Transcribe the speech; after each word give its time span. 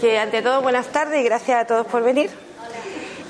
Que 0.00 0.16
ante 0.16 0.42
todo 0.42 0.62
buenas 0.62 0.86
tardes 0.92 1.20
y 1.20 1.24
gracias 1.24 1.60
a 1.60 1.66
todos 1.66 1.84
por 1.88 2.04
venir. 2.04 2.30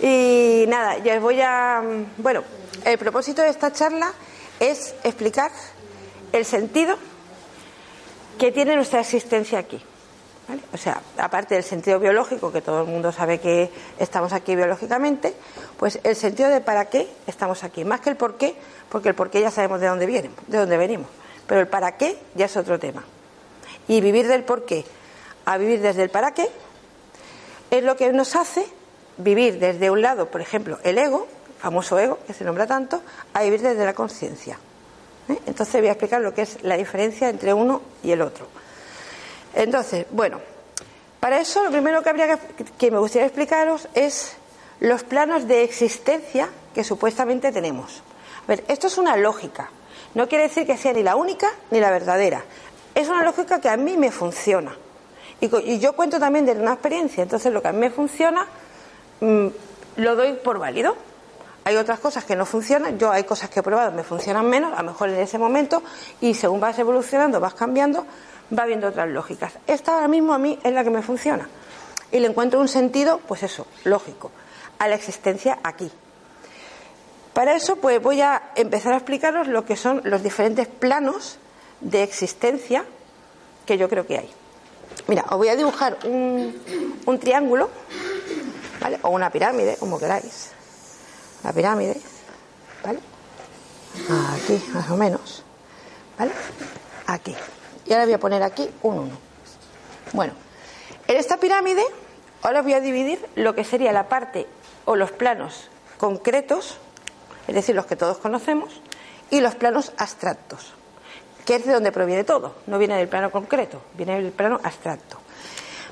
Y 0.03 0.67
nada, 0.69 0.99
ya 0.99 1.17
os 1.17 1.23
voy 1.23 1.41
a. 1.41 1.83
Bueno, 2.19 2.45
el 2.85 2.99
propósito 2.99 3.41
de 3.41 3.49
esta 3.49 3.73
charla 3.73 4.13
es 4.61 4.95
explicar 5.03 5.51
el 6.31 6.45
sentido 6.45 6.99
que 8.39 8.53
tiene 8.53 8.77
nuestra 8.77 9.01
existencia 9.01 9.59
aquí. 9.59 9.83
O 10.75 10.77
sea, 10.77 11.01
aparte 11.17 11.55
del 11.55 11.65
sentido 11.65 11.99
biológico, 12.01 12.53
que 12.53 12.61
todo 12.61 12.83
el 12.83 12.87
mundo 12.87 13.13
sabe 13.13 13.41
que 13.41 13.71
estamos 13.99 14.35
aquí 14.35 14.55
biológicamente, 14.55 15.33
pues 15.79 15.99
el 16.03 16.17
sentido 16.17 16.51
de 16.51 16.61
para 16.61 16.91
qué 16.91 17.09
estamos 17.27 17.65
aquí, 17.65 17.83
más 17.87 18.01
que 18.01 18.11
el 18.11 18.17
por 18.17 18.37
qué, 18.37 18.55
porque 18.91 19.09
el 19.09 19.15
por 19.15 19.31
qué 19.31 19.41
ya 19.41 19.51
sabemos 19.51 19.81
de 19.81 19.87
dónde 19.87 20.05
vienen, 20.05 20.33
de 20.47 20.59
dónde 20.59 20.77
venimos, 20.77 21.09
pero 21.47 21.61
el 21.63 21.69
para 21.69 21.97
qué 21.97 22.19
ya 22.35 22.45
es 22.45 22.57
otro 22.59 22.79
tema. 22.79 23.05
Y 23.89 24.03
vivir 24.03 24.29
del 24.29 24.45
por 24.45 24.67
qué 24.67 24.85
a 25.49 25.57
vivir 25.57 25.81
desde 25.81 26.03
el 26.03 26.11
para 26.11 26.33
qué 26.35 26.47
es 27.71 27.85
lo 27.85 27.97
que 27.97 28.13
nos 28.13 28.37
hace 28.37 28.67
vivir 29.19 29.59
desde 29.59 29.91
un 29.91 30.01
lado, 30.01 30.31
por 30.31 30.41
ejemplo, 30.41 30.79
el 30.85 30.99
ego, 30.99 31.27
famoso 31.59 31.99
ego, 31.99 32.19
que 32.27 32.33
se 32.33 32.45
nombra 32.45 32.67
tanto, 32.67 33.03
a 33.35 33.43
vivir 33.43 33.61
desde 33.61 33.85
la 33.85 33.95
conciencia. 33.95 34.59
¿Eh? 35.29 35.39
Entonces 35.47 35.81
voy 35.81 35.89
a 35.89 35.93
explicar 35.93 36.21
lo 36.21 36.33
que 36.33 36.43
es 36.43 36.63
la 36.63 36.77
diferencia 36.77 37.29
entre 37.29 37.53
uno 37.53 37.83
y 38.03 38.13
el 38.13 38.23
otro. 38.23 38.47
Entonces, 39.55 40.07
bueno, 40.11 40.41
para 41.21 41.41
eso 41.41 41.65
lo 41.65 41.71
primero 41.71 42.03
que 42.03 42.09
habría 42.09 42.39
que, 42.79 42.91
me 42.91 42.99
gustaría 42.99 43.27
explicaros 43.27 43.89
es 43.95 44.37
los 44.81 45.03
planos 45.03 45.49
de 45.49 45.65
existencia 45.65 46.49
que 46.75 46.85
supuestamente 46.85 47.51
tenemos. 47.51 48.03
A 48.45 48.47
ver, 48.47 48.65
esto 48.69 48.87
es 48.87 48.99
una 48.99 49.17
lógica. 49.17 49.71
No 50.15 50.29
quiere 50.29 50.45
decir 50.45 50.67
que 50.67 50.77
sea 50.77 50.93
ni 50.93 51.03
la 51.03 51.17
única 51.17 51.51
ni 51.71 51.81
la 51.81 51.91
verdadera. 51.91 52.45
Es 52.95 53.09
una 53.09 53.23
lógica 53.25 53.61
que 53.61 53.69
a 53.69 53.77
mí 53.77 53.97
me 53.97 54.11
funciona. 54.11 54.77
Y, 55.41 55.79
yo 55.79 55.93
cuento 55.95 56.19
también 56.19 56.47
de 56.47 56.53
una 56.53 56.73
experiencia. 56.73 57.23
Entonces, 57.23 57.53
lo 57.53 57.63
que 57.63 57.69
a 57.69 57.73
mí 57.73 57.79
me 57.79 57.91
funciona, 57.91 58.47
mm, 59.21 59.47
lo 59.97 60.17
doy 60.17 60.35
por 60.35 60.59
válido. 60.59 60.97
Hay 61.65 61.77
otras 61.77 62.01
cosas 62.01 62.25
que 62.25 62.35
no 62.35 62.47
funcionan. 62.47 62.99
Yo 62.99 63.11
hay 63.11 63.25
cosas 63.25 63.51
que 63.51 63.61
he 63.61 63.63
probado, 63.63 63.93
me 63.93 64.03
funcionan 64.03 64.49
menos, 64.49 64.73
a 64.77 64.83
lo 64.83 64.91
mejor 64.91 65.11
en 65.11 65.21
ese 65.21 65.39
momento, 65.39 65.83
y 66.21 66.35
según 66.35 66.61
vas 66.61 66.79
evolucionando, 66.79 67.41
vas 67.41 67.55
cambiando, 67.55 68.07
va 68.57 68.65
viendo 68.65 68.89
otras 68.89 69.09
lógicas. 69.09 69.53
Esta 69.67 69.95
ahora 69.95 70.09
mismo 70.09 70.33
a 70.33 70.39
mí 70.39 70.59
es 70.63 70.73
la 70.73 70.83
que 70.83 70.91
me 70.91 71.03
funciona. 71.03 71.49
Y 72.11 72.21
le 72.21 72.29
encuentro 72.29 72.59
un 72.59 72.69
sentido, 72.69 73.21
pues 73.29 73.43
eso, 73.43 73.67
lógico, 73.85 74.31
a 74.79 74.89
la 74.89 74.95
existencia 74.95 75.59
aquí. 75.63 75.91
Para 77.35 77.55
eso, 77.55 77.77
pues 77.77 78.03
voy 78.03 78.21
a 78.23 78.51
empezar 78.57 78.95
a 78.95 78.97
explicaros 78.97 79.47
lo 79.47 79.65
que 79.65 79.77
son 79.77 80.01
los 80.05 80.23
diferentes 80.23 80.67
planos 80.67 81.39
de 81.81 82.03
existencia 82.03 82.85
que 83.67 83.77
yo 83.79 83.89
creo 83.89 84.07
que 84.07 84.19
hay. 84.19 84.38
Mira, 85.09 85.25
os 85.31 85.39
voy 85.39 85.49
a 85.49 85.57
dibujar 85.57 85.99
un, 86.05 87.01
un 87.07 87.19
triángulo, 87.19 87.71
¿vale? 88.81 88.99
O 89.03 89.09
una 89.09 89.31
pirámide, 89.31 89.77
como 89.79 89.99
queráis. 89.99 90.53
La 91.43 91.53
pirámide, 91.53 92.01
¿vale? 92.85 93.01
Aquí, 94.35 94.63
más 94.73 94.91
o 94.91 94.97
menos. 94.97 95.43
¿Vale? 96.19 96.33
Aquí. 97.07 97.35
Y 97.87 97.93
ahora 97.93 98.05
voy 98.05 98.15
a 98.15 98.21
poner 98.21 98.43
aquí 98.43 98.69
un 98.83 98.99
1. 98.99 99.19
Bueno, 100.13 100.35
en 101.07 101.17
esta 101.17 101.39
pirámide 101.39 101.85
ahora 102.43 102.63
voy 102.63 102.75
a 102.75 102.81
dividir 102.81 103.25
lo 103.35 103.55
que 103.55 103.65
sería 103.65 103.93
la 103.93 104.09
parte 104.09 104.47
o 104.85 104.95
los 104.95 105.11
planos 105.11 105.69
concretos, 105.97 106.77
es 107.47 107.55
decir, 107.55 107.75
los 107.75 107.87
que 107.87 107.97
todos 107.97 108.19
conocemos, 108.19 108.81
y 109.31 109.41
los 109.41 109.55
planos 109.55 109.93
abstractos, 109.97 110.75
que 111.49 111.55
es 111.55 111.65
de 111.65 111.73
donde 111.73 111.93
proviene 111.93 112.25
todo, 112.25 112.57
no 112.67 112.79
viene 112.79 112.99
del 112.99 113.09
plano 113.09 113.31
concreto, 113.31 113.81
viene 113.95 114.21
del 114.21 114.33
plano 114.33 114.61
abstracto. 114.63 115.17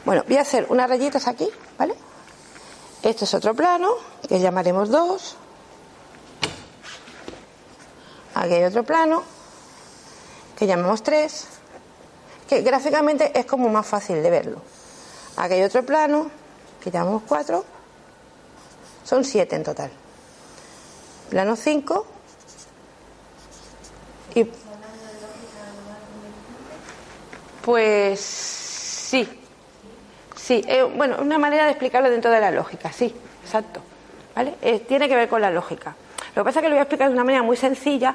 Bueno, 0.04 0.22
voy 0.28 0.36
a 0.36 0.42
hacer 0.42 0.66
unas 0.68 0.86
rayitas 0.86 1.26
aquí, 1.26 1.48
¿vale? 1.78 1.94
Este 3.02 3.24
es 3.24 3.32
otro 3.32 3.54
plano, 3.54 3.88
que 4.28 4.38
llamaremos 4.38 4.90
2. 4.90 5.36
Aquí 8.34 8.52
hay 8.52 8.64
otro 8.64 8.84
plano, 8.84 9.22
que 10.58 10.66
llamemos 10.66 11.02
3 11.02 11.46
que 12.50 12.60
gráficamente 12.60 13.32
es 13.40 13.46
como 13.46 13.70
más 13.70 13.86
fácil 13.86 14.22
de 14.22 14.28
verlo. 14.28 14.60
Aquí 15.38 15.54
hay 15.54 15.62
otro 15.62 15.86
plano, 15.86 16.30
que 16.82 16.90
llamamos 16.90 17.22
4, 17.26 17.64
son 19.04 19.24
7 19.24 19.56
en 19.56 19.64
total. 19.64 19.90
Plano 21.30 21.56
5 21.56 22.06
y 24.34 24.44
pues 27.66 28.20
sí, 28.20 29.28
sí, 30.36 30.64
eh, 30.68 30.84
bueno, 30.84 31.16
una 31.20 31.36
manera 31.36 31.64
de 31.64 31.72
explicarlo 31.72 32.08
dentro 32.08 32.30
de 32.30 32.40
la 32.40 32.52
lógica, 32.52 32.92
sí, 32.92 33.12
exacto, 33.42 33.80
¿vale? 34.36 34.54
Eh, 34.62 34.78
tiene 34.86 35.08
que 35.08 35.16
ver 35.16 35.28
con 35.28 35.40
la 35.40 35.50
lógica. 35.50 35.96
Lo 36.36 36.44
que 36.44 36.44
pasa 36.44 36.60
es 36.60 36.62
que 36.62 36.68
lo 36.68 36.76
voy 36.76 36.78
a 36.78 36.82
explicar 36.82 37.08
de 37.08 37.14
una 37.14 37.24
manera 37.24 37.42
muy 37.42 37.56
sencilla 37.56 38.14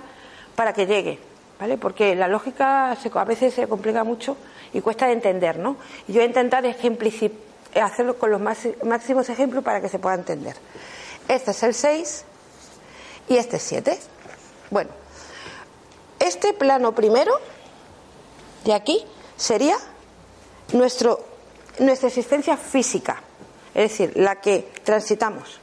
para 0.56 0.72
que 0.72 0.85
llegue, 0.85 1.19
¿vale? 1.59 1.78
Porque 1.78 2.16
la 2.16 2.29
lógica 2.29 2.94
a 2.94 3.25
veces 3.25 3.53
se 3.53 3.67
complica 3.67 4.06
mucho 4.06 4.38
y 4.72 4.79
cuesta 4.79 5.07
de 5.07 5.12
entender, 5.12 5.59
¿no? 5.59 5.75
Y 6.07 6.13
yo 6.13 6.19
voy 6.19 6.23
a 6.23 6.28
intentar 6.28 6.63
hacerlo 7.75 8.18
con 8.18 8.31
los 8.31 8.39
máximos 8.39 9.28
ejemplos 9.28 9.66
para 9.66 9.81
que 9.81 9.89
se 9.89 10.00
pueda 10.00 10.16
entender. 10.16 10.56
Este 11.28 11.51
es 11.51 11.63
el 11.63 11.73
6 11.73 12.25
y 13.28 13.35
este 13.35 13.57
es 13.57 13.63
7. 13.63 14.00
Bueno, 14.69 14.91
este 16.19 16.53
plano 16.53 16.95
primero 16.95 17.33
de 18.63 18.73
aquí 18.73 19.06
sería 19.41 19.75
nuestro, 20.74 21.19
nuestra 21.79 22.09
existencia 22.09 22.56
física, 22.57 23.24
es 23.74 23.90
decir, 23.90 24.13
la 24.16 24.35
que 24.35 24.72
transitamos, 24.84 25.59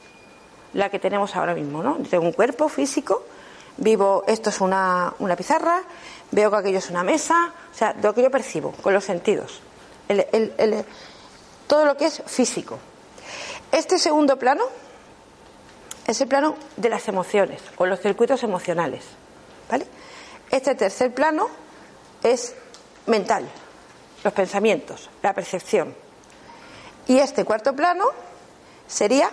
la 0.73 0.89
que 0.89 0.99
tenemos 0.99 1.33
ahora 1.37 1.53
mismo, 1.53 1.81
¿no? 1.81 1.97
Tengo 2.09 2.25
un 2.25 2.33
cuerpo 2.33 2.67
físico 2.67 3.23
vivo, 3.77 4.25
esto 4.27 4.49
es 4.49 4.59
una, 4.59 5.13
una 5.19 5.37
pizarra, 5.37 5.81
veo 6.31 6.51
que 6.51 6.57
aquello 6.57 6.79
es 6.79 6.89
una 6.89 7.05
mesa, 7.05 7.53
o 7.71 7.77
sea, 7.77 7.95
lo 8.03 8.13
que 8.13 8.21
yo 8.21 8.29
percibo 8.29 8.73
con 8.73 8.93
los 8.93 9.05
sentidos, 9.05 9.61
todo 11.65 11.85
lo 11.85 11.95
que 11.95 12.07
es 12.07 12.21
físico. 12.25 12.77
Este 13.71 13.97
segundo 13.97 14.37
plano 14.37 14.65
es 16.05 16.19
el 16.19 16.27
plano 16.27 16.57
de 16.75 16.89
las 16.89 17.07
emociones 17.07 17.61
o 17.77 17.85
los 17.85 18.01
circuitos 18.01 18.43
emocionales, 18.43 19.05
¿vale? 19.71 19.85
Este 20.51 20.75
tercer 20.75 21.13
plano 21.13 21.47
es 22.23 22.55
mental, 23.05 23.49
los 24.23 24.33
pensamientos, 24.33 25.09
la 25.23 25.33
percepción. 25.33 25.95
Y 27.07 27.19
este 27.19 27.45
cuarto 27.45 27.75
plano 27.75 28.05
sería 28.87 29.29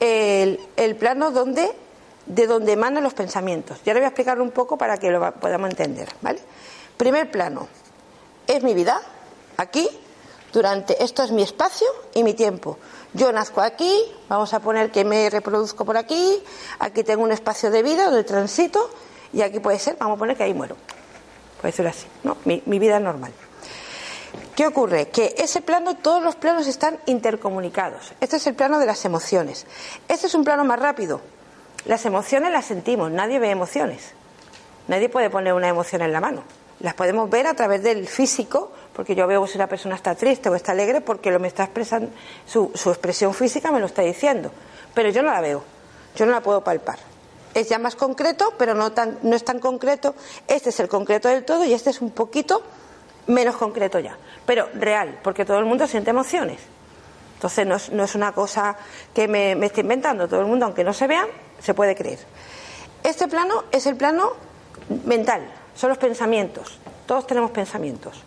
el, 0.00 0.60
el 0.76 0.96
plano 0.96 1.30
donde 1.30 1.70
de 2.26 2.46
donde 2.46 2.72
emanan 2.72 3.02
los 3.02 3.14
pensamientos. 3.14 3.80
Ya 3.84 3.94
le 3.94 4.00
voy 4.00 4.04
a 4.04 4.08
explicar 4.08 4.40
un 4.40 4.50
poco 4.50 4.76
para 4.76 4.96
que 4.98 5.10
lo 5.10 5.32
podamos 5.34 5.70
entender, 5.70 6.08
¿vale? 6.20 6.40
Primer 6.96 7.30
plano, 7.30 7.68
es 8.46 8.62
mi 8.62 8.74
vida, 8.74 9.00
aquí, 9.56 9.88
durante, 10.52 11.02
esto 11.02 11.22
es 11.22 11.30
mi 11.30 11.42
espacio 11.42 11.86
y 12.14 12.22
mi 12.22 12.34
tiempo. 12.34 12.78
Yo 13.14 13.32
nazco 13.32 13.60
aquí, 13.60 13.92
vamos 14.28 14.54
a 14.54 14.60
poner 14.60 14.90
que 14.90 15.04
me 15.04 15.28
reproduzco 15.30 15.84
por 15.84 15.96
aquí, 15.96 16.42
aquí 16.78 17.02
tengo 17.02 17.22
un 17.22 17.32
espacio 17.32 17.70
de 17.70 17.82
vida 17.82 18.04
donde 18.04 18.24
transito 18.24 18.90
y 19.32 19.42
aquí 19.42 19.60
puede 19.60 19.78
ser, 19.78 19.96
vamos 19.98 20.16
a 20.16 20.18
poner 20.18 20.36
que 20.36 20.44
ahí 20.44 20.54
muero. 20.54 20.76
Puede 21.60 21.72
ser 21.72 21.86
así, 21.86 22.06
¿no? 22.24 22.36
Mi, 22.44 22.62
mi 22.66 22.78
vida 22.78 22.98
normal. 23.00 23.32
¿Qué 24.54 24.66
ocurre? 24.66 25.08
Que 25.08 25.34
ese 25.38 25.62
plano, 25.62 25.96
todos 25.96 26.22
los 26.22 26.36
planos 26.36 26.66
están 26.66 26.98
intercomunicados. 27.06 28.12
Este 28.20 28.36
es 28.36 28.46
el 28.46 28.54
plano 28.54 28.78
de 28.78 28.86
las 28.86 29.04
emociones. 29.04 29.66
Este 30.08 30.26
es 30.26 30.34
un 30.34 30.44
plano 30.44 30.64
más 30.64 30.78
rápido, 30.78 31.20
las 31.84 32.06
emociones 32.06 32.52
las 32.52 32.66
sentimos, 32.66 33.10
nadie 33.10 33.40
ve 33.40 33.50
emociones. 33.50 34.12
Nadie 34.86 35.08
puede 35.08 35.30
poner 35.30 35.52
una 35.52 35.68
emoción 35.68 36.02
en 36.02 36.12
la 36.12 36.20
mano. 36.20 36.44
Las 36.78 36.94
podemos 36.94 37.28
ver 37.28 37.46
a 37.46 37.54
través 37.54 37.82
del 37.82 38.06
físico, 38.06 38.72
porque 38.92 39.14
yo 39.14 39.26
veo 39.26 39.46
si 39.46 39.56
una 39.56 39.66
persona 39.66 39.96
está 39.96 40.14
triste 40.14 40.48
o 40.48 40.54
está 40.54 40.72
alegre, 40.72 41.00
porque 41.00 41.30
lo 41.30 41.40
me 41.40 41.48
está 41.48 41.64
expresando, 41.64 42.10
su, 42.46 42.70
expresión 42.74 43.34
física 43.34 43.72
me 43.72 43.80
lo 43.80 43.86
está 43.86 44.02
diciendo. 44.02 44.52
Pero 44.94 45.10
yo 45.10 45.22
no 45.22 45.32
la 45.32 45.40
veo, 45.40 45.64
yo 46.14 46.26
no 46.26 46.32
la 46.32 46.40
puedo 46.40 46.62
palpar. 46.62 46.98
Es 47.54 47.68
ya 47.68 47.78
más 47.78 47.96
concreto, 47.96 48.54
pero 48.58 48.74
no, 48.74 48.92
tan, 48.92 49.18
no 49.22 49.34
es 49.34 49.44
tan 49.44 49.58
concreto. 49.58 50.14
Este 50.46 50.70
es 50.70 50.80
el 50.80 50.88
concreto 50.88 51.28
del 51.28 51.44
todo 51.44 51.64
y 51.64 51.72
este 51.72 51.90
es 51.90 52.00
un 52.00 52.10
poquito 52.10 52.62
menos 53.26 53.56
concreto 53.56 53.98
ya. 53.98 54.16
Pero 54.46 54.68
real, 54.74 55.20
porque 55.22 55.44
todo 55.44 55.58
el 55.58 55.64
mundo 55.64 55.86
siente 55.86 56.10
emociones. 56.10 56.60
Entonces 57.34 57.90
no 57.90 58.04
es, 58.04 58.14
una 58.14 58.32
cosa 58.32 58.76
que 59.12 59.26
me, 59.26 59.56
me 59.56 59.66
esté 59.66 59.80
inventando. 59.80 60.28
Todo 60.28 60.40
el 60.40 60.46
mundo, 60.46 60.66
aunque 60.66 60.84
no 60.84 60.92
se 60.92 61.06
vean, 61.06 61.26
se 61.60 61.74
puede 61.74 61.96
creer. 61.96 62.20
Este 63.02 63.26
plano 63.26 63.64
es 63.72 63.86
el 63.86 63.96
plano 63.96 64.32
mental, 65.04 65.42
son 65.74 65.88
los 65.88 65.98
pensamientos. 65.98 66.78
Todos 67.06 67.26
tenemos 67.26 67.50
pensamientos. 67.50 68.22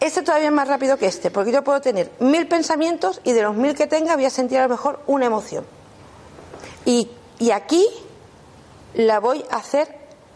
Este 0.00 0.22
todavía 0.22 0.48
es 0.48 0.52
más 0.52 0.68
rápido 0.68 0.98
que 0.98 1.06
este, 1.06 1.30
porque 1.30 1.52
yo 1.52 1.62
puedo 1.62 1.80
tener 1.80 2.10
mil 2.18 2.46
pensamientos 2.48 3.20
y 3.24 3.32
de 3.32 3.42
los 3.42 3.54
mil 3.54 3.74
que 3.74 3.86
tenga 3.86 4.14
voy 4.14 4.26
a 4.26 4.30
sentir 4.30 4.58
a 4.58 4.64
lo 4.64 4.68
mejor 4.68 5.00
una 5.06 5.26
emoción. 5.26 5.64
Y, 6.84 7.10
y 7.38 7.50
aquí 7.50 7.86
la 8.94 9.20
voy 9.20 9.44
a 9.50 9.56
hacer 9.56 9.88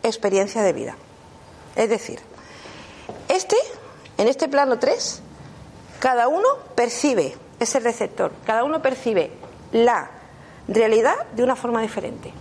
experiencia 0.02 0.62
de 0.62 0.72
vida. 0.72 0.96
Es 1.76 1.88
decir, 1.88 2.20
este 3.30 3.56
en 4.18 4.28
este 4.28 4.48
plano 4.48 4.78
3, 4.78 5.22
cada 5.98 6.28
uno 6.28 6.46
percibe, 6.74 7.36
es 7.58 7.74
el 7.74 7.84
receptor, 7.84 8.32
cada 8.44 8.64
uno 8.64 8.82
percibe 8.82 9.30
la 9.72 10.10
realidad 10.68 11.14
de 11.34 11.42
una 11.42 11.56
forma 11.56 11.80
diferente. 11.80 12.32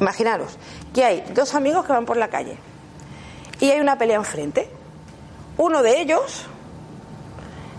Imaginaros 0.00 0.56
que 0.94 1.04
hay 1.04 1.24
dos 1.34 1.54
amigos 1.54 1.84
que 1.84 1.92
van 1.92 2.06
por 2.06 2.16
la 2.16 2.28
calle 2.28 2.56
y 3.60 3.70
hay 3.70 3.80
una 3.80 3.98
pelea 3.98 4.16
enfrente. 4.16 4.70
Uno 5.58 5.82
de 5.82 6.00
ellos 6.00 6.46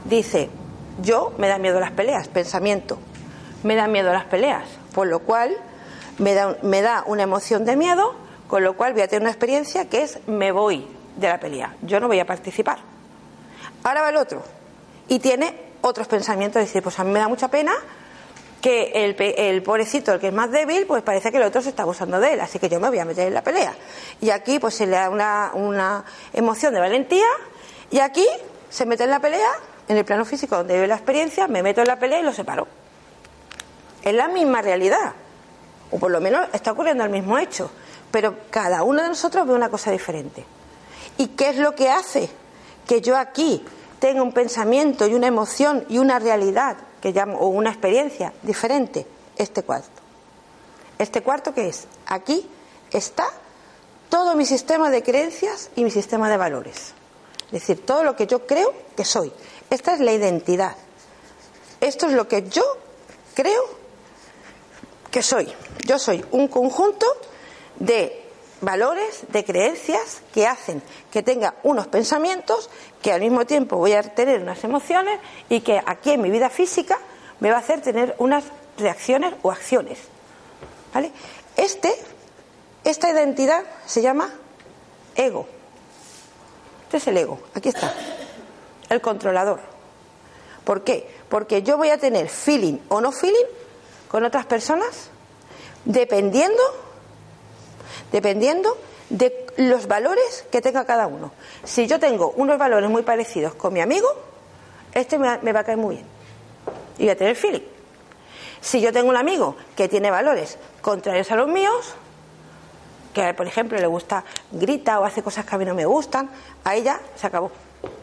dice, 0.05 0.49
yo 1.01 1.33
me 1.37 1.47
da 1.47 1.57
miedo 1.57 1.79
las 1.79 1.91
peleas, 1.91 2.27
pensamiento, 2.27 2.99
me 3.63 3.75
da 3.75 3.87
miedo 3.87 4.11
las 4.11 4.25
peleas, 4.25 4.65
por 4.93 5.07
lo 5.07 5.19
cual 5.19 5.55
me 6.17 6.33
da, 6.33 6.57
me 6.63 6.81
da 6.81 7.03
una 7.07 7.23
emoción 7.23 7.65
de 7.65 7.75
miedo, 7.75 8.13
con 8.47 8.63
lo 8.63 8.75
cual 8.75 8.93
voy 8.93 9.03
a 9.03 9.07
tener 9.07 9.21
una 9.21 9.31
experiencia 9.31 9.89
que 9.89 10.01
es 10.03 10.19
me 10.27 10.51
voy 10.51 10.96
de 11.17 11.27
la 11.27 11.39
pelea, 11.39 11.75
yo 11.81 11.99
no 11.99 12.07
voy 12.07 12.19
a 12.19 12.25
participar. 12.25 12.77
Ahora 13.83 14.01
va 14.01 14.09
el 14.09 14.17
otro 14.17 14.43
y 15.07 15.19
tiene 15.19 15.67
otros 15.81 16.07
pensamientos, 16.07 16.61
decir, 16.61 16.81
pues 16.81 16.97
a 16.99 17.03
mí 17.03 17.11
me 17.11 17.19
da 17.19 17.27
mucha 17.27 17.47
pena 17.49 17.73
que 18.61 18.91
el, 19.05 19.15
el, 19.19 19.63
pobrecito, 19.63 20.13
el 20.13 20.19
que 20.19 20.27
es 20.27 20.33
más 20.33 20.51
débil, 20.51 20.85
pues 20.87 21.03
parece 21.03 21.31
que 21.31 21.37
el 21.37 21.43
otro 21.43 21.61
se 21.61 21.69
está 21.69 21.83
abusando 21.83 22.19
de 22.19 22.33
él, 22.33 22.41
así 22.41 22.59
que 22.59 22.69
yo 22.69 22.79
me 22.79 22.89
voy 22.89 22.99
a 22.99 23.05
meter 23.05 23.27
en 23.27 23.33
la 23.33 23.43
pelea. 23.43 23.73
Y 24.19 24.29
aquí 24.31 24.59
pues 24.59 24.75
se 24.75 24.85
le 24.85 24.93
da 24.93 25.09
una, 25.09 25.51
una 25.53 26.03
emoción 26.33 26.73
de 26.73 26.79
valentía 26.79 27.27
y 27.91 27.99
aquí 27.99 28.25
se 28.69 28.85
mete 28.85 29.03
en 29.03 29.11
la 29.11 29.19
pelea, 29.19 29.49
en 29.87 29.97
el 29.97 30.05
plano 30.05 30.25
físico 30.25 30.57
donde 30.57 30.73
vive 30.73 30.87
la 30.87 30.95
experiencia, 30.95 31.47
me 31.47 31.63
meto 31.63 31.81
en 31.81 31.87
la 31.87 31.99
pelea 31.99 32.19
y 32.19 32.23
lo 32.23 32.33
separo. 32.33 32.67
Es 34.01 34.13
la 34.13 34.27
misma 34.27 34.61
realidad, 34.61 35.13
o 35.91 35.99
por 35.99 36.11
lo 36.11 36.19
menos 36.19 36.47
está 36.53 36.71
ocurriendo 36.71 37.03
el 37.03 37.09
mismo 37.09 37.37
hecho, 37.37 37.71
pero 38.11 38.35
cada 38.49 38.83
uno 38.83 39.01
de 39.03 39.09
nosotros 39.09 39.47
ve 39.47 39.53
una 39.53 39.69
cosa 39.69 39.91
diferente. 39.91 40.45
¿Y 41.17 41.27
qué 41.29 41.49
es 41.49 41.57
lo 41.57 41.75
que 41.75 41.89
hace 41.89 42.29
que 42.87 43.01
yo 43.01 43.17
aquí 43.17 43.63
tenga 43.99 44.23
un 44.23 44.31
pensamiento 44.31 45.07
y 45.07 45.13
una 45.13 45.27
emoción 45.27 45.85
y 45.89 45.97
una 45.97 46.19
realidad 46.19 46.77
que 47.01 47.11
llamo, 47.11 47.37
o 47.39 47.47
una 47.47 47.69
experiencia 47.69 48.33
diferente, 48.43 49.05
este 49.37 49.63
cuarto. 49.63 50.01
Este 50.97 51.21
cuarto 51.21 51.53
que 51.53 51.69
es, 51.69 51.85
aquí 52.07 52.49
está 52.91 53.27
todo 54.09 54.35
mi 54.35 54.45
sistema 54.45 54.89
de 54.89 55.03
creencias 55.03 55.69
y 55.75 55.83
mi 55.83 55.91
sistema 55.91 56.29
de 56.29 56.37
valores. 56.37 56.93
Es 57.47 57.51
decir, 57.51 57.85
todo 57.85 58.03
lo 58.03 58.15
que 58.15 58.27
yo 58.27 58.45
creo 58.45 58.73
que 58.95 59.05
soy. 59.05 59.31
Esta 59.69 59.93
es 59.93 59.99
la 59.99 60.13
identidad. 60.13 60.75
Esto 61.79 62.07
es 62.07 62.13
lo 62.13 62.27
que 62.27 62.47
yo 62.49 62.63
creo 63.35 63.63
que 65.11 65.21
soy. 65.21 65.53
Yo 65.85 65.99
soy 65.99 66.25
un 66.31 66.47
conjunto 66.47 67.05
de 67.79 68.26
valores, 68.61 69.25
de 69.29 69.43
creencias 69.43 70.21
que 70.33 70.47
hacen 70.47 70.81
que 71.11 71.23
tenga 71.23 71.55
unos 71.63 71.87
pensamientos, 71.87 72.69
que 73.01 73.11
al 73.11 73.21
mismo 73.21 73.45
tiempo 73.45 73.77
voy 73.77 73.93
a 73.93 74.03
tener 74.03 74.41
unas 74.41 74.63
emociones 74.63 75.19
y 75.49 75.61
que 75.61 75.81
aquí 75.85 76.11
en 76.11 76.21
mi 76.21 76.29
vida 76.29 76.49
física 76.49 76.97
me 77.39 77.51
va 77.51 77.57
a 77.57 77.59
hacer 77.59 77.81
tener 77.81 78.15
unas 78.17 78.45
reacciones 78.77 79.33
o 79.41 79.51
acciones. 79.51 79.99
¿Vale? 80.93 81.11
Este, 81.55 81.93
esta 82.83 83.09
identidad 83.09 83.63
se 83.85 84.01
llama 84.01 84.33
ego. 85.15 85.47
Este 86.85 86.97
es 86.97 87.07
el 87.07 87.17
ego, 87.17 87.39
aquí 87.53 87.69
está, 87.69 87.93
el 88.89 89.01
controlador. 89.01 89.59
¿Por 90.63 90.83
qué? 90.83 91.09
Porque 91.29 91.63
yo 91.63 91.77
voy 91.77 91.89
a 91.89 91.97
tener 91.97 92.29
feeling 92.29 92.77
o 92.89 93.01
no 93.01 93.11
feeling 93.11 93.45
con 94.07 94.23
otras 94.23 94.45
personas 94.45 95.09
dependiendo 95.85 96.61
dependiendo 98.11 98.77
de 99.09 99.45
los 99.57 99.87
valores 99.87 100.45
que 100.51 100.61
tenga 100.61 100.85
cada 100.85 101.07
uno. 101.07 101.31
Si 101.63 101.87
yo 101.87 101.99
tengo 101.99 102.33
unos 102.35 102.57
valores 102.57 102.89
muy 102.89 103.03
parecidos 103.03 103.53
con 103.55 103.73
mi 103.73 103.81
amigo, 103.81 104.07
este 104.93 105.17
me, 105.17 105.53
va 105.53 105.59
a 105.59 105.63
caer 105.63 105.77
muy 105.77 105.95
bien 105.95 106.07
y 106.97 107.03
voy 107.03 107.09
a 107.09 107.17
tener 107.17 107.35
feeling. 107.35 107.63
Si 108.61 108.81
yo 108.81 108.91
tengo 108.91 109.09
un 109.09 109.17
amigo 109.17 109.55
que 109.75 109.87
tiene 109.87 110.11
valores 110.11 110.57
contrarios 110.81 111.31
a 111.31 111.35
los 111.35 111.47
míos, 111.47 111.93
que 113.13 113.33
por 113.33 113.47
ejemplo 113.47 113.77
le 113.79 113.87
gusta, 113.87 114.23
grita 114.51 114.99
o 114.99 115.05
hace 115.05 115.23
cosas 115.23 115.45
que 115.45 115.55
a 115.55 115.57
mí 115.57 115.65
no 115.65 115.75
me 115.75 115.85
gustan, 115.85 116.29
a 116.63 116.75
ella 116.75 116.99
se 117.15 117.27
acabó 117.27 117.51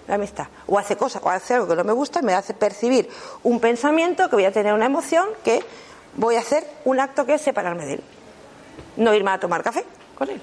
la 0.09 0.15
amistad. 0.15 0.47
O 0.67 0.79
hace 0.79 0.97
cosas 0.97 1.23
o 1.23 1.31
hace 1.31 1.55
algo 1.55 1.69
que 1.69 1.77
no 1.77 1.85
me 1.85 1.93
gusta 1.93 2.21
y 2.21 2.23
me 2.23 2.35
hace 2.35 2.55
percibir 2.55 3.09
un 3.43 3.61
pensamiento 3.61 4.29
que 4.29 4.37
voy 4.37 4.45
a 4.45 4.53
tener 4.53 4.73
una 4.73 4.87
emoción 4.87 5.27
que 5.45 5.63
voy 6.17 6.37
a 6.37 6.41
hacer 6.41 6.65
un 6.85 7.01
acto 7.01 7.27
que 7.27 7.35
es 7.35 7.43
separarme 7.43 7.85
de 7.85 7.95
él 7.95 8.05
no 8.97 9.15
irme 9.15 9.31
a 9.31 9.41
tomar 9.41 9.63
café 9.63 9.85
con 10.17 10.31
él. 10.31 10.41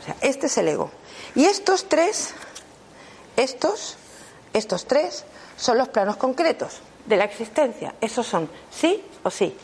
O 0.00 0.04
sea, 0.04 0.16
este 0.20 0.46
es 0.46 0.58
el 0.58 0.68
ego. 0.68 0.90
Y 1.34 1.44
estos 1.44 1.88
tres, 1.88 2.34
estos, 3.36 3.96
estos 4.52 4.86
tres 4.86 5.24
son 5.56 5.78
los 5.78 5.88
planos 5.88 6.16
concretos 6.16 6.80
de 7.06 7.16
la 7.16 7.24
existencia. 7.24 7.94
Esos 8.00 8.26
son 8.26 8.50
sí 8.70 9.04
o 9.22 9.30
sí. 9.30 9.56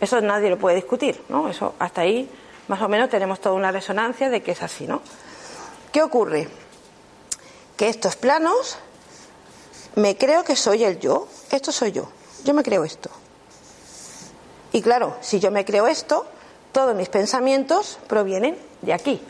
Eso 0.00 0.20
nadie 0.20 0.50
lo 0.50 0.58
puede 0.58 0.76
discutir, 0.76 1.22
¿no? 1.28 1.48
Eso 1.48 1.74
hasta 1.78 2.02
ahí 2.02 2.28
más 2.68 2.80
o 2.80 2.88
menos 2.88 3.10
tenemos 3.10 3.40
toda 3.40 3.54
una 3.54 3.70
resonancia 3.70 4.30
de 4.30 4.42
que 4.42 4.52
es 4.52 4.62
así, 4.62 4.86
¿no? 4.86 5.02
¿Qué 5.92 6.02
ocurre? 6.02 6.48
Que 7.76 7.88
estos 7.88 8.16
planos 8.16 8.78
me 9.96 10.16
creo 10.16 10.44
que 10.44 10.56
soy 10.56 10.84
el 10.84 10.98
yo, 10.98 11.28
esto 11.50 11.72
soy 11.72 11.92
yo, 11.92 12.08
yo 12.44 12.54
me 12.54 12.62
creo 12.62 12.84
esto. 12.84 13.10
Y 14.72 14.82
claro, 14.82 15.16
si 15.20 15.38
yo 15.38 15.50
me 15.50 15.64
creo 15.64 15.86
esto, 15.86 16.26
todos 16.74 16.94
mis 16.94 17.08
pensamientos 17.08 17.98
provienen 18.06 18.58
de 18.82 18.92
aquí. 18.92 19.22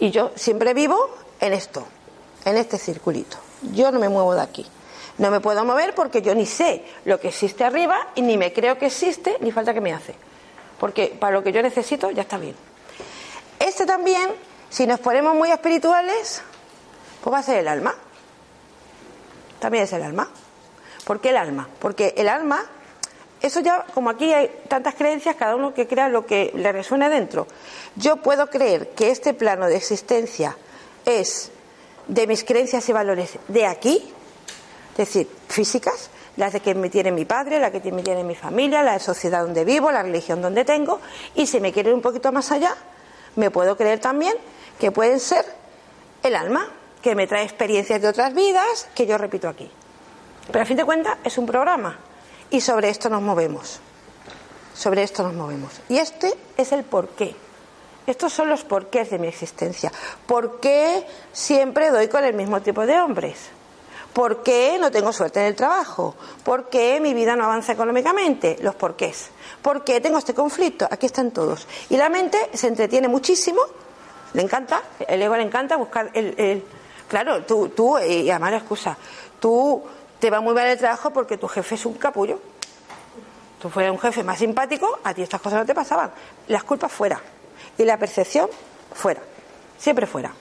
Y 0.00 0.10
yo 0.10 0.32
siempre 0.34 0.74
vivo 0.74 0.98
en 1.40 1.54
esto, 1.54 1.86
en 2.44 2.58
este 2.58 2.76
circulito. 2.76 3.38
Yo 3.72 3.90
no 3.92 3.98
me 3.98 4.08
muevo 4.08 4.34
de 4.34 4.42
aquí. 4.42 4.66
No 5.16 5.30
me 5.30 5.40
puedo 5.40 5.64
mover 5.64 5.94
porque 5.94 6.20
yo 6.20 6.34
ni 6.34 6.46
sé 6.46 6.84
lo 7.04 7.20
que 7.20 7.28
existe 7.28 7.64
arriba 7.64 8.08
y 8.14 8.22
ni 8.22 8.36
me 8.36 8.52
creo 8.52 8.78
que 8.78 8.86
existe 8.86 9.36
ni 9.40 9.52
falta 9.52 9.72
que 9.72 9.80
me 9.80 9.94
hace. 9.94 10.14
Porque 10.78 11.16
para 11.18 11.32
lo 11.32 11.42
que 11.42 11.52
yo 11.52 11.62
necesito 11.62 12.10
ya 12.10 12.22
está 12.22 12.36
bien. 12.36 12.56
Este 13.58 13.86
también, 13.86 14.30
si 14.70 14.86
nos 14.86 14.98
ponemos 14.98 15.34
muy 15.34 15.50
espirituales, 15.50 16.42
pues 17.22 17.32
va 17.32 17.38
a 17.38 17.42
ser 17.42 17.58
el 17.58 17.68
alma. 17.68 17.94
También 19.60 19.84
es 19.84 19.92
el 19.92 20.02
alma. 20.02 20.28
¿Por 21.04 21.20
qué 21.20 21.30
el 21.30 21.36
alma? 21.36 21.68
Porque 21.78 22.14
el 22.16 22.28
alma 22.28 22.64
eso 23.42 23.60
ya, 23.60 23.86
como 23.94 24.10
aquí 24.10 24.32
hay 24.32 24.50
tantas 24.68 24.94
creencias, 24.94 25.36
cada 25.36 25.56
uno 25.56 25.72
que 25.72 25.86
crea 25.86 26.08
lo 26.08 26.26
que 26.26 26.52
le 26.54 26.72
resuene 26.72 27.08
dentro. 27.08 27.46
Yo 27.96 28.16
puedo 28.16 28.48
creer 28.48 28.90
que 28.90 29.10
este 29.10 29.32
plano 29.32 29.66
de 29.66 29.76
existencia 29.76 30.56
es 31.06 31.50
de 32.06 32.26
mis 32.26 32.44
creencias 32.44 32.86
y 32.88 32.92
valores 32.92 33.38
de 33.48 33.66
aquí, 33.66 34.12
es 34.92 34.96
decir, 34.96 35.28
físicas, 35.48 36.10
las 36.36 36.52
de 36.52 36.60
que 36.60 36.74
me 36.74 36.90
tiene 36.90 37.12
mi 37.12 37.24
padre, 37.24 37.58
las 37.58 37.70
que 37.70 37.92
me 37.92 38.02
tiene 38.02 38.24
mi 38.24 38.34
familia, 38.34 38.82
la 38.82 38.98
sociedad 38.98 39.42
donde 39.42 39.64
vivo, 39.64 39.90
la 39.90 40.02
religión 40.02 40.42
donde 40.42 40.64
tengo, 40.64 41.00
y 41.34 41.46
si 41.46 41.60
me 41.60 41.72
quiero 41.72 41.90
ir 41.90 41.94
un 41.94 42.02
poquito 42.02 42.30
más 42.32 42.52
allá, 42.52 42.74
me 43.36 43.50
puedo 43.50 43.76
creer 43.76 44.00
también 44.00 44.34
que 44.78 44.92
pueden 44.92 45.18
ser 45.18 45.46
el 46.22 46.36
alma, 46.36 46.68
que 47.00 47.14
me 47.14 47.26
trae 47.26 47.44
experiencias 47.44 48.02
de 48.02 48.08
otras 48.08 48.34
vidas 48.34 48.88
que 48.94 49.06
yo 49.06 49.16
repito 49.16 49.48
aquí. 49.48 49.70
Pero 50.50 50.62
a 50.62 50.66
fin 50.66 50.76
de 50.76 50.84
cuentas 50.84 51.16
es 51.24 51.38
un 51.38 51.46
programa 51.46 52.09
y 52.50 52.60
sobre 52.60 52.90
esto 52.90 53.08
nos 53.08 53.22
movemos. 53.22 53.80
Sobre 54.74 55.02
esto 55.02 55.22
nos 55.22 55.34
movemos. 55.34 55.72
Y 55.88 55.98
este 55.98 56.32
es 56.56 56.72
el 56.72 56.84
porqué. 56.84 57.34
Estos 58.06 58.32
son 58.32 58.48
los 58.48 58.64
porqués 58.64 59.10
de 59.10 59.18
mi 59.18 59.28
existencia. 59.28 59.92
¿Por 60.26 60.58
qué 60.58 61.06
siempre 61.32 61.90
doy 61.90 62.08
con 62.08 62.24
el 62.24 62.34
mismo 62.34 62.60
tipo 62.60 62.86
de 62.86 62.98
hombres? 62.98 63.36
¿Por 64.12 64.42
qué 64.42 64.78
no 64.80 64.90
tengo 64.90 65.12
suerte 65.12 65.40
en 65.40 65.46
el 65.46 65.54
trabajo? 65.54 66.16
¿Por 66.42 66.68
qué 66.68 66.98
mi 67.00 67.14
vida 67.14 67.36
no 67.36 67.44
avanza 67.44 67.72
económicamente? 67.72 68.56
Los 68.60 68.74
porqués. 68.74 69.30
¿Por 69.62 69.84
qué 69.84 70.00
tengo 70.00 70.18
este 70.18 70.34
conflicto? 70.34 70.88
Aquí 70.90 71.06
están 71.06 71.30
todos. 71.30 71.68
Y 71.90 71.96
la 71.96 72.08
mente 72.08 72.50
se 72.54 72.66
entretiene 72.66 73.06
muchísimo, 73.06 73.60
le 74.32 74.42
encanta, 74.42 74.82
el 75.06 75.22
ego 75.22 75.36
le 75.36 75.42
encanta 75.42 75.76
buscar 75.76 76.10
el. 76.14 76.64
claro, 77.08 77.44
tú, 77.44 77.68
tú, 77.68 77.98
y 77.98 78.28
además 78.30 78.50
la 78.50 78.56
excusa, 78.58 78.96
tú 79.38 79.84
te 80.20 80.30
va 80.30 80.40
muy 80.40 80.54
mal 80.54 80.66
el 80.66 80.78
trabajo 80.78 81.10
porque 81.10 81.38
tu 81.38 81.48
jefe 81.48 81.74
es 81.74 81.86
un 81.86 81.94
capullo. 81.94 82.38
Tú 83.60 83.68
fueras 83.68 83.92
un 83.92 83.98
jefe 83.98 84.22
más 84.22 84.38
simpático, 84.38 85.00
a 85.02 85.12
ti 85.12 85.22
estas 85.22 85.40
cosas 85.40 85.60
no 85.60 85.66
te 85.66 85.74
pasaban. 85.74 86.12
Las 86.48 86.64
culpas 86.64 86.92
fuera. 86.92 87.20
Y 87.76 87.84
la 87.84 87.98
percepción 87.98 88.48
fuera. 88.92 89.20
Siempre 89.78 90.06
fuera. 90.06 90.32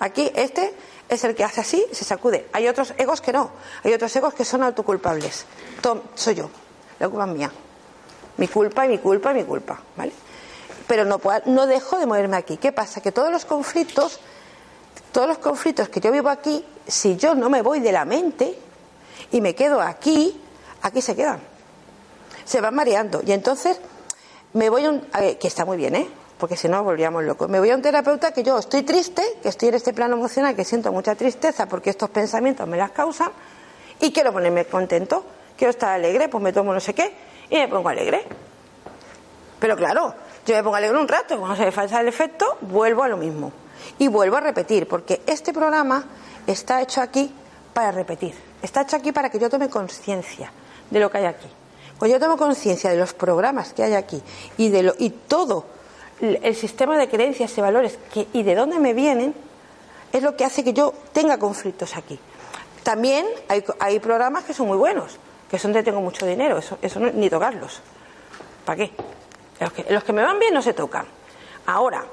Aquí 0.00 0.30
este 0.34 0.74
es 1.08 1.24
el 1.24 1.34
que 1.34 1.44
hace 1.44 1.60
así, 1.60 1.84
se 1.92 2.04
sacude. 2.04 2.48
Hay 2.52 2.68
otros 2.68 2.94
egos 2.98 3.20
que 3.20 3.32
no. 3.32 3.50
Hay 3.84 3.92
otros 3.92 4.14
egos 4.16 4.34
que 4.34 4.44
son 4.44 4.62
autoculpables. 4.62 5.46
soy 6.14 6.34
yo. 6.34 6.50
La 6.98 7.08
culpa 7.08 7.26
es 7.26 7.32
mía. 7.32 7.52
Mi 8.36 8.48
culpa 8.48 8.86
y 8.86 8.88
mi 8.88 8.98
culpa 8.98 9.32
mi 9.32 9.44
culpa. 9.44 9.80
¿Vale? 9.96 10.12
Pero 10.86 11.04
no, 11.04 11.20
no 11.46 11.66
dejo 11.66 11.98
de 11.98 12.06
moverme 12.06 12.36
aquí. 12.36 12.56
¿Qué 12.56 12.72
pasa? 12.72 13.00
Que 13.00 13.12
todos 13.12 13.30
los 13.30 13.44
conflictos, 13.44 14.20
todos 15.12 15.28
los 15.28 15.38
conflictos 15.38 15.88
que 15.88 16.00
yo 16.00 16.10
vivo 16.12 16.28
aquí, 16.28 16.64
si 16.86 17.16
yo 17.16 17.34
no 17.34 17.50
me 17.50 17.62
voy 17.62 17.80
de 17.80 17.92
la 17.92 18.04
mente, 18.04 18.58
y 19.32 19.40
me 19.40 19.54
quedo 19.54 19.80
aquí, 19.80 20.40
aquí 20.82 21.00
se 21.02 21.14
quedan. 21.14 21.40
Se 22.44 22.60
van 22.60 22.74
mareando. 22.74 23.20
Y 23.24 23.32
entonces 23.32 23.80
me 24.52 24.70
voy, 24.70 24.86
un, 24.86 25.00
que 25.00 25.48
está 25.48 25.64
muy 25.64 25.76
bien, 25.76 25.94
¿eh? 25.94 26.08
porque 26.38 26.56
si 26.56 26.68
no 26.68 26.82
volvíamos 26.82 27.24
locos. 27.24 27.48
Me 27.48 27.58
voy 27.58 27.70
a 27.70 27.74
un 27.74 27.82
terapeuta 27.82 28.32
que 28.32 28.42
yo 28.42 28.58
estoy 28.58 28.82
triste, 28.82 29.22
que 29.42 29.48
estoy 29.48 29.70
en 29.70 29.74
este 29.74 29.92
plano 29.92 30.16
emocional, 30.16 30.54
que 30.54 30.64
siento 30.64 30.92
mucha 30.92 31.14
tristeza 31.14 31.66
porque 31.66 31.90
estos 31.90 32.10
pensamientos 32.10 32.66
me 32.66 32.76
las 32.76 32.92
causan 32.92 33.30
y 34.00 34.12
quiero 34.12 34.32
ponerme 34.32 34.64
contento, 34.64 35.24
quiero 35.56 35.70
estar 35.70 35.90
alegre, 35.90 36.28
pues 36.28 36.42
me 36.42 36.52
tomo 36.52 36.72
no 36.72 36.80
sé 36.80 36.94
qué 36.94 37.12
y 37.50 37.56
me 37.56 37.68
pongo 37.68 37.88
alegre. 37.88 38.24
Pero 39.58 39.76
claro, 39.76 40.14
yo 40.46 40.54
me 40.54 40.62
pongo 40.62 40.76
alegre 40.76 40.96
un 40.96 41.08
rato, 41.08 41.36
cuando 41.38 41.56
se 41.56 41.64
me 41.64 41.72
falta 41.72 42.00
el 42.00 42.08
efecto, 42.08 42.58
vuelvo 42.60 43.02
a 43.02 43.08
lo 43.08 43.16
mismo. 43.16 43.52
Y 43.98 44.08
vuelvo 44.08 44.36
a 44.36 44.40
repetir, 44.40 44.86
porque 44.86 45.22
este 45.26 45.52
programa 45.52 46.04
está 46.46 46.80
hecho 46.80 47.00
aquí 47.00 47.32
para 47.74 47.90
repetir. 47.90 48.47
Está 48.62 48.82
hecho 48.82 48.96
aquí 48.96 49.12
para 49.12 49.30
que 49.30 49.38
yo 49.38 49.48
tome 49.48 49.68
conciencia 49.68 50.50
de 50.90 51.00
lo 51.00 51.10
que 51.10 51.18
hay 51.18 51.26
aquí. 51.26 51.48
Cuando 51.98 52.16
yo 52.16 52.20
tomo 52.20 52.36
conciencia 52.36 52.90
de 52.90 52.96
los 52.96 53.12
programas 53.12 53.72
que 53.72 53.82
hay 53.82 53.94
aquí 53.94 54.22
y 54.56 54.68
de 54.68 54.84
lo, 54.84 54.94
y 54.98 55.10
todo 55.10 55.66
el 56.20 56.54
sistema 56.54 56.96
de 56.96 57.08
creencias 57.08 57.56
y 57.58 57.60
valores 57.60 57.98
que, 58.12 58.28
y 58.32 58.42
de 58.42 58.54
dónde 58.54 58.78
me 58.78 58.94
vienen, 58.94 59.34
es 60.12 60.22
lo 60.22 60.36
que 60.36 60.44
hace 60.44 60.64
que 60.64 60.72
yo 60.72 60.94
tenga 61.12 61.38
conflictos 61.38 61.96
aquí. 61.96 62.18
También 62.82 63.26
hay, 63.48 63.98
programas 64.00 64.44
que 64.44 64.54
son 64.54 64.68
muy 64.68 64.78
buenos, 64.78 65.18
que 65.50 65.58
son 65.58 65.72
de 65.72 65.82
tengo 65.82 66.00
mucho 66.00 66.24
dinero, 66.24 66.58
eso, 66.58 66.78
eso 66.80 67.00
no, 67.00 67.10
ni 67.10 67.28
tocarlos. 67.28 67.80
¿Para 68.64 68.76
qué? 68.76 68.92
Los 69.90 70.04
que 70.04 70.12
me 70.12 70.22
van 70.22 70.38
bien 70.38 70.54
no 70.54 70.62
se 70.62 70.72
tocan. 70.72 71.06
Ahora, 71.66 72.04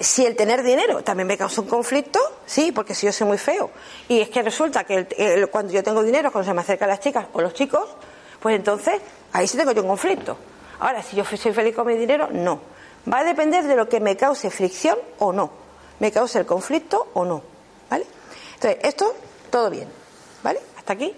si 0.00 0.24
el 0.24 0.34
tener 0.34 0.62
dinero 0.62 1.02
también 1.04 1.26
me 1.26 1.36
causa 1.36 1.60
un 1.60 1.68
conflicto, 1.68 2.18
sí, 2.46 2.72
porque 2.72 2.94
si 2.94 3.06
yo 3.06 3.12
soy 3.12 3.26
muy 3.26 3.38
feo. 3.38 3.70
Y 4.08 4.20
es 4.20 4.30
que 4.30 4.42
resulta 4.42 4.84
que 4.84 5.06
el, 5.16 5.48
cuando 5.48 5.72
yo 5.72 5.82
tengo 5.82 6.02
dinero, 6.02 6.32
cuando 6.32 6.50
se 6.50 6.54
me 6.54 6.62
acercan 6.62 6.88
las 6.88 7.00
chicas 7.00 7.26
o 7.32 7.40
los 7.40 7.54
chicos, 7.54 7.86
pues 8.40 8.56
entonces 8.56 9.00
ahí 9.32 9.46
sí 9.46 9.56
tengo 9.56 9.72
yo 9.72 9.82
un 9.82 9.88
conflicto. 9.88 10.36
Ahora, 10.80 11.02
si 11.02 11.16
yo 11.16 11.24
soy 11.24 11.52
feliz 11.52 11.74
con 11.74 11.86
mi 11.86 11.94
dinero, 11.94 12.28
no. 12.32 12.60
Va 13.10 13.18
a 13.18 13.24
depender 13.24 13.64
de 13.64 13.76
lo 13.76 13.88
que 13.88 14.00
me 14.00 14.16
cause 14.16 14.50
fricción 14.50 14.98
o 15.18 15.32
no. 15.32 15.50
Me 15.98 16.10
cause 16.10 16.38
el 16.38 16.46
conflicto 16.46 17.08
o 17.12 17.24
no. 17.24 17.42
¿Vale? 17.90 18.06
Entonces, 18.54 18.80
esto, 18.82 19.14
todo 19.50 19.68
bien. 19.68 19.88
¿Vale? 20.42 20.60
Hasta 20.78 20.94
aquí, 20.94 21.14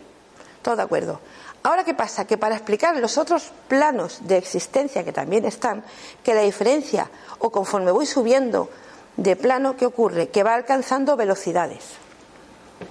todo 0.62 0.74
de 0.74 0.82
acuerdo. 0.82 1.20
Ahora, 1.64 1.84
¿qué 1.84 1.94
pasa? 1.94 2.26
Que 2.26 2.38
para 2.38 2.56
explicar 2.56 2.96
los 2.96 3.18
otros 3.18 3.52
planos 3.68 4.18
de 4.22 4.36
existencia 4.36 5.04
que 5.04 5.12
también 5.12 5.44
están, 5.44 5.84
que 6.24 6.34
la 6.34 6.42
diferencia, 6.42 7.08
o 7.38 7.50
conforme 7.50 7.92
voy 7.92 8.06
subiendo 8.06 8.68
de 9.16 9.36
plano, 9.36 9.76
¿qué 9.76 9.86
ocurre? 9.86 10.28
Que 10.28 10.42
va 10.42 10.54
alcanzando 10.54 11.16
velocidades. 11.16 11.84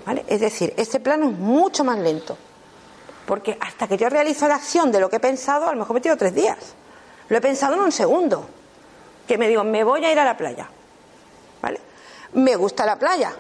¿Vale? 0.06 0.24
Es 0.28 0.40
decir, 0.40 0.74
este 0.78 1.02
plano 1.02 1.30
es 1.30 1.38
mucho 1.38 1.84
más 1.84 2.00
lento. 2.00 2.38
Porque 3.26 3.58
hasta 3.60 3.88
que 3.88 3.98
yo 3.98 4.08
realizo 4.10 4.48
la 4.48 4.56
acción 4.56 4.92
de 4.92 5.02
lo 5.02 5.10
que 5.10 5.18
he 5.18 5.20
pensado, 5.20 5.68
a 5.68 5.74
lo 5.74 5.80
mejor 5.80 5.96
me 5.96 6.02
tiro 6.02 6.16
tres 6.16 6.34
días. 6.34 6.58
Lo 7.28 7.38
he 7.38 7.42
pensado 7.42 7.74
en 7.74 7.82
un 7.82 7.92
segundo. 7.92 8.46
Que 9.28 9.38
me 9.38 9.50
digo, 9.50 9.66
me 9.66 9.84
voy 9.84 10.06
a 10.06 10.12
ir 10.12 10.20
a 10.20 10.26
la 10.26 10.38
playa. 10.38 10.70
¿Vale? 11.62 11.80
Me 12.34 12.56
gusta 12.56 12.86
la 12.86 12.98
playa 12.98 13.34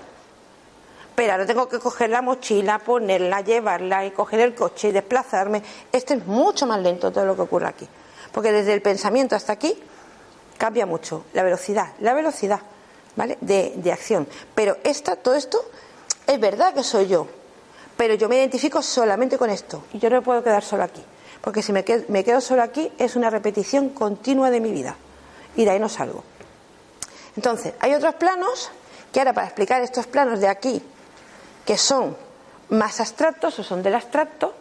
pero 1.16 1.34
ahora 1.34 1.46
tengo 1.46 1.68
que 1.68 1.80
coger 1.80 2.10
la 2.10 2.22
mochila, 2.22 2.80
ponerla, 2.80 3.42
llevarla 3.42 4.06
y 4.06 4.12
coger 4.12 4.40
el 4.40 4.56
coche 4.56 4.90
y 4.90 4.92
desplazarme. 4.92 5.62
Este 5.92 6.16
es 6.16 6.26
mucho 6.26 6.66
más 6.66 6.82
lento 6.82 7.12
todo 7.12 7.26
lo 7.26 7.36
que 7.36 7.42
ocurre 7.42 7.68
aquí. 7.68 7.88
Porque 8.32 8.52
desde 8.52 8.74
el 8.74 8.82
pensamiento 8.82 9.36
hasta 9.36 9.54
aquí 9.54 9.78
cambia 10.58 10.86
mucho 10.86 11.26
la 11.34 11.44
velocidad, 11.44 11.94
la 12.00 12.14
velocidad, 12.14 12.62
¿vale? 13.16 13.38
De, 13.42 13.74
de 13.76 13.92
acción. 13.92 14.28
Pero 14.56 14.78
esta, 14.84 15.16
todo 15.16 15.36
esto, 15.36 15.64
es 16.28 16.40
verdad 16.40 16.74
que 16.74 16.84
soy 16.84 17.08
yo, 17.08 17.28
pero 17.98 18.14
yo 18.14 18.30
me 18.30 18.38
identifico 18.38 18.82
solamente 18.82 19.38
con 19.38 19.50
esto 19.50 19.84
y 19.94 20.00
yo 20.00 20.10
no 20.10 20.18
me 20.18 20.22
puedo 20.22 20.44
quedar 20.44 20.64
solo 20.64 20.84
aquí. 20.84 21.04
Porque 21.42 21.62
si 21.62 21.74
me 21.74 21.84
quedo, 21.84 22.06
me 22.08 22.24
quedo 22.24 22.40
solo 22.40 22.62
aquí 22.62 22.92
es 22.98 23.16
una 23.16 23.30
repetición 23.30 23.90
continua 23.90 24.50
de 24.50 24.62
mi 24.62 24.72
vida 24.72 24.96
y 25.56 25.66
de 25.66 25.72
ahí 25.72 25.80
no 25.80 25.90
salgo. 25.90 26.24
Entonces, 27.36 27.74
hay 27.80 27.94
otros 27.94 28.16
planos 28.16 28.72
que 29.12 29.20
ahora 29.20 29.34
para 29.34 29.48
explicar 29.48 29.82
estos 29.82 30.08
planos 30.08 30.40
de 30.40 30.48
aquí 30.48 30.82
que 31.66 31.78
son 31.78 32.16
más 32.70 33.00
abstractos 33.00 33.60
o 33.60 33.64
son 33.64 33.84
del 33.84 33.96
abstracto, 33.96 34.54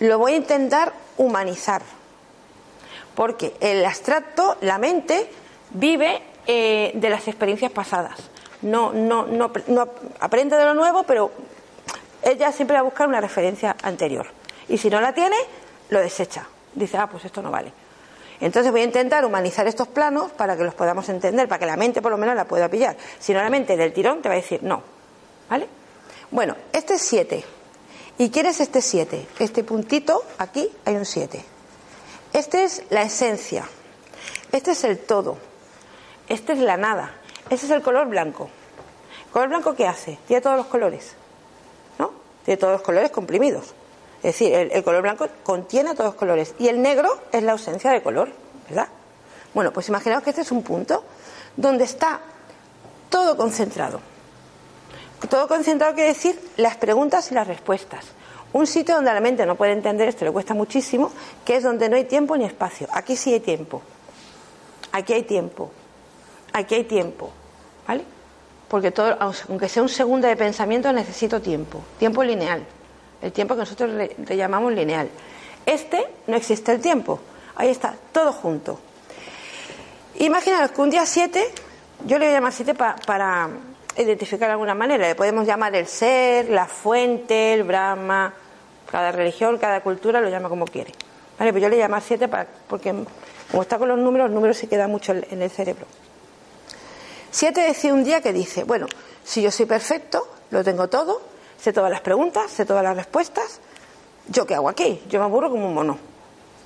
lo 0.00 0.18
voy 0.18 0.32
a 0.32 0.36
intentar 0.36 0.92
humanizar. 1.18 1.82
Porque 3.14 3.54
el 3.60 3.84
abstracto, 3.84 4.56
la 4.62 4.78
mente, 4.78 5.30
vive 5.70 6.22
eh, 6.46 6.92
de 6.94 7.10
las 7.10 7.28
experiencias 7.28 7.70
pasadas. 7.70 8.18
No, 8.62 8.92
no, 8.92 9.26
no, 9.26 9.50
no 9.68 9.88
aprende 10.20 10.56
de 10.56 10.64
lo 10.64 10.74
nuevo, 10.74 11.02
pero 11.04 11.30
ella 12.22 12.52
siempre 12.52 12.74
va 12.74 12.80
a 12.80 12.84
buscar 12.84 13.08
una 13.08 13.20
referencia 13.20 13.76
anterior. 13.82 14.26
Y 14.68 14.78
si 14.78 14.88
no 14.90 15.00
la 15.00 15.12
tiene, 15.12 15.36
lo 15.90 16.00
desecha. 16.00 16.46
Dice, 16.74 16.96
ah, 16.96 17.08
pues 17.08 17.24
esto 17.24 17.42
no 17.42 17.50
vale. 17.50 17.72
Entonces 18.40 18.72
voy 18.72 18.80
a 18.80 18.84
intentar 18.84 19.24
humanizar 19.24 19.66
estos 19.66 19.88
planos 19.88 20.30
para 20.32 20.56
que 20.56 20.64
los 20.64 20.74
podamos 20.74 21.08
entender, 21.10 21.46
para 21.46 21.58
que 21.58 21.66
la 21.66 21.76
mente 21.76 22.00
por 22.00 22.10
lo 22.10 22.16
menos 22.16 22.34
la 22.34 22.46
pueda 22.46 22.68
pillar. 22.68 22.96
Si 23.18 23.34
no, 23.34 23.42
la 23.42 23.50
mente 23.50 23.76
del 23.76 23.92
tirón 23.92 24.22
te 24.22 24.28
va 24.28 24.34
a 24.34 24.38
decir 24.38 24.62
no. 24.62 24.82
¿Vale? 25.48 25.68
Bueno, 26.30 26.56
este 26.72 26.94
es 26.94 27.02
7. 27.02 27.44
¿Y 28.18 28.30
quién 28.30 28.46
es 28.46 28.60
este 28.60 28.80
7? 28.80 29.26
Este 29.38 29.64
puntito, 29.64 30.22
aquí 30.38 30.70
hay 30.84 30.94
un 30.94 31.04
7. 31.04 31.44
Este 32.32 32.64
es 32.64 32.82
la 32.90 33.02
esencia. 33.02 33.64
Este 34.52 34.72
es 34.72 34.84
el 34.84 34.98
todo. 34.98 35.38
Este 36.28 36.52
es 36.52 36.60
la 36.60 36.76
nada. 36.76 37.14
Este 37.48 37.66
es 37.66 37.72
el 37.72 37.82
color 37.82 38.08
blanco. 38.08 38.48
¿El 39.26 39.32
color 39.32 39.48
blanco 39.48 39.74
qué 39.74 39.86
hace? 39.86 40.18
Tiene 40.28 40.40
todos 40.40 40.56
los 40.56 40.66
colores. 40.66 41.14
¿No? 41.98 42.12
Tiene 42.44 42.58
todos 42.58 42.74
los 42.74 42.82
colores 42.82 43.10
comprimidos. 43.10 43.74
Es 44.18 44.34
decir, 44.34 44.52
el, 44.54 44.70
el 44.70 44.84
color 44.84 45.02
blanco 45.02 45.26
contiene 45.42 45.94
todos 45.94 46.10
los 46.10 46.14
colores. 46.14 46.54
Y 46.60 46.68
el 46.68 46.80
negro 46.80 47.08
es 47.32 47.42
la 47.42 47.52
ausencia 47.52 47.90
de 47.90 48.02
color. 48.02 48.30
¿Verdad? 48.68 48.88
Bueno, 49.52 49.72
pues 49.72 49.88
imaginaos 49.88 50.22
que 50.22 50.30
este 50.30 50.42
es 50.42 50.52
un 50.52 50.62
punto 50.62 51.02
donde 51.56 51.82
está 51.82 52.20
todo 53.08 53.36
concentrado. 53.36 54.00
Todo 55.28 55.48
concentrado 55.48 55.94
quiere 55.94 56.08
decir 56.08 56.40
las 56.56 56.76
preguntas 56.76 57.30
y 57.30 57.34
las 57.34 57.46
respuestas. 57.46 58.04
Un 58.52 58.66
sitio 58.66 58.96
donde 58.96 59.12
la 59.12 59.20
mente 59.20 59.46
no 59.46 59.54
puede 59.54 59.72
entender 59.72 60.08
esto, 60.08 60.24
le 60.24 60.32
cuesta 60.32 60.54
muchísimo, 60.54 61.12
que 61.44 61.56
es 61.56 61.62
donde 61.62 61.88
no 61.88 61.96
hay 61.96 62.04
tiempo 62.04 62.36
ni 62.36 62.44
espacio. 62.44 62.88
Aquí 62.92 63.16
sí 63.16 63.32
hay 63.32 63.40
tiempo. 63.40 63.82
Aquí 64.92 65.12
hay 65.12 65.22
tiempo. 65.22 65.70
Aquí 66.52 66.74
hay 66.74 66.84
tiempo. 66.84 67.30
¿Vale? 67.86 68.04
Porque 68.68 68.90
todo, 68.90 69.16
aunque 69.48 69.68
sea 69.68 69.82
un 69.82 69.88
segundo 69.88 70.26
de 70.26 70.36
pensamiento, 70.36 70.92
necesito 70.92 71.40
tiempo. 71.40 71.80
Tiempo 71.98 72.24
lineal. 72.24 72.64
El 73.22 73.32
tiempo 73.32 73.54
que 73.54 73.60
nosotros 73.60 73.90
le, 73.90 74.36
llamamos 74.36 74.72
lineal. 74.72 75.08
Este 75.64 76.06
no 76.26 76.36
existe 76.36 76.72
el 76.72 76.80
tiempo. 76.80 77.20
Ahí 77.54 77.68
está, 77.68 77.94
todo 78.12 78.32
junto. 78.32 78.80
Imaginaos 80.18 80.72
que 80.72 80.80
un 80.80 80.90
día 80.90 81.06
7, 81.06 81.44
yo 82.06 82.18
le 82.18 82.26
voy 82.26 82.34
a 82.34 82.38
llamar 82.38 82.52
7 82.52 82.74
para 82.74 83.48
identificar 84.02 84.48
de 84.48 84.52
alguna 84.52 84.74
manera. 84.74 85.08
Le 85.08 85.14
podemos 85.14 85.46
llamar 85.46 85.74
el 85.74 85.86
ser, 85.86 86.48
la 86.50 86.66
fuente, 86.66 87.54
el 87.54 87.64
Brahma. 87.64 88.34
Cada 88.90 89.12
religión, 89.12 89.58
cada 89.58 89.80
cultura 89.82 90.20
lo 90.20 90.28
llama 90.28 90.48
como 90.48 90.64
quiere. 90.64 90.92
Vale, 91.38 91.52
pues 91.52 91.62
yo 91.62 91.68
le 91.68 91.78
llamo 91.78 92.00
siete 92.00 92.28
para, 92.28 92.46
porque 92.68 92.94
como 93.50 93.62
está 93.62 93.78
con 93.78 93.88
los 93.88 93.98
números, 93.98 94.28
los 94.28 94.34
números 94.34 94.56
se 94.56 94.68
quedan 94.68 94.90
mucho 94.90 95.12
en 95.12 95.42
el 95.42 95.50
cerebro. 95.50 95.86
Siete 97.30 97.60
decía 97.60 97.94
un 97.94 98.04
día 98.04 98.20
que 98.20 98.32
dice, 98.32 98.64
bueno, 98.64 98.86
si 99.24 99.40
yo 99.40 99.50
soy 99.50 99.66
perfecto, 99.66 100.26
lo 100.50 100.64
tengo 100.64 100.88
todo, 100.88 101.22
sé 101.58 101.72
todas 101.72 101.90
las 101.90 102.00
preguntas, 102.00 102.50
sé 102.50 102.64
todas 102.64 102.82
las 102.82 102.96
respuestas, 102.96 103.60
¿yo 104.28 104.46
qué 104.46 104.56
hago 104.56 104.68
aquí? 104.68 105.00
Yo 105.08 105.20
me 105.20 105.26
aburro 105.26 105.50
como 105.50 105.68
un 105.68 105.74
mono. 105.74 105.98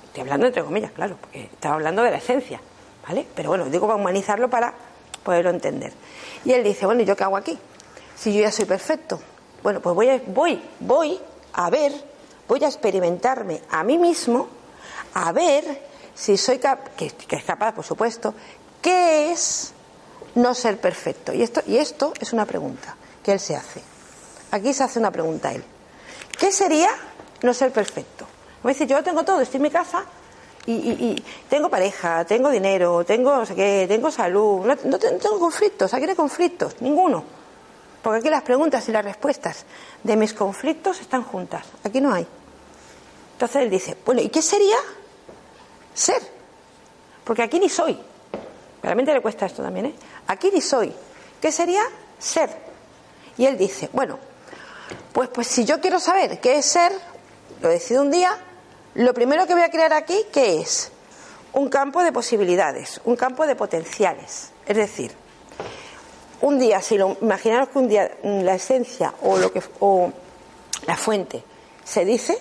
Estoy 0.05 0.21
hablando 0.21 0.47
entre 0.47 0.63
comillas, 0.63 0.91
claro, 0.91 1.17
porque 1.21 1.43
estaba 1.43 1.75
hablando 1.75 2.01
de 2.01 2.11
la 2.11 2.17
esencia, 2.17 2.59
¿vale? 3.07 3.27
Pero 3.35 3.49
bueno, 3.49 3.65
digo 3.65 3.85
para 3.85 3.99
humanizarlo 3.99 4.49
para 4.49 4.73
poderlo 5.25 5.49
entender. 5.49 5.91
Y 6.45 6.53
él 6.53 6.63
dice, 6.63 6.85
bueno, 6.85 7.01
¿y 7.01 7.05
yo 7.05 7.17
qué 7.17 7.25
hago 7.25 7.35
aquí? 7.35 7.57
Si 8.15 8.33
yo 8.33 8.41
ya 8.41 8.51
soy 8.51 8.63
perfecto. 8.63 9.19
Bueno, 9.61 9.81
pues 9.81 9.93
voy 9.95 10.07
a, 10.07 10.21
voy, 10.27 10.61
voy 10.79 11.19
a 11.53 11.69
ver, 11.69 11.91
voy 12.47 12.63
a 12.63 12.67
experimentarme 12.67 13.61
a 13.71 13.83
mí 13.83 13.97
mismo, 13.97 14.47
a 15.15 15.31
ver 15.33 15.81
si 16.13 16.37
soy 16.37 16.59
capaz, 16.59 16.91
que, 16.95 17.07
es 17.07 17.43
capaz, 17.43 17.73
por 17.73 17.83
supuesto, 17.83 18.35
qué 18.81 19.31
es 19.31 19.73
no 20.35 20.53
ser 20.53 20.79
perfecto. 20.79 21.33
Y 21.33 21.41
esto, 21.41 21.61
y 21.65 21.77
esto 21.77 22.13
es 22.19 22.31
una 22.31 22.45
pregunta 22.45 22.95
que 23.23 23.33
él 23.33 23.39
se 23.39 23.55
hace. 23.55 23.81
Aquí 24.51 24.73
se 24.73 24.83
hace 24.83 24.99
una 24.99 25.11
pregunta 25.11 25.49
a 25.49 25.53
él. 25.53 25.63
¿Qué 26.37 26.51
sería 26.51 26.89
no 27.41 27.53
ser 27.53 27.71
perfecto? 27.71 28.27
Me 28.63 28.73
dice, 28.73 28.85
yo 28.85 29.03
tengo 29.03 29.25
todo, 29.25 29.41
estoy 29.41 29.57
en 29.57 29.63
mi 29.63 29.71
casa 29.71 30.05
y, 30.67 31.23
tengo 31.49 31.69
pareja, 31.69 32.25
tengo 32.25 32.49
dinero, 32.49 33.03
tengo 33.05 33.35
no 33.37 33.45
tengo 33.45 34.11
salud, 34.11 34.65
no, 34.65 34.99
tengo 34.99 35.39
conflictos, 35.39 35.93
aquí 35.93 36.05
no 36.05 36.11
hay 36.11 36.15
conflictos, 36.15 36.81
ninguno. 36.81 37.23
Porque 38.01 38.19
aquí 38.19 38.29
las 38.29 38.43
preguntas 38.43 38.87
y 38.89 38.91
las 38.91 39.03
respuestas 39.03 39.65
de 40.03 40.15
mis 40.15 40.33
conflictos 40.33 41.01
están 41.01 41.23
juntas, 41.23 41.65
aquí 41.83 42.01
no 42.01 42.13
hay. 42.13 42.25
Entonces 43.33 43.61
él 43.63 43.69
dice, 43.69 43.97
bueno, 44.05 44.21
¿y 44.21 44.29
qué 44.29 44.41
sería 44.41 44.77
ser? 45.93 46.21
Porque 47.23 47.43
aquí 47.43 47.59
ni 47.59 47.69
soy. 47.69 47.99
Realmente 48.81 49.13
le 49.13 49.21
cuesta 49.21 49.47
esto 49.47 49.63
también, 49.63 49.87
¿eh? 49.87 49.95
Aquí 50.27 50.51
ni 50.53 50.61
soy. 50.61 50.93
¿Qué 51.41 51.51
sería 51.51 51.81
ser? 52.19 52.49
Y 53.37 53.45
él 53.45 53.57
dice, 53.57 53.89
bueno, 53.91 54.19
pues, 55.11 55.29
pues 55.29 55.47
si 55.47 55.65
yo 55.65 55.81
quiero 55.81 55.99
saber 55.99 56.39
qué 56.39 56.57
es 56.57 56.65
ser, 56.65 56.91
lo 57.61 57.69
decido 57.69 58.01
un 58.01 58.11
día, 58.11 58.37
lo 58.95 59.13
primero 59.13 59.45
que 59.47 59.53
voy 59.53 59.63
a 59.63 59.69
crear 59.69 59.93
aquí, 59.93 60.25
¿qué 60.31 60.59
es? 60.59 60.91
un 61.55 61.69
campo 61.69 62.03
de 62.03 62.11
posibilidades, 62.11 62.99
un 63.05 63.15
campo 63.15 63.47
de 63.47 63.55
potenciales. 63.55 64.51
Es 64.65 64.75
decir, 64.75 65.13
un 66.41 66.59
día, 66.59 66.81
si 66.81 66.97
lo, 66.97 67.17
imaginaros 67.21 67.69
que 67.69 67.79
un 67.79 67.87
día 67.87 68.11
la 68.23 68.55
esencia 68.55 69.13
o, 69.21 69.37
lo 69.37 69.53
que, 69.53 69.63
o 69.79 70.11
la 70.85 70.97
fuente 70.97 71.43
se 71.85 72.03
dice, 72.03 72.37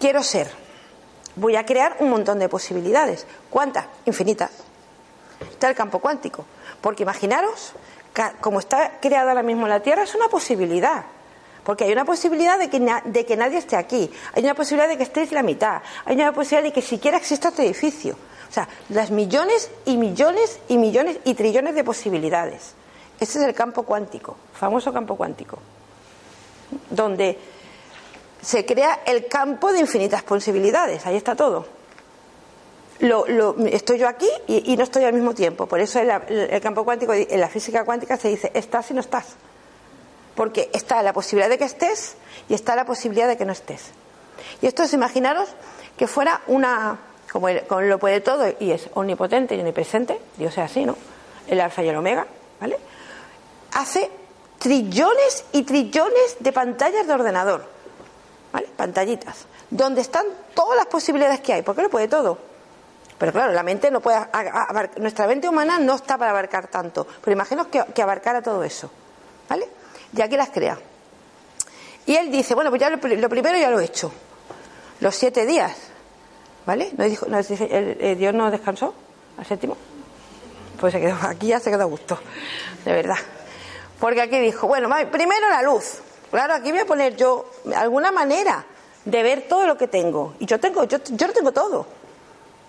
quiero 0.00 0.24
ser, 0.24 0.50
voy 1.36 1.54
a 1.54 1.64
crear 1.64 1.96
un 2.00 2.10
montón 2.10 2.40
de 2.40 2.48
posibilidades. 2.48 3.24
¿Cuántas? 3.50 3.86
Infinitas. 4.04 4.50
Está 5.52 5.68
el 5.68 5.76
campo 5.76 6.00
cuántico. 6.00 6.44
Porque 6.80 7.04
imaginaros, 7.04 7.72
como 8.40 8.58
está 8.58 8.98
creada 9.00 9.30
ahora 9.30 9.44
mismo 9.44 9.68
la 9.68 9.80
Tierra, 9.80 10.02
es 10.02 10.14
una 10.16 10.26
posibilidad. 10.26 11.04
Porque 11.66 11.82
hay 11.82 11.90
una 11.90 12.04
posibilidad 12.04 12.60
de 12.60 12.70
que, 12.70 12.78
de 12.78 13.26
que 13.26 13.36
nadie 13.36 13.58
esté 13.58 13.74
aquí, 13.74 14.08
hay 14.34 14.44
una 14.44 14.54
posibilidad 14.54 14.88
de 14.88 14.96
que 14.96 15.02
estéis 15.02 15.32
la 15.32 15.42
mitad, 15.42 15.82
hay 16.04 16.14
una 16.14 16.32
posibilidad 16.32 16.62
de 16.62 16.72
que 16.72 16.80
siquiera 16.80 17.16
exista 17.16 17.48
este 17.48 17.64
edificio. 17.64 18.16
O 18.48 18.52
sea, 18.52 18.68
las 18.90 19.10
millones 19.10 19.68
y 19.84 19.96
millones 19.96 20.60
y 20.68 20.78
millones 20.78 21.18
y 21.24 21.34
trillones 21.34 21.74
de 21.74 21.82
posibilidades. 21.82 22.74
Ese 23.18 23.40
es 23.40 23.44
el 23.44 23.52
campo 23.52 23.82
cuántico, 23.82 24.36
famoso 24.54 24.92
campo 24.92 25.16
cuántico, 25.16 25.58
donde 26.88 27.36
se 28.40 28.64
crea 28.64 29.00
el 29.04 29.26
campo 29.26 29.72
de 29.72 29.80
infinitas 29.80 30.22
posibilidades, 30.22 31.04
ahí 31.04 31.16
está 31.16 31.34
todo. 31.34 31.66
Estoy 33.72 33.98
yo 33.98 34.06
aquí 34.06 34.28
y, 34.46 34.76
no 34.76 34.84
estoy 34.84 35.02
al 35.02 35.14
mismo 35.14 35.34
tiempo. 35.34 35.66
Por 35.66 35.80
eso 35.80 35.98
el, 35.98 36.10
el 36.10 36.60
campo 36.60 36.84
cuántico, 36.84 37.12
en 37.12 37.40
la 37.40 37.48
física 37.48 37.84
cuántica 37.84 38.16
se 38.16 38.28
dice 38.28 38.52
estás 38.54 38.88
y 38.92 38.94
no 38.94 39.00
estás 39.00 39.34
porque 40.36 40.70
está 40.72 41.02
la 41.02 41.12
posibilidad 41.12 41.48
de 41.48 41.58
que 41.58 41.64
estés 41.64 42.14
y 42.48 42.54
está 42.54 42.76
la 42.76 42.84
posibilidad 42.84 43.26
de 43.26 43.36
que 43.36 43.44
no 43.44 43.52
estés. 43.52 43.90
Y 44.62 44.66
esto 44.66 44.84
es 44.84 44.92
imaginaros 44.92 45.48
que 45.96 46.06
fuera 46.06 46.42
una, 46.46 46.98
como, 47.32 47.48
lo 47.48 47.98
puede 47.98 48.20
todo 48.20 48.46
y 48.60 48.70
es 48.70 48.88
omnipotente 48.94 49.56
y 49.56 49.60
omnipresente, 49.60 50.20
Dios 50.36 50.52
es 50.52 50.58
así, 50.58 50.84
¿no? 50.84 50.96
El 51.48 51.60
alfa 51.60 51.82
y 51.82 51.88
el 51.88 51.96
omega, 51.96 52.26
¿vale? 52.60 52.78
Hace 53.72 54.10
trillones 54.58 55.44
y 55.52 55.62
trillones 55.62 56.36
de 56.38 56.52
pantallas 56.52 57.06
de 57.06 57.12
ordenador, 57.12 57.64
¿vale? 58.52 58.68
Pantallitas, 58.76 59.46
donde 59.70 60.02
están 60.02 60.26
todas 60.54 60.76
las 60.76 60.86
posibilidades 60.86 61.40
que 61.40 61.54
hay, 61.54 61.62
porque 61.62 61.82
lo 61.82 61.90
puede 61.90 62.08
todo. 62.08 62.38
Pero 63.18 63.32
claro, 63.32 63.54
la 63.54 63.62
mente 63.62 63.90
no 63.90 64.00
puede 64.00 64.18
nuestra 64.98 65.26
mente 65.26 65.48
humana 65.48 65.78
no 65.78 65.94
está 65.94 66.18
para 66.18 66.32
abarcar 66.32 66.68
tanto, 66.68 67.06
pero 67.22 67.32
imaginaos 67.32 67.68
que 67.68 68.02
abarcara 68.02 68.42
todo 68.42 68.62
eso, 68.62 68.90
¿vale? 69.48 69.66
Y 70.16 70.22
aquí 70.22 70.36
las 70.36 70.50
crea. 70.50 70.78
Y 72.06 72.14
él 72.14 72.30
dice, 72.30 72.54
bueno, 72.54 72.70
pues 72.70 72.80
ya 72.80 72.88
lo, 72.88 72.98
primero 72.98 73.58
ya 73.58 73.70
lo 73.70 73.80
he 73.80 73.84
hecho. 73.84 74.12
Los 75.00 75.14
siete 75.14 75.44
días. 75.44 75.76
¿Vale? 76.64 76.90
¿No 76.96 77.04
dijo, 77.04 77.26
no, 77.26 77.38
el, 77.38 78.18
Dios 78.18 78.34
no 78.34 78.50
descansó 78.50 78.94
al 79.36 79.44
séptimo? 79.44 79.76
Pues 80.80 80.92
se 80.92 81.00
quedó, 81.00 81.16
aquí 81.22 81.48
ya 81.48 81.60
se 81.60 81.70
quedó 81.70 81.82
a 81.82 81.86
gusto, 81.86 82.18
de 82.84 82.92
verdad. 82.92 83.18
Porque 84.00 84.20
aquí 84.20 84.38
dijo, 84.38 84.66
bueno, 84.66 84.88
primero 85.10 85.48
la 85.48 85.62
luz. 85.62 86.00
Claro, 86.30 86.54
aquí 86.54 86.70
voy 86.70 86.80
a 86.80 86.86
poner 86.86 87.16
yo 87.16 87.50
alguna 87.74 88.10
manera 88.10 88.64
de 89.04 89.22
ver 89.22 89.46
todo 89.48 89.66
lo 89.66 89.76
que 89.76 89.88
tengo. 89.88 90.34
Y 90.38 90.46
yo 90.46 90.58
tengo, 90.58 90.84
yo, 90.84 90.98
yo 91.02 91.26
lo 91.26 91.32
tengo 91.32 91.52
todo. 91.52 91.86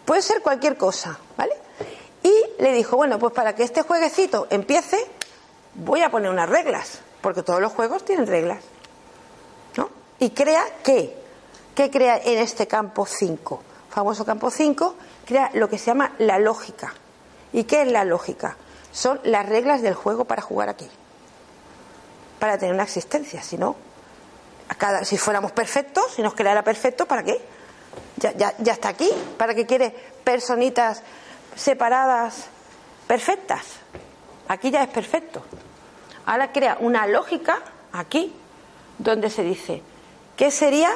Puede 0.06 0.22
ser 0.22 0.42
cualquier 0.42 0.78
cosa, 0.78 1.20
¿vale? 1.36 1.54
Y 2.24 2.62
le 2.62 2.72
dijo, 2.72 2.98
bueno, 2.98 3.20
pues 3.20 3.34
para 3.34 3.56
que 3.56 3.64
este 3.64 3.82
jueguecito 3.82 4.48
empiece, 4.50 4.98
voy 5.74 6.02
a 6.02 6.10
poner 6.10 6.30
unas 6.30 6.50
reglas 6.50 7.02
porque 7.22 7.44
todos 7.44 7.62
los 7.62 7.72
juegos 7.74 8.06
tienen 8.06 8.28
reglas. 8.28 8.64
¿no? 9.76 9.90
Y 10.20 10.32
crea 10.32 10.64
qué? 10.84 11.16
¿Qué 11.76 11.92
crea 11.92 12.18
en 12.18 12.40
este 12.40 12.68
campo 12.68 13.06
5? 13.06 13.62
Famoso 13.90 14.26
campo 14.26 14.50
5, 14.50 14.96
crea 15.26 15.52
lo 15.54 15.70
que 15.70 15.78
se 15.78 15.86
llama 15.86 16.14
la 16.20 16.40
lógica. 16.40 16.94
¿Y 17.54 17.64
qué 17.64 17.84
es 17.84 17.92
la 17.92 18.04
lógica? 18.04 18.58
Son 18.92 19.20
las 19.24 19.48
reglas 19.48 19.82
del 19.82 19.94
juego 19.94 20.26
para 20.26 20.42
jugar 20.42 20.70
aquí. 20.70 20.88
Para 22.40 22.58
tener 22.58 22.74
una 22.74 22.84
existencia. 22.84 23.42
Si 23.42 23.58
no, 23.58 23.76
cada, 24.78 25.06
si 25.06 25.18
fuéramos 25.18 25.52
perfectos, 25.52 26.14
si 26.16 26.22
nos 26.22 26.34
creara 26.34 26.64
perfecto, 26.64 27.06
¿para 27.06 27.24
qué? 27.24 27.40
Ya, 28.18 28.32
ya, 28.34 28.54
ya 28.60 28.74
está 28.74 28.90
aquí. 28.90 29.10
¿Para 29.38 29.54
qué 29.54 29.66
quiere 29.66 29.92
personitas 30.24 31.02
separadas 31.56 32.46
perfectas? 33.08 33.64
Aquí 34.48 34.72
ya 34.72 34.84
es 34.84 34.90
perfecto. 34.90 35.44
Ahora 36.28 36.52
crea 36.52 36.78
una 36.82 37.08
lógica 37.08 37.60
aquí 37.94 38.34
donde 38.98 39.30
se 39.30 39.44
dice, 39.44 39.82
¿qué 40.36 40.52
sería? 40.52 40.90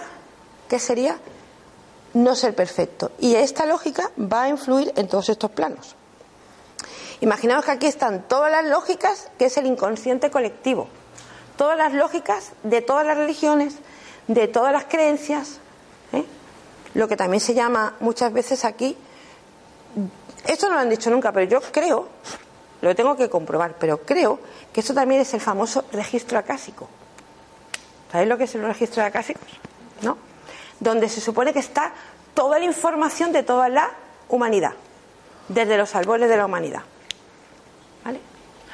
¿Qué 0.67 0.78
sería? 0.78 1.17
No 2.13 2.36
ser 2.36 2.54
perfecto. 2.54 3.12
Y 3.17 3.36
esta 3.36 3.65
lógica 3.65 4.12
va 4.20 4.44
a 4.44 4.50
influir 4.50 4.91
en 4.98 5.08
todos 5.08 5.30
estos 5.30 5.50
planos. 5.50 5.96
Imaginaos 7.22 7.63
que 7.63 7.72
aquí 7.72 7.88
están 7.88 8.28
todas 8.28 8.52
las 8.52 8.65
lógicas, 8.65 9.30
que 9.39 9.46
es 9.46 9.56
el 9.56 9.67
inconsciente 9.67 10.30
colectivo. 10.30 10.89
Todas 11.56 11.78
las 11.78 11.94
lógicas 11.94 12.52
de 12.63 12.82
todas 12.82 13.06
las 13.08 13.15
religiones, 13.15 13.76
de 14.28 14.50
todas 14.50 14.74
las 14.74 14.84
creencias. 14.84 15.60
¿eh? 16.12 16.26
Lo 16.94 17.08
que 17.08 17.15
también 17.15 17.39
se 17.39 17.54
llama 17.54 17.96
muchas 18.02 18.34
veces 18.34 18.65
aquí. 18.65 18.98
Esto 20.46 20.67
no 20.67 20.76
lo 20.76 20.82
han 20.82 20.89
dicho 20.89 21.10
nunca, 21.10 21.32
pero 21.32 21.46
yo 21.50 21.62
creo 21.72 22.10
lo 22.82 22.96
tengo 22.96 23.15
que 23.15 23.30
comprobar, 23.30 23.76
pero 23.80 24.02
creo 24.02 24.39
que 24.74 24.82
eso 24.82 24.94
también 24.94 25.22
es 25.22 25.34
el 25.34 25.41
famoso 25.41 25.86
registro 25.91 26.39
acásico. 26.39 26.88
¿Sabéis 28.12 28.30
lo 28.30 28.38
que 28.38 28.46
es 28.46 28.56
el 28.56 28.63
registro 28.63 29.02
de 29.02 29.08
acásicos? 29.08 29.48
¿No? 30.02 30.17
Donde 30.80 31.08
se 31.08 31.22
supone 31.22 31.54
que 31.54 31.60
está 31.60 31.94
toda 32.34 32.60
la 32.60 32.65
información 32.65 33.32
de 33.32 33.44
toda 33.44 33.70
la 33.70 33.91
humanidad, 34.30 34.74
desde 35.48 35.78
los 35.78 35.94
albores 35.96 36.28
de 36.28 36.38
la 36.38 36.46
humanidad. 36.46 36.82
¿Vale? 38.04 38.20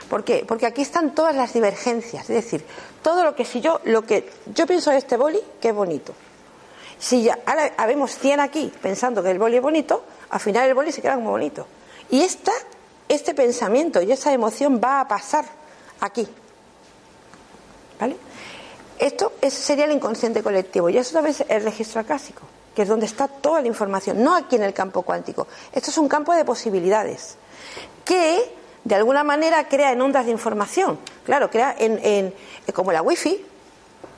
¿Por 0.10 0.24
qué? 0.24 0.46
Porque 0.48 0.66
aquí 0.66 0.82
están 0.82 1.14
todas 1.14 1.36
las 1.36 1.54
divergencias, 1.54 2.30
es 2.30 2.36
decir, 2.36 2.66
todo 3.04 3.24
lo 3.24 3.36
que 3.36 3.44
si 3.46 3.60
yo 3.60 3.82
lo 3.84 4.04
que 4.04 4.30
yo 4.48 4.66
pienso 4.66 4.92
de 4.92 4.98
este 4.98 5.18
boli 5.18 5.40
que 5.62 5.70
es 5.70 5.76
bonito. 5.76 6.14
Si 6.98 7.24
ya 7.24 7.38
ahora 7.46 7.74
habemos 7.78 8.18
100 8.18 8.40
aquí 8.40 8.72
pensando 8.82 9.22
que 9.22 9.32
el 9.32 9.38
boli 9.38 9.58
es 9.58 9.62
bonito, 9.62 10.04
al 10.30 10.40
final 10.40 10.68
el 10.68 10.74
boli 10.74 10.92
se 10.92 11.02
queda 11.02 11.16
como 11.16 11.32
bonito. 11.32 11.68
Y 12.10 12.22
esta 12.22 12.54
este 13.08 13.34
pensamiento 13.34 14.02
y 14.02 14.12
esa 14.12 14.34
emoción 14.34 14.82
va 14.84 15.02
a 15.02 15.08
pasar 15.08 15.46
aquí. 16.00 16.28
¿Vale? 18.00 18.16
Esto 19.00 19.34
sería 19.50 19.86
el 19.86 19.92
inconsciente 19.92 20.42
colectivo 20.42 20.90
y 20.90 20.98
eso 20.98 21.20
es 21.26 21.44
el 21.48 21.64
registro 21.64 22.02
acásico, 22.02 22.42
que 22.76 22.82
es 22.82 22.88
donde 22.88 23.06
está 23.06 23.28
toda 23.28 23.62
la 23.62 23.68
información, 23.68 24.24
no 24.24 24.36
aquí 24.36 24.56
en 24.56 24.64
el 24.64 24.74
campo 24.74 25.04
cuántico. 25.04 25.48
Esto 25.72 25.92
es 25.92 25.98
un 25.98 26.08
campo 26.08 26.34
de 26.34 26.44
posibilidades 26.44 27.38
que 28.04 28.56
de 28.84 28.96
alguna 28.96 29.24
manera 29.24 29.68
crea 29.68 29.92
en 29.92 30.02
ondas 30.02 30.26
de 30.26 30.32
información. 30.32 30.98
Claro, 31.26 31.50
crea 31.50 31.76
en, 31.78 32.00
en 32.04 32.34
como 32.74 32.92
la 32.92 33.02
wifi. 33.02 33.46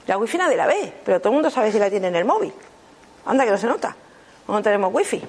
La 0.08 0.18
wifi 0.18 0.38
nadie 0.38 0.56
la 0.56 0.68
ve, 0.68 0.94
pero 1.04 1.20
todo 1.20 1.30
el 1.30 1.36
mundo 1.36 1.50
sabe 1.50 1.72
si 1.72 1.80
la 1.80 1.90
tiene 1.90 2.08
en 2.08 2.16
el 2.16 2.26
móvil. 2.26 2.54
Anda 3.26 3.46
que 3.46 3.52
no 3.52 3.58
se 3.58 3.68
nota. 3.68 3.96
No 4.48 4.62
tenemos 4.62 4.94
wifi. 4.94 5.22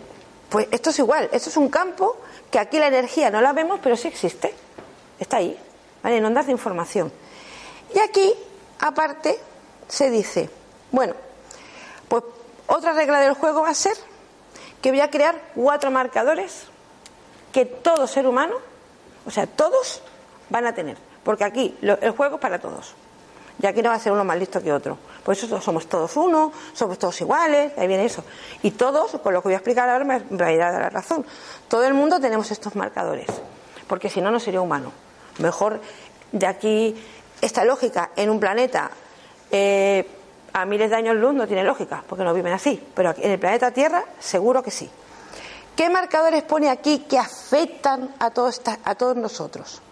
Pues 0.48 0.68
esto 0.70 0.90
es 0.90 0.98
igual, 0.98 1.28
esto 1.32 1.48
es 1.48 1.56
un 1.56 1.68
campo 1.68 2.18
que 2.50 2.58
aquí 2.58 2.78
la 2.78 2.88
energía 2.88 3.30
no 3.30 3.40
la 3.40 3.52
vemos, 3.52 3.80
pero 3.82 3.96
sí 3.96 4.08
existe. 4.08 4.54
Está 5.18 5.38
ahí. 5.38 5.58
En 6.04 6.24
ondas 6.24 6.46
de 6.46 6.52
información. 6.52 7.12
Y 7.94 7.98
aquí, 7.98 8.32
aparte, 8.78 9.38
se 9.88 10.10
dice, 10.10 10.48
bueno, 10.90 11.14
pues 12.08 12.24
otra 12.66 12.92
regla 12.92 13.20
del 13.20 13.34
juego 13.34 13.62
va 13.62 13.70
a 13.70 13.74
ser 13.74 13.96
que 14.80 14.90
voy 14.90 15.00
a 15.00 15.10
crear 15.10 15.40
cuatro 15.54 15.90
marcadores 15.90 16.64
que 17.52 17.66
todo 17.66 18.06
ser 18.06 18.26
humano, 18.26 18.54
o 19.26 19.30
sea, 19.30 19.46
todos 19.46 20.02
van 20.48 20.66
a 20.66 20.74
tener. 20.74 20.96
Porque 21.24 21.44
aquí 21.44 21.76
el 21.82 22.10
juego 22.12 22.36
es 22.36 22.40
para 22.40 22.58
todos. 22.58 22.94
Y 23.60 23.66
aquí 23.66 23.82
no 23.82 23.90
va 23.90 23.96
a 23.96 23.98
ser 23.98 24.12
uno 24.12 24.24
más 24.24 24.38
listo 24.38 24.62
que 24.62 24.72
otro. 24.72 24.96
Por 25.22 25.34
eso 25.34 25.60
somos 25.60 25.86
todos 25.86 26.16
uno, 26.16 26.52
somos 26.72 26.98
todos 26.98 27.20
iguales, 27.20 27.72
ahí 27.76 27.86
viene 27.86 28.06
eso. 28.06 28.24
Y 28.62 28.70
todos, 28.70 29.10
con 29.22 29.34
lo 29.34 29.42
que 29.42 29.48
voy 29.48 29.54
a 29.54 29.58
explicar 29.58 29.88
ahora, 29.88 30.04
me 30.04 30.18
va 30.18 30.46
a 30.46 30.72
dar 30.72 30.80
la 30.80 30.90
razón. 30.90 31.26
Todo 31.68 31.84
el 31.84 31.92
mundo 31.92 32.18
tenemos 32.20 32.50
estos 32.50 32.74
marcadores, 32.74 33.26
porque 33.86 34.08
si 34.08 34.22
no, 34.22 34.30
no 34.30 34.40
sería 34.40 34.62
humano. 34.62 34.92
Mejor 35.38 35.80
de 36.32 36.46
aquí, 36.46 37.04
esta 37.40 37.64
lógica 37.64 38.10
en 38.16 38.30
un 38.30 38.40
planeta 38.40 38.90
eh, 39.50 40.08
a 40.52 40.64
miles 40.64 40.88
de 40.88 40.96
años 40.96 41.16
luz 41.16 41.34
no 41.34 41.46
tiene 41.46 41.62
lógica, 41.62 42.02
porque 42.08 42.24
no 42.24 42.32
viven 42.32 42.54
así. 42.54 42.82
Pero 42.94 43.14
en 43.18 43.30
el 43.30 43.38
planeta 43.38 43.70
Tierra, 43.72 44.04
seguro 44.18 44.62
que 44.62 44.70
sí. 44.70 44.88
¿Qué 45.76 45.90
marcadores 45.90 46.42
pone 46.44 46.70
aquí 46.70 47.00
que 47.00 47.18
afectan 47.18 48.14
a, 48.18 48.26
a 48.84 48.94
todos 48.94 49.16
nosotros? 49.16 49.82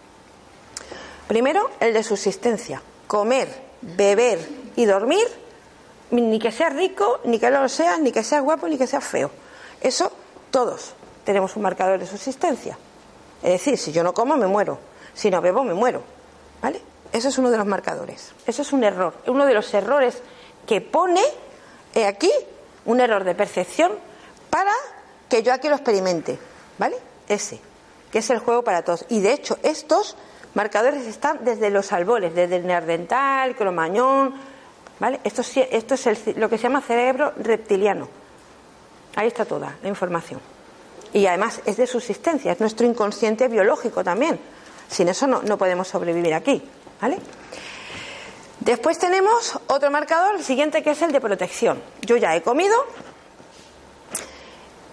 Primero, 1.27 1.69
el 1.79 1.93
de 1.93 2.03
subsistencia 2.03 2.81
comer, 3.09 3.49
beber 3.81 4.37
y 4.75 4.85
dormir, 4.85 5.25
ni 6.11 6.37
que 6.37 6.51
sea 6.51 6.69
rico, 6.69 7.21
ni 7.23 7.39
que 7.39 7.49
no 7.49 7.63
lo 7.63 7.67
sea, 7.67 7.97
ni 7.97 8.11
que 8.11 8.23
sea 8.23 8.39
guapo, 8.41 8.67
ni 8.67 8.77
que 8.77 8.85
sea 8.85 9.01
feo. 9.01 9.31
Eso 9.81 10.11
todos 10.51 10.93
tenemos 11.25 11.55
un 11.55 11.63
marcador 11.63 11.97
de 11.97 12.05
subsistencia. 12.05 12.77
Es 13.41 13.51
decir, 13.53 13.79
si 13.79 13.91
yo 13.91 14.03
no 14.03 14.13
como, 14.13 14.37
me 14.37 14.45
muero. 14.45 14.77
Si 15.15 15.31
no 15.31 15.41
bebo, 15.41 15.63
me 15.63 15.73
muero. 15.73 16.03
¿Vale? 16.61 16.79
Eso 17.11 17.29
es 17.29 17.37
uno 17.39 17.49
de 17.49 17.57
los 17.57 17.65
marcadores. 17.65 18.31
Eso 18.45 18.61
es 18.61 18.71
un 18.73 18.83
error. 18.83 19.15
Uno 19.25 19.47
de 19.47 19.55
los 19.55 19.73
errores 19.73 20.21
que 20.67 20.79
pone 20.79 21.23
aquí 22.07 22.31
un 22.85 23.01
error 23.01 23.23
de 23.23 23.33
percepción 23.33 23.93
para 24.51 24.73
que 25.27 25.41
yo 25.41 25.51
aquí 25.51 25.67
lo 25.67 25.75
experimente, 25.75 26.37
¿vale? 26.77 26.97
Ese, 27.27 27.59
que 28.11 28.19
es 28.19 28.29
el 28.29 28.37
juego 28.37 28.63
para 28.63 28.83
todos. 28.83 29.05
Y 29.09 29.21
de 29.21 29.33
hecho, 29.33 29.57
estos 29.63 30.15
marcadores 30.53 31.05
están 31.05 31.43
desde 31.43 31.69
los 31.69 31.91
albores, 31.91 32.33
desde 32.33 32.57
el 32.57 32.67
neandertal, 32.67 33.55
cromañón, 33.55 34.33
¿vale? 34.99 35.19
Esto, 35.23 35.41
esto 35.71 35.93
es 35.95 36.37
lo 36.37 36.49
que 36.49 36.57
se 36.57 36.63
llama 36.63 36.81
cerebro 36.81 37.33
reptiliano. 37.37 38.07
Ahí 39.15 39.27
está 39.27 39.45
toda 39.45 39.75
la 39.81 39.89
información. 39.89 40.39
Y 41.13 41.25
además 41.25 41.61
es 41.65 41.77
de 41.77 41.87
subsistencia, 41.87 42.51
es 42.51 42.59
nuestro 42.59 42.85
inconsciente 42.85 43.47
biológico 43.47 44.03
también. 44.03 44.39
Sin 44.87 45.09
eso 45.09 45.27
no, 45.27 45.41
no 45.41 45.57
podemos 45.57 45.87
sobrevivir 45.87 46.33
aquí, 46.33 46.63
¿vale? 47.01 47.17
Después 48.59 48.99
tenemos 48.99 49.59
otro 49.67 49.89
marcador, 49.89 50.35
el 50.35 50.43
siguiente 50.43 50.83
que 50.83 50.91
es 50.91 51.01
el 51.01 51.11
de 51.11 51.21
protección. 51.21 51.81
Yo 52.01 52.17
ya 52.17 52.35
he 52.35 52.41
comido 52.41 52.75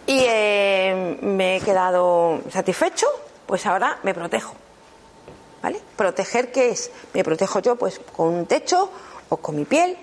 y 0.07 0.21
eh, 0.21 1.19
me 1.21 1.57
he 1.57 1.61
quedado 1.61 2.41
satisfecho, 2.51 3.07
pues 3.47 3.67
ahora 3.67 3.99
me 4.03 4.15
protejo. 4.15 4.55
¿Vale? 5.67 5.81
Proteger 5.97 6.53
qué 6.53 6.71
es? 6.71 6.93
Me 7.13 7.25
protejo 7.25 7.59
yo 7.59 7.75
pues 7.75 8.01
con 8.15 8.29
un 8.29 8.47
techo 8.47 8.89
o 9.31 9.37
con 9.39 9.57
mi 9.57 9.65
piel. 9.65 9.97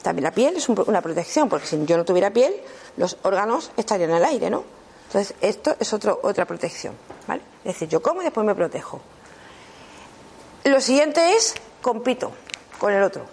También 0.00 0.22
la 0.22 0.30
piel 0.30 0.56
es 0.56 0.68
una 0.68 1.02
protección, 1.02 1.48
porque 1.48 1.66
si 1.66 1.84
yo 1.86 1.96
no 1.96 2.04
tuviera 2.04 2.30
piel, 2.30 2.54
los 2.96 3.16
órganos 3.24 3.72
estarían 3.76 4.12
al 4.12 4.24
aire, 4.24 4.48
¿no? 4.48 4.62
Entonces, 5.08 5.34
esto 5.40 5.74
es 5.80 5.92
otro, 5.92 6.20
otra 6.22 6.44
protección, 6.44 6.94
¿vale? 7.26 7.42
Es 7.64 7.74
decir, 7.74 7.88
yo 7.88 8.00
como 8.00 8.20
y 8.20 8.24
después 8.26 8.46
me 8.46 8.54
protejo. 8.54 9.00
Lo 10.62 10.80
siguiente 10.80 11.34
es 11.34 11.56
compito 11.82 12.30
con 12.78 12.92
el 12.92 13.02
otro. 13.02 13.24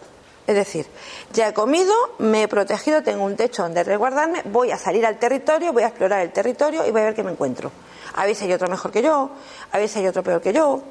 Es 0.48 0.56
decir, 0.56 0.88
ya 1.34 1.50
he 1.50 1.54
comido, 1.54 1.94
me 2.18 2.42
he 2.42 2.48
protegido, 2.48 3.04
tengo 3.04 3.24
un 3.24 3.36
techo 3.36 3.62
donde 3.62 3.84
resguardarme, 3.84 4.42
voy 4.46 4.72
a 4.72 4.78
salir 4.80 5.06
al 5.06 5.20
territorio, 5.20 5.72
voy 5.72 5.84
a 5.84 5.90
explorar 5.90 6.22
el 6.22 6.32
territorio 6.32 6.84
y 6.88 6.90
voy 6.90 7.02
a 7.02 7.06
ver 7.06 7.14
qué 7.14 7.22
me 7.22 7.32
encuentro. 7.32 7.72
A 8.16 8.26
si 8.34 8.46
hay 8.46 8.54
otro 8.54 8.68
mejor 8.68 8.90
que 8.90 9.04
yo, 9.04 9.30
a 9.72 9.88
si 9.88 10.00
hay 10.00 10.08
otro 10.08 10.24
peor 10.24 10.42
que 10.42 10.52
yo, 10.52 10.82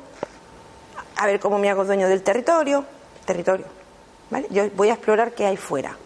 a 1.17 1.27
ver 1.27 1.41
cómo 1.41 1.59
me 1.59 1.71
hago 1.71 1.85
dueño 1.85 2.09
del 2.09 2.23
territorio. 2.23 2.85
Territorio. 3.25 3.67
¿vale? 4.31 4.47
Yo 4.51 4.69
voy 4.71 4.91
a 4.91 4.95
explorar 4.95 5.33
qué 5.33 5.47
hay 5.47 5.57
fuera. 5.57 5.97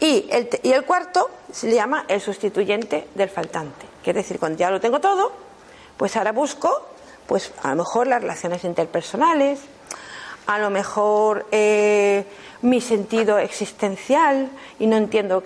Y 0.00 0.26
el, 0.30 0.48
y 0.62 0.72
el 0.72 0.84
cuarto 0.84 1.30
se 1.52 1.68
le 1.68 1.74
llama 1.74 2.04
el 2.08 2.20
sustituyente 2.20 3.08
del 3.14 3.28
faltante. 3.28 3.86
Quiere 4.02 4.20
decir, 4.20 4.38
cuando 4.38 4.58
ya 4.58 4.70
lo 4.70 4.80
tengo 4.80 5.00
todo, 5.00 5.32
pues 5.96 6.16
ahora 6.16 6.32
busco, 6.32 6.88
pues 7.26 7.52
a 7.62 7.70
lo 7.70 7.76
mejor 7.76 8.06
las 8.06 8.20
relaciones 8.20 8.64
interpersonales, 8.64 9.60
a 10.46 10.58
lo 10.58 10.68
mejor 10.70 11.46
eh, 11.52 12.26
mi 12.62 12.80
sentido 12.80 13.38
existencial 13.38 14.50
y 14.78 14.86
no 14.86 14.96
entiendo. 14.96 15.42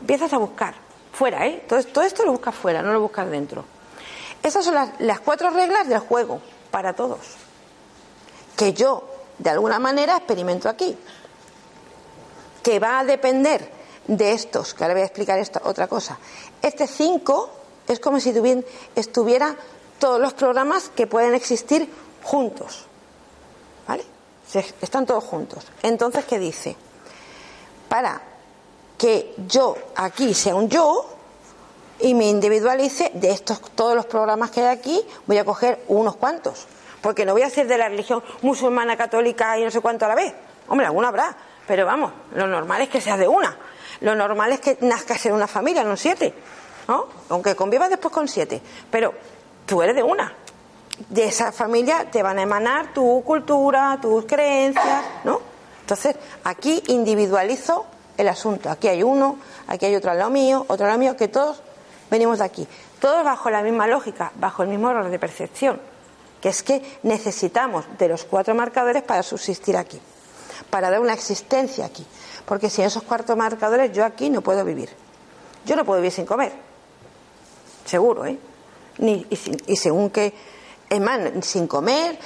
Empiezas 0.00 0.32
a 0.32 0.38
buscar 0.38 0.74
fuera, 1.12 1.46
¿eh? 1.46 1.64
Todo, 1.68 1.82
todo 1.84 2.04
esto 2.04 2.24
lo 2.24 2.32
buscas 2.32 2.54
fuera, 2.54 2.82
no 2.82 2.92
lo 2.92 3.00
buscas 3.00 3.28
dentro. 3.30 3.64
Esas 4.42 4.64
son 4.64 4.74
las, 4.74 4.90
las 5.00 5.20
cuatro 5.20 5.50
reglas 5.50 5.88
del 5.88 5.98
juego 5.98 6.40
para 6.70 6.92
todos. 6.92 7.45
Que 8.56 8.72
yo, 8.72 9.04
de 9.38 9.50
alguna 9.50 9.78
manera, 9.78 10.16
experimento 10.16 10.68
aquí. 10.68 10.96
Que 12.62 12.78
va 12.78 13.00
a 13.00 13.04
depender 13.04 13.70
de 14.06 14.32
estos, 14.32 14.74
que 14.74 14.84
ahora 14.84 14.94
voy 14.94 15.02
a 15.02 15.06
explicar 15.06 15.38
esta, 15.38 15.62
otra 15.64 15.88
cosa. 15.88 16.18
Este 16.62 16.86
5 16.86 17.50
es 17.88 18.00
como 18.00 18.20
si 18.20 18.32
estuviera 18.94 19.56
todos 19.98 20.20
los 20.20 20.34
programas 20.34 20.90
que 20.94 21.06
pueden 21.06 21.34
existir 21.34 21.90
juntos. 22.22 22.86
¿Vale? 23.86 24.04
están 24.80 25.06
todos 25.06 25.24
juntos. 25.24 25.64
Entonces, 25.82 26.24
¿qué 26.24 26.38
dice? 26.38 26.76
Para 27.88 28.22
que 28.96 29.34
yo 29.46 29.76
aquí 29.94 30.34
sea 30.34 30.54
un 30.54 30.68
yo 30.68 31.04
y 32.00 32.14
me 32.14 32.28
individualice 32.28 33.10
de 33.14 33.30
estos 33.30 33.60
todos 33.74 33.94
los 33.94 34.06
programas 34.06 34.50
que 34.50 34.60
hay 34.60 34.68
aquí, 34.68 35.04
voy 35.26 35.38
a 35.38 35.44
coger 35.44 35.82
unos 35.88 36.16
cuantos. 36.16 36.66
Porque 37.06 37.24
no 37.24 37.34
voy 37.34 37.42
a 37.42 37.50
ser 37.50 37.68
de 37.68 37.78
la 37.78 37.88
religión 37.88 38.20
musulmana, 38.42 38.96
católica 38.96 39.56
y 39.56 39.62
no 39.62 39.70
sé 39.70 39.80
cuánto 39.80 40.06
a 40.06 40.08
la 40.08 40.16
vez. 40.16 40.34
Hombre, 40.66 40.86
alguna 40.86 41.06
habrá. 41.06 41.36
Pero 41.64 41.86
vamos, 41.86 42.10
lo 42.34 42.48
normal 42.48 42.82
es 42.82 42.88
que 42.88 43.00
seas 43.00 43.16
de 43.16 43.28
una. 43.28 43.56
Lo 44.00 44.16
normal 44.16 44.50
es 44.50 44.58
que 44.58 44.76
nazcas 44.80 45.24
en 45.26 45.34
una 45.34 45.46
familia, 45.46 45.84
no 45.84 45.96
siete. 45.96 46.34
¿no? 46.88 47.06
Aunque 47.28 47.54
convivas 47.54 47.90
después 47.90 48.12
con 48.12 48.26
siete. 48.26 48.60
Pero 48.90 49.14
tú 49.66 49.82
eres 49.82 49.94
de 49.94 50.02
una 50.02 50.34
de 51.08 51.26
esa 51.26 51.52
familia 51.52 52.10
te 52.10 52.24
van 52.24 52.40
a 52.40 52.42
emanar 52.42 52.92
tu 52.92 53.22
cultura, 53.22 54.00
tus 54.02 54.24
creencias, 54.24 55.04
¿no? 55.22 55.40
Entonces, 55.82 56.16
aquí 56.42 56.82
individualizo 56.88 57.86
el 58.16 58.26
asunto. 58.26 58.68
Aquí 58.68 58.88
hay 58.88 59.04
uno, 59.04 59.38
aquí 59.68 59.86
hay 59.86 59.94
otro 59.94 60.10
al 60.10 60.18
lado 60.18 60.30
mío, 60.30 60.64
otro 60.66 60.86
al 60.86 60.90
lado 60.90 60.98
mío, 60.98 61.16
que 61.16 61.28
todos 61.28 61.62
venimos 62.10 62.38
de 62.38 62.46
aquí. 62.46 62.66
Todos 62.98 63.22
bajo 63.22 63.48
la 63.48 63.62
misma 63.62 63.86
lógica, 63.86 64.32
bajo 64.34 64.64
el 64.64 64.70
mismo 64.70 64.88
orden 64.88 65.12
de 65.12 65.18
percepción, 65.20 65.80
es 66.48 66.62
que 66.62 66.82
necesitamos 67.02 67.84
de 67.98 68.08
los 68.08 68.24
cuatro 68.24 68.54
marcadores 68.54 69.02
para 69.02 69.22
subsistir 69.22 69.76
aquí, 69.76 70.00
para 70.70 70.90
dar 70.90 71.00
una 71.00 71.14
existencia 71.14 71.84
aquí. 71.84 72.06
Porque 72.44 72.70
sin 72.70 72.84
esos 72.84 73.02
cuatro 73.02 73.36
marcadores 73.36 73.92
yo 73.92 74.04
aquí 74.04 74.30
no 74.30 74.40
puedo 74.40 74.64
vivir. 74.64 74.90
Yo 75.64 75.74
no 75.74 75.84
puedo 75.84 76.00
vivir 76.00 76.12
sin 76.12 76.26
comer. 76.26 76.52
Seguro, 77.84 78.26
¿eh? 78.26 78.38
Ni, 78.98 79.26
y, 79.28 79.38
y 79.66 79.76
según 79.76 80.10
que 80.10 80.32
es 80.88 81.00
más, 81.00 81.20
sin 81.42 81.66
comer, 81.66 82.18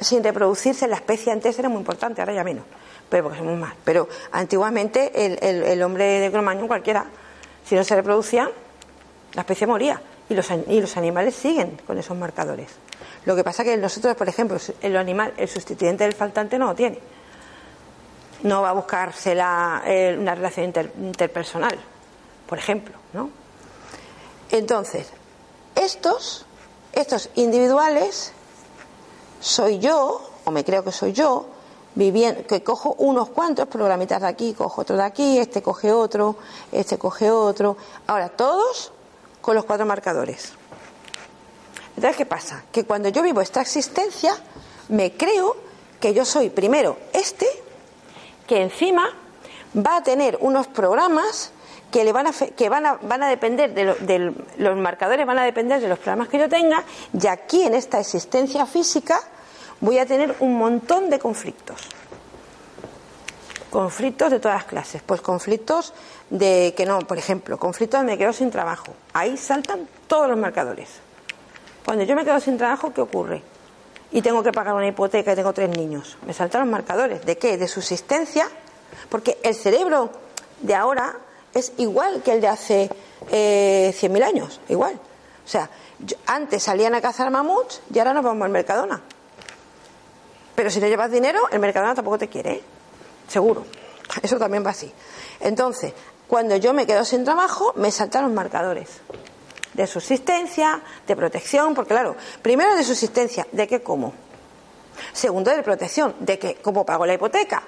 sin 0.00 0.22
reproducirse, 0.22 0.86
la 0.86 0.96
especie 0.96 1.32
antes 1.32 1.58
era 1.58 1.68
muy 1.68 1.78
importante, 1.78 2.20
ahora 2.20 2.34
ya 2.34 2.44
menos, 2.44 2.64
pero 3.08 3.24
porque 3.24 3.38
somos 3.38 3.58
más. 3.58 3.74
Pero 3.84 4.08
antiguamente 4.32 5.26
el, 5.26 5.64
el, 5.64 5.82
hombre 5.82 6.20
de 6.20 6.30
Cromañón, 6.30 6.68
cualquiera, 6.68 7.06
si 7.64 7.74
no 7.74 7.84
se 7.84 7.96
reproducía, 7.96 8.50
la 9.34 9.42
especie 9.42 9.66
moría. 9.66 10.00
Y 10.28 10.34
los, 10.34 10.50
y 10.50 10.80
los 10.80 10.96
animales 10.96 11.34
siguen 11.34 11.80
con 11.86 11.98
esos 11.98 12.16
marcadores. 12.16 12.68
Lo 13.24 13.36
que 13.36 13.44
pasa 13.44 13.64
que 13.64 13.76
nosotros, 13.76 14.16
por 14.16 14.28
ejemplo, 14.28 14.58
el 14.80 14.96
animal, 14.96 15.32
el 15.36 15.48
sustituyente 15.48 16.04
del 16.04 16.14
faltante 16.14 16.58
no 16.58 16.66
lo 16.66 16.74
tiene. 16.74 16.98
No 18.42 18.62
va 18.62 18.70
a 18.70 18.72
buscarse 18.72 19.34
la, 19.34 19.82
una 20.18 20.34
relación 20.34 20.72
interpersonal, 20.98 21.78
por 22.46 22.58
ejemplo, 22.58 22.94
¿no? 23.12 23.30
Entonces, 24.50 25.08
estos 25.74 26.46
estos 26.96 27.28
individuales 27.34 28.32
soy 29.38 29.78
yo, 29.80 30.30
o 30.46 30.50
me 30.50 30.64
creo 30.64 30.82
que 30.82 30.92
soy 30.92 31.12
yo, 31.12 31.44
viviendo, 31.94 32.46
que 32.46 32.62
cojo 32.62 32.94
unos 32.98 33.28
cuantos 33.28 33.68
programitas 33.68 34.22
de 34.22 34.28
aquí, 34.28 34.54
cojo 34.54 34.80
otro 34.80 34.96
de 34.96 35.02
aquí, 35.02 35.38
este 35.38 35.60
coge 35.60 35.92
otro, 35.92 36.36
este 36.72 36.96
coge 36.96 37.30
otro. 37.30 37.76
Ahora, 38.06 38.30
todos 38.30 38.92
con 39.46 39.54
los 39.54 39.64
cuatro 39.64 39.86
marcadores. 39.86 40.54
Entonces, 41.94 42.16
¿qué 42.16 42.26
pasa? 42.26 42.64
Que 42.72 42.82
cuando 42.82 43.10
yo 43.10 43.22
vivo 43.22 43.40
esta 43.40 43.60
existencia, 43.60 44.34
me 44.88 45.12
creo 45.12 45.56
que 46.00 46.12
yo 46.12 46.24
soy 46.24 46.50
primero 46.50 46.98
este, 47.12 47.46
que 48.48 48.60
encima 48.60 49.08
va 49.76 49.98
a 49.98 50.02
tener 50.02 50.36
unos 50.40 50.66
programas 50.66 51.52
que, 51.92 52.02
le 52.02 52.12
van, 52.12 52.26
a, 52.26 52.32
que 52.32 52.68
van, 52.68 52.86
a, 52.86 52.94
van 52.94 53.22
a 53.22 53.28
depender 53.28 53.72
de, 53.72 54.34
los 54.58 54.76
marcadores, 54.76 55.24
van 55.24 55.38
a 55.38 55.44
depender 55.44 55.80
de 55.80 55.86
los 55.86 56.00
programas 56.00 56.28
que 56.28 56.40
yo 56.40 56.48
tenga, 56.48 56.82
y 57.12 57.28
aquí 57.28 57.62
en 57.62 57.74
esta 57.74 58.00
existencia 58.00 58.66
física 58.66 59.20
voy 59.80 59.98
a 59.98 60.06
tener 60.06 60.34
un 60.40 60.58
montón 60.58 61.08
de 61.08 61.20
conflictos. 61.20 61.82
Conflictos 63.70 64.32
de 64.32 64.40
todas 64.40 64.58
las 64.58 64.66
clases. 64.66 65.02
Pues 65.06 65.20
conflictos 65.20 65.92
de 66.30 66.74
que 66.76 66.86
no, 66.86 66.98
por 67.00 67.18
ejemplo, 67.18 67.58
conflictos 67.58 68.00
de 68.00 68.06
me 68.06 68.18
quedo 68.18 68.32
sin 68.32 68.50
trabajo. 68.50 68.94
Ahí 69.12 69.36
saltan 69.36 69.88
todos 70.06 70.28
los 70.28 70.38
marcadores. 70.38 70.88
Cuando 71.84 72.04
yo 72.04 72.16
me 72.16 72.24
quedo 72.24 72.40
sin 72.40 72.58
trabajo, 72.58 72.92
¿qué 72.92 73.00
ocurre? 73.00 73.42
Y 74.10 74.22
tengo 74.22 74.42
que 74.42 74.52
pagar 74.52 74.74
una 74.74 74.86
hipoteca 74.86 75.32
y 75.32 75.36
tengo 75.36 75.52
tres 75.52 75.70
niños. 75.70 76.16
Me 76.26 76.32
saltan 76.32 76.62
los 76.62 76.70
marcadores. 76.70 77.24
¿De 77.24 77.38
qué? 77.38 77.56
De 77.56 77.68
subsistencia. 77.68 78.48
Porque 79.08 79.38
el 79.42 79.54
cerebro 79.54 80.10
de 80.60 80.74
ahora 80.74 81.16
es 81.54 81.72
igual 81.78 82.22
que 82.22 82.32
el 82.32 82.40
de 82.40 82.48
hace 82.48 82.90
eh, 83.30 83.94
100.000 83.96 84.22
años, 84.24 84.60
igual. 84.68 84.94
O 84.94 85.48
sea, 85.48 85.70
antes 86.26 86.62
salían 86.62 86.94
a 86.94 87.00
cazar 87.00 87.30
mamuts 87.30 87.80
y 87.92 87.98
ahora 87.98 88.12
nos 88.12 88.24
vamos 88.24 88.44
al 88.44 88.50
Mercadona. 88.50 89.00
Pero 90.54 90.70
si 90.70 90.80
no 90.80 90.86
llevas 90.86 91.10
dinero, 91.10 91.48
el 91.50 91.58
Mercadona 91.60 91.94
tampoco 91.94 92.18
te 92.18 92.28
quiere, 92.28 92.52
¿eh? 92.52 92.62
seguro. 93.28 93.64
Eso 94.22 94.38
también 94.38 94.64
va 94.64 94.70
así. 94.70 94.90
Entonces, 95.40 95.92
cuando 96.26 96.56
yo 96.56 96.72
me 96.72 96.86
quedo 96.86 97.04
sin 97.04 97.24
trabajo, 97.24 97.72
me 97.76 97.90
saltan 97.90 98.24
los 98.24 98.32
marcadores 98.32 99.00
de 99.76 99.86
subsistencia, 99.86 100.80
de 101.06 101.14
protección, 101.14 101.74
porque 101.74 101.90
claro, 101.90 102.16
primero 102.40 102.74
de 102.74 102.82
subsistencia, 102.82 103.46
¿de 103.52 103.66
qué 103.68 103.82
como? 103.82 104.14
Segundo 105.12 105.50
de 105.54 105.62
protección, 105.62 106.14
de 106.20 106.38
que 106.38 106.54
cómo 106.56 106.86
pago 106.86 107.04
la 107.04 107.14
hipoteca. 107.14 107.62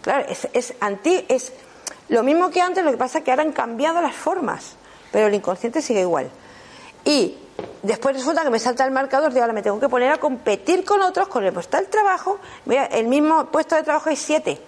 Claro, 0.00 0.26
es, 0.28 0.48
es 0.52 0.74
anti, 0.80 1.24
es 1.28 1.52
lo 2.08 2.22
mismo 2.22 2.50
que 2.50 2.60
antes, 2.60 2.84
lo 2.84 2.92
que 2.92 2.96
pasa 2.96 3.18
es 3.18 3.24
que 3.24 3.32
ahora 3.32 3.42
han 3.42 3.52
cambiado 3.52 4.00
las 4.00 4.14
formas, 4.14 4.76
pero 5.10 5.26
el 5.26 5.34
inconsciente 5.34 5.82
sigue 5.82 6.02
igual. 6.02 6.30
Y 7.04 7.36
después 7.82 8.14
resulta 8.14 8.44
que 8.44 8.50
me 8.50 8.60
salta 8.60 8.84
el 8.84 8.92
marcador 8.92 9.32
de 9.32 9.40
ahora 9.40 9.52
me 9.52 9.62
tengo 9.62 9.80
que 9.80 9.88
poner 9.88 10.12
a 10.12 10.18
competir 10.18 10.84
con 10.84 11.02
otros 11.02 11.26
con 11.28 11.44
el 11.44 11.52
puesto 11.52 11.76
del 11.76 11.88
trabajo. 11.88 12.38
Mira, 12.64 12.86
el 12.86 13.08
mismo 13.08 13.46
puesto 13.46 13.74
de 13.74 13.82
trabajo 13.82 14.08
hay 14.08 14.16
siete 14.16 14.60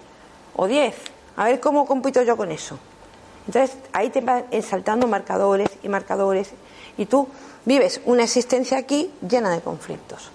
o 0.55 0.67
diez. 0.67 0.95
A 1.37 1.45
ver 1.45 1.59
cómo 1.59 1.85
compito 1.85 2.21
yo 2.23 2.35
con 2.35 2.51
eso. 2.51 2.77
Entonces 3.47 3.77
ahí 3.93 4.09
te 4.09 4.21
van 4.21 4.45
saltando 4.61 5.07
marcadores 5.07 5.69
y 5.81 5.89
marcadores 5.89 6.49
y 6.97 7.05
tú 7.05 7.27
vives 7.65 8.01
una 8.05 8.23
existencia 8.23 8.77
aquí 8.77 9.11
llena 9.27 9.49
de 9.49 9.61
conflictos 9.61 10.31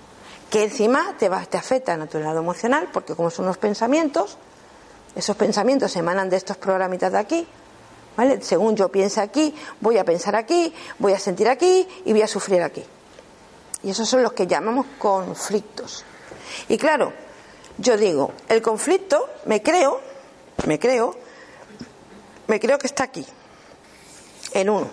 que 0.53 0.65
encima 0.65 1.17
te, 1.19 1.31
va, 1.31 1.47
te 1.47 1.57
afectan 1.57 2.03
a 2.03 2.07
tu 2.07 2.19
lado 2.19 2.41
emocional 2.41 2.91
porque 2.93 3.15
como 3.15 3.31
son 3.31 3.47
los 3.47 3.57
pensamientos, 3.57 4.37
esos 5.17 5.35
pensamientos 5.35 5.97
emanan 5.97 6.29
de 6.29 6.37
estos 6.37 6.59
programitas 6.59 7.11
de 7.11 7.19
aquí, 7.19 7.49
¿vale? 8.19 8.43
Según 8.43 8.77
yo 8.77 8.91
piense 8.91 9.23
aquí, 9.23 9.55
voy 9.81 9.97
a 9.97 10.05
pensar 10.05 10.37
aquí, 10.37 10.75
voy 10.99 11.15
a 11.15 11.19
sentir 11.19 11.49
aquí 11.49 11.89
y 12.05 12.13
voy 12.13 12.21
a 12.21 12.29
sufrir 12.29 12.61
aquí. 12.61 12.85
Y 13.83 13.91
esos 13.91 14.07
son 14.07 14.23
los 14.23 14.35
que 14.35 14.47
llamamos 14.47 14.85
conflictos. 14.99 16.05
Y 16.69 16.77
claro, 16.77 17.15
yo 17.79 17.97
digo, 17.97 18.33
el 18.51 18.61
conflicto 18.61 19.27
me 19.47 19.63
creo, 19.63 20.01
me 20.67 20.79
creo, 20.79 21.17
me 22.53 22.61
creo 22.61 22.77
que 22.77 22.87
está 22.87 23.05
aquí, 23.05 23.25
en 24.53 24.69
uno. 24.69 24.87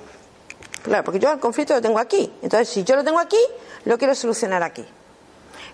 Claro, 0.81 1.03
porque 1.03 1.19
yo 1.19 1.29
el 1.29 1.41
conflicto 1.41 1.73
lo 1.73 1.81
tengo 1.81 1.99
aquí. 1.99 2.31
Entonces, 2.41 2.69
si 2.69 2.85
yo 2.85 2.95
lo 2.95 3.03
tengo 3.03 3.19
aquí, 3.19 3.35
lo 3.83 3.97
quiero 3.97 4.15
solucionar 4.15 4.63
aquí. 4.63 4.85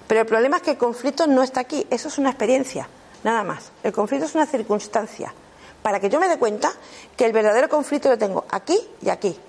Pero 0.07 0.21
el 0.21 0.25
problema 0.25 0.57
es 0.57 0.63
que 0.63 0.71
el 0.71 0.77
conflicto 0.79 1.27
no 1.27 1.43
está 1.43 1.59
aquí, 1.59 1.85
eso 1.91 2.07
es 2.07 2.17
una 2.17 2.31
experiencia, 2.31 2.89
nada 3.23 3.43
más. 3.43 3.71
El 3.83 3.93
conflicto 3.93 4.25
es 4.25 4.33
una 4.33 4.47
circunstancia. 4.47 5.31
Para 5.83 5.99
que 5.99 6.09
yo 6.09 6.19
me 6.19 6.27
dé 6.27 6.39
cuenta 6.39 6.73
que 7.15 7.23
el 7.23 7.33
verdadero 7.33 7.69
conflicto 7.69 8.09
lo 8.09 8.17
tengo 8.17 8.45
aquí 8.49 8.79
y 9.03 9.09
aquí. 9.09 9.39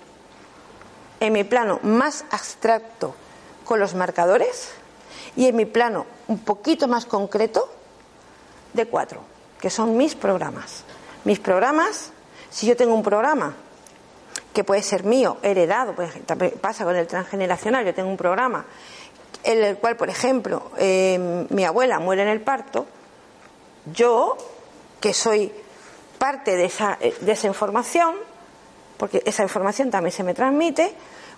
En 1.19 1.33
mi 1.33 1.43
plano 1.43 1.79
más 1.81 2.23
abstracto 2.29 3.15
con 3.65 3.79
los 3.79 3.95
marcadores 3.95 4.73
y 5.35 5.47
en 5.47 5.55
mi 5.55 5.65
plano 5.65 6.05
un 6.27 6.37
poquito 6.37 6.87
más 6.87 7.07
concreto 7.07 7.67
de 8.73 8.85
cuatro, 8.85 9.21
que 9.59 9.71
son 9.71 9.97
mis 9.97 10.13
programas. 10.13 10.83
Mis 11.23 11.39
programas, 11.39 12.11
si 12.49 12.67
yo 12.67 12.75
tengo 12.75 12.93
un 12.93 13.03
programa 13.03 13.55
que 14.53 14.63
puede 14.63 14.81
ser 14.81 15.03
mío, 15.03 15.37
heredado, 15.41 15.93
pues, 15.93 16.11
pasa 16.61 16.83
con 16.83 16.95
el 16.95 17.07
transgeneracional, 17.07 17.85
yo 17.85 17.93
tengo 17.93 18.09
un 18.09 18.17
programa 18.17 18.65
en 19.43 19.63
el 19.63 19.77
cual, 19.77 19.95
por 19.95 20.09
ejemplo, 20.09 20.71
eh, 20.77 21.45
mi 21.49 21.63
abuela 21.63 21.99
muere 21.99 22.23
en 22.23 22.27
el 22.27 22.41
parto, 22.41 22.85
yo, 23.93 24.35
que 24.99 25.13
soy 25.13 25.53
parte 26.17 26.55
de 26.55 26.65
esa, 26.65 26.97
de 26.99 27.31
esa 27.31 27.47
información, 27.47 28.15
porque 28.97 29.21
esa 29.25 29.43
información 29.43 29.91
también 29.91 30.11
se 30.11 30.23
me 30.23 30.33
transmite, 30.33 30.93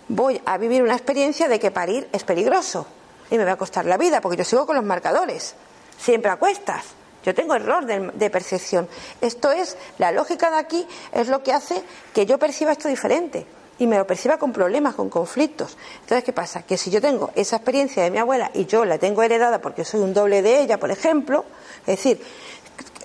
voy 0.08 0.42
a 0.46 0.58
vivir 0.58 0.82
una 0.82 0.96
experiencia 0.96 1.48
de 1.48 1.60
que 1.60 1.72
parir 1.72 2.08
es 2.12 2.24
peligroso 2.24 2.88
y 3.30 3.38
me 3.38 3.46
va 3.46 3.54
a 3.54 3.58
costar 3.58 3.86
la 3.86 3.98
vida, 3.98 4.22
porque 4.22 4.38
yo 4.38 4.44
sigo 4.44 4.66
con 4.66 4.76
los 4.76 4.86
marcadores, 4.86 5.56
siempre 5.98 6.32
a 6.32 6.38
cuestas. 6.38 6.86
Yo 7.30 7.36
tengo 7.36 7.54
error 7.54 7.86
de, 7.86 8.30
percepción. 8.32 8.90
Esto 9.22 9.52
es, 9.52 9.78
la 10.00 10.12
lógica 10.12 10.50
de 10.50 10.58
aquí 10.58 10.88
es 11.12 11.28
lo 11.28 11.44
que 11.44 11.54
hace 11.54 11.84
que 12.12 12.26
yo 12.26 12.40
perciba 12.40 12.72
esto 12.72 12.88
diferente 12.88 13.46
y 13.78 13.86
me 13.86 14.00
lo 14.00 14.08
perciba 14.08 14.40
con 14.40 14.52
problemas, 14.52 14.96
con 14.96 15.12
conflictos. 15.12 15.78
Entonces, 16.02 16.24
¿qué 16.24 16.34
pasa? 16.34 16.64
Que 16.64 16.76
si 16.76 16.90
yo 16.90 17.00
tengo 17.00 17.30
esa 17.36 17.58
experiencia 17.58 18.02
de 18.02 18.10
mi 18.10 18.18
abuela 18.18 18.50
y 18.56 18.66
yo 18.66 18.84
la 18.84 18.98
tengo 18.98 19.22
heredada 19.22 19.62
porque 19.62 19.86
soy 19.86 20.00
un 20.00 20.12
doble 20.12 20.42
de 20.42 20.60
ella, 20.60 20.80
por 20.80 20.90
ejemplo, 20.90 21.46
es 21.82 21.98
decir, 21.98 22.20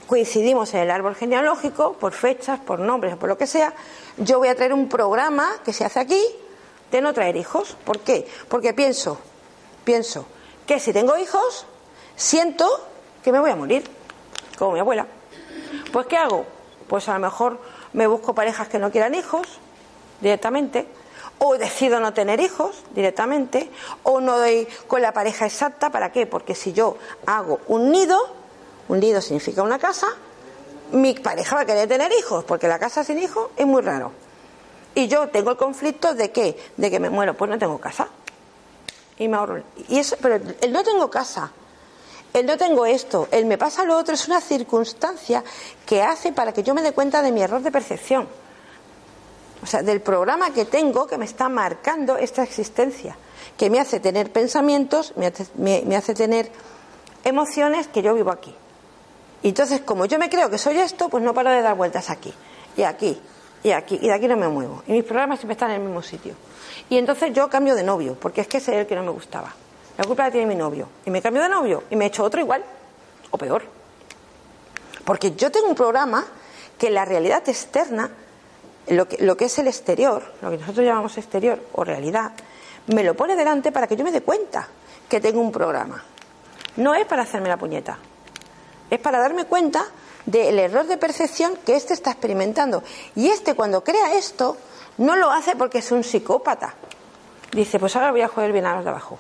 coincidimos 0.06 0.72
en 0.72 0.80
el 0.80 0.90
árbol 0.90 1.16
genealógico 1.16 1.92
por 1.92 2.14
fechas, 2.14 2.58
por 2.60 2.78
nombres 2.78 3.12
o 3.12 3.18
por 3.18 3.28
lo 3.28 3.36
que 3.36 3.46
sea, 3.46 3.74
yo 4.16 4.38
voy 4.38 4.48
a 4.48 4.54
traer 4.54 4.72
un 4.72 4.88
programa 4.88 5.50
que 5.66 5.74
se 5.74 5.84
hace 5.84 6.00
aquí 6.00 6.24
de 6.90 7.02
no 7.02 7.12
traer 7.12 7.36
hijos. 7.36 7.76
¿Por 7.84 8.00
qué? 8.00 8.26
Porque 8.48 8.72
pienso, 8.72 9.18
pienso 9.84 10.24
que 10.66 10.80
si 10.80 10.94
tengo 10.94 11.14
hijos, 11.18 11.66
siento 12.16 12.66
que 13.22 13.32
me 13.32 13.40
voy 13.40 13.50
a 13.50 13.56
morir, 13.56 13.84
como 14.56 14.72
mi 14.72 14.80
abuela. 14.80 15.06
Pues 15.92 16.06
¿qué 16.06 16.16
hago? 16.16 16.46
Pues 16.88 17.08
a 17.08 17.14
lo 17.14 17.20
mejor 17.20 17.58
me 17.92 18.06
busco 18.06 18.34
parejas 18.34 18.68
que 18.68 18.78
no 18.78 18.90
quieran 18.90 19.14
hijos, 19.14 19.46
directamente, 20.20 20.86
o 21.38 21.56
decido 21.58 22.00
no 22.00 22.12
tener 22.12 22.40
hijos 22.40 22.84
directamente, 22.94 23.70
o 24.02 24.20
no 24.20 24.38
doy 24.38 24.68
con 24.86 25.02
la 25.02 25.12
pareja 25.12 25.46
exacta, 25.46 25.90
¿para 25.90 26.12
qué? 26.12 26.26
Porque 26.26 26.54
si 26.54 26.72
yo 26.72 26.96
hago 27.26 27.60
un 27.68 27.90
nido, 27.90 28.18
un 28.88 29.00
nido 29.00 29.20
significa 29.20 29.62
una 29.62 29.78
casa, 29.78 30.08
mi 30.92 31.14
pareja 31.14 31.56
va 31.56 31.62
a 31.62 31.66
querer 31.66 31.88
tener 31.88 32.12
hijos, 32.12 32.44
porque 32.44 32.68
la 32.68 32.78
casa 32.78 33.04
sin 33.04 33.18
hijos 33.18 33.50
es 33.56 33.66
muy 33.66 33.82
raro. 33.82 34.12
Y 34.94 35.08
yo 35.08 35.28
tengo 35.28 35.50
el 35.50 35.56
conflicto 35.56 36.14
de 36.14 36.30
qué? 36.30 36.56
De 36.76 36.90
que 36.90 37.00
me 37.00 37.10
muero, 37.10 37.34
pues 37.34 37.50
no 37.50 37.58
tengo 37.58 37.78
casa. 37.78 38.08
Y 39.18 39.28
me 39.28 39.36
ahorro. 39.36 39.62
Y 39.88 39.98
eso, 39.98 40.16
pero 40.20 40.36
el 40.60 40.72
no 40.72 40.84
tengo 40.84 41.10
casa, 41.10 41.50
el 42.34 42.44
no 42.44 42.58
tengo 42.58 42.84
esto, 42.84 43.28
el 43.30 43.46
me 43.46 43.56
pasa 43.56 43.84
lo 43.84 43.96
otro, 43.96 44.14
es 44.14 44.28
una 44.28 44.42
circunstancia 44.42 45.42
que 45.86 46.02
hace 46.02 46.32
para 46.32 46.52
que 46.52 46.62
yo 46.62 46.74
me 46.74 46.82
dé 46.82 46.92
cuenta 46.92 47.22
de 47.22 47.32
mi 47.32 47.40
error 47.40 47.62
de 47.62 47.70
percepción 47.70 48.28
o 49.64 49.66
sea, 49.66 49.82
del 49.82 50.02
programa 50.02 50.52
que 50.52 50.66
tengo 50.66 51.06
que 51.06 51.16
me 51.16 51.24
está 51.24 51.48
marcando 51.48 52.18
esta 52.18 52.42
existencia, 52.42 53.16
que 53.56 53.70
me 53.70 53.80
hace 53.80 53.98
tener 53.98 54.30
pensamientos, 54.30 55.14
me 55.16 55.96
hace, 55.96 56.14
tener 56.14 56.50
emociones 57.24 57.88
que 57.88 58.02
yo 58.02 58.12
vivo 58.12 58.30
aquí. 58.30 58.54
Y 59.42 59.48
entonces, 59.48 59.80
como 59.80 60.04
yo 60.04 60.18
me 60.18 60.28
creo 60.28 60.50
que 60.50 60.58
soy 60.58 60.76
esto, 60.76 61.08
pues 61.08 61.24
no 61.24 61.32
paro 61.32 61.50
de 61.50 61.62
dar 61.62 61.76
vueltas 61.76 62.10
aquí, 62.10 62.34
y 62.76 62.82
aquí, 62.82 63.18
y 63.62 63.70
aquí, 63.70 63.98
y 64.02 64.08
de 64.08 64.12
aquí 64.12 64.28
no 64.28 64.36
me 64.36 64.48
muevo. 64.48 64.82
Y 64.86 64.92
mis 64.92 65.04
programas 65.04 65.38
siempre 65.38 65.54
están 65.54 65.70
en 65.70 65.76
el 65.80 65.86
mismo 65.86 66.02
sitio. 66.02 66.34
Y 66.90 66.98
entonces 66.98 67.32
yo 67.32 67.48
cambio 67.48 67.74
de 67.74 67.84
novio, 67.84 68.18
porque 68.20 68.42
es 68.42 68.48
que 68.48 68.58
ese 68.58 68.72
es 68.74 68.80
el 68.80 68.86
que 68.86 68.96
no 68.96 69.02
me 69.02 69.12
gustaba. 69.12 69.54
La 69.96 70.04
culpa 70.04 70.24
la 70.24 70.30
tiene 70.30 70.46
mi 70.46 70.54
novio. 70.54 70.88
Y 71.04 71.10
me 71.10 71.22
cambio 71.22 71.42
de 71.42 71.48
novio 71.48 71.84
y 71.90 71.96
me 71.96 72.04
he 72.04 72.08
hecho 72.08 72.24
otro 72.24 72.40
igual, 72.40 72.64
o 73.30 73.38
peor. 73.38 73.62
Porque 75.04 75.34
yo 75.34 75.50
tengo 75.50 75.68
un 75.68 75.74
programa 75.74 76.24
que 76.78 76.90
la 76.90 77.04
realidad 77.04 77.48
externa 77.48 78.10
lo 78.88 79.08
que, 79.08 79.24
lo 79.24 79.36
que 79.36 79.46
es 79.46 79.58
el 79.58 79.66
exterior, 79.66 80.22
lo 80.42 80.50
que 80.50 80.58
nosotros 80.58 80.84
llamamos 80.84 81.16
exterior 81.16 81.58
o 81.72 81.84
realidad, 81.84 82.32
me 82.88 83.02
lo 83.02 83.14
pone 83.14 83.36
delante 83.36 83.72
para 83.72 83.86
que 83.86 83.96
yo 83.96 84.04
me 84.04 84.12
dé 84.12 84.22
cuenta 84.22 84.68
que 85.08 85.20
tengo 85.20 85.40
un 85.40 85.52
programa. 85.52 86.02
No 86.76 86.94
es 86.94 87.06
para 87.06 87.22
hacerme 87.22 87.48
la 87.48 87.56
puñeta, 87.56 87.98
es 88.90 88.98
para 88.98 89.18
darme 89.18 89.44
cuenta 89.44 89.86
del 90.26 90.58
error 90.58 90.86
de 90.86 90.96
percepción 90.96 91.56
que 91.64 91.76
éste 91.76 91.94
está 91.94 92.10
experimentando. 92.10 92.82
Y 93.14 93.28
este 93.28 93.54
cuando 93.54 93.84
crea 93.84 94.14
esto, 94.14 94.56
no 94.98 95.16
lo 95.16 95.30
hace 95.30 95.56
porque 95.56 95.78
es 95.78 95.92
un 95.92 96.04
psicópata. 96.04 96.74
Dice, 97.52 97.78
pues 97.78 97.94
ahora 97.96 98.10
voy 98.10 98.22
a 98.22 98.28
joder 98.28 98.52
bien 98.52 98.66
a 98.66 98.74
los 98.74 98.84
de 98.84 98.90
abajo. 98.90 99.18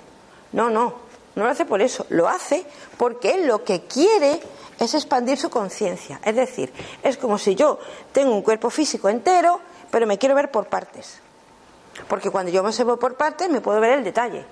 No, 0.54 0.70
no, 0.70 0.94
no 1.34 1.44
lo 1.44 1.50
hace 1.50 1.64
por 1.64 1.82
eso, 1.82 2.06
lo 2.10 2.28
hace 2.28 2.64
porque 2.96 3.44
lo 3.44 3.64
que 3.64 3.82
quiere 3.82 4.40
es 4.78 4.94
expandir 4.94 5.36
su 5.36 5.50
conciencia. 5.50 6.20
Es 6.24 6.36
decir, 6.36 6.72
es 7.02 7.16
como 7.16 7.38
si 7.38 7.56
yo 7.56 7.80
tengo 8.12 8.32
un 8.32 8.42
cuerpo 8.42 8.70
físico 8.70 9.08
entero, 9.08 9.60
pero 9.90 10.06
me 10.06 10.16
quiero 10.16 10.36
ver 10.36 10.52
por 10.52 10.66
partes. 10.66 11.18
Porque 12.08 12.30
cuando 12.30 12.52
yo 12.52 12.62
me 12.62 12.68
observo 12.68 12.96
por 12.98 13.16
partes, 13.16 13.50
me 13.50 13.60
puedo 13.60 13.80
ver 13.80 13.98
el 13.98 14.04
detalle. 14.04 14.44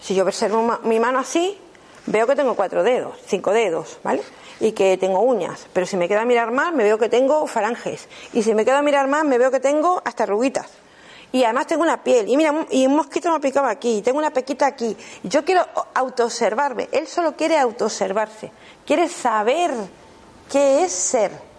Si 0.00 0.14
yo 0.14 0.22
observo 0.22 0.78
mi 0.84 1.00
mano 1.00 1.18
así, 1.18 1.58
veo 2.06 2.26
que 2.28 2.36
tengo 2.36 2.54
cuatro 2.54 2.84
dedos, 2.84 3.16
cinco 3.26 3.50
dedos, 3.50 3.98
¿vale? 4.04 4.22
Y 4.60 4.72
que 4.72 4.96
tengo 4.96 5.20
uñas. 5.20 5.66
Pero 5.72 5.86
si 5.86 5.96
me 5.96 6.06
queda 6.06 6.24
mirar 6.24 6.52
más, 6.52 6.72
me 6.72 6.84
veo 6.84 6.98
que 6.98 7.08
tengo 7.08 7.48
falanges. 7.48 8.08
Y 8.32 8.44
si 8.44 8.54
me 8.54 8.64
queda 8.64 8.80
mirar 8.80 9.08
más, 9.08 9.24
me 9.24 9.38
veo 9.38 9.50
que 9.50 9.58
tengo 9.58 10.02
hasta 10.04 10.24
ruguitas 10.24 10.70
y 11.32 11.44
además 11.44 11.66
tengo 11.66 11.82
una 11.82 12.02
piel, 12.02 12.28
y 12.28 12.36
mira, 12.36 12.66
y 12.70 12.86
un 12.86 12.96
mosquito 12.96 13.30
me 13.30 13.36
ha 13.36 13.40
picado 13.40 13.66
aquí, 13.66 13.98
y 13.98 14.02
tengo 14.02 14.18
una 14.18 14.32
pequita 14.32 14.66
aquí. 14.66 14.96
Yo 15.22 15.44
quiero 15.44 15.64
autoobservarme, 15.94 16.88
él 16.92 17.06
solo 17.06 17.36
quiere 17.36 17.58
autoobservarse, 17.58 18.52
quiere 18.84 19.08
saber 19.08 19.70
qué 20.50 20.84
es 20.84 20.92
ser. 20.92 21.50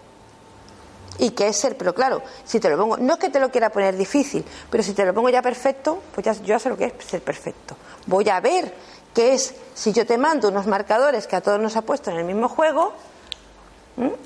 Y 1.18 1.30
qué 1.30 1.48
es 1.48 1.56
ser, 1.56 1.76
pero 1.76 1.94
claro, 1.94 2.22
si 2.44 2.58
te 2.58 2.70
lo 2.70 2.78
pongo, 2.78 2.96
no 2.96 3.14
es 3.14 3.18
que 3.18 3.28
te 3.28 3.38
lo 3.38 3.50
quiera 3.50 3.70
poner 3.70 3.96
difícil, 3.96 4.44
pero 4.70 4.82
si 4.82 4.94
te 4.94 5.04
lo 5.04 5.12
pongo 5.12 5.28
ya 5.28 5.42
perfecto, 5.42 6.02
pues 6.14 6.24
ya, 6.24 6.32
yo 6.32 6.46
ya 6.46 6.58
sé 6.58 6.68
lo 6.70 6.76
que 6.76 6.86
es 6.86 6.92
ser 7.06 7.22
perfecto. 7.22 7.76
Voy 8.06 8.28
a 8.28 8.40
ver 8.40 8.74
qué 9.14 9.34
es, 9.34 9.54
si 9.74 9.92
yo 9.92 10.06
te 10.06 10.16
mando 10.16 10.48
unos 10.48 10.66
marcadores 10.66 11.26
que 11.26 11.36
a 11.36 11.40
todos 11.40 11.60
nos 11.60 11.76
ha 11.76 11.82
puesto 11.82 12.10
en 12.10 12.16
el 12.16 12.24
mismo 12.24 12.48
juego, 12.48 12.92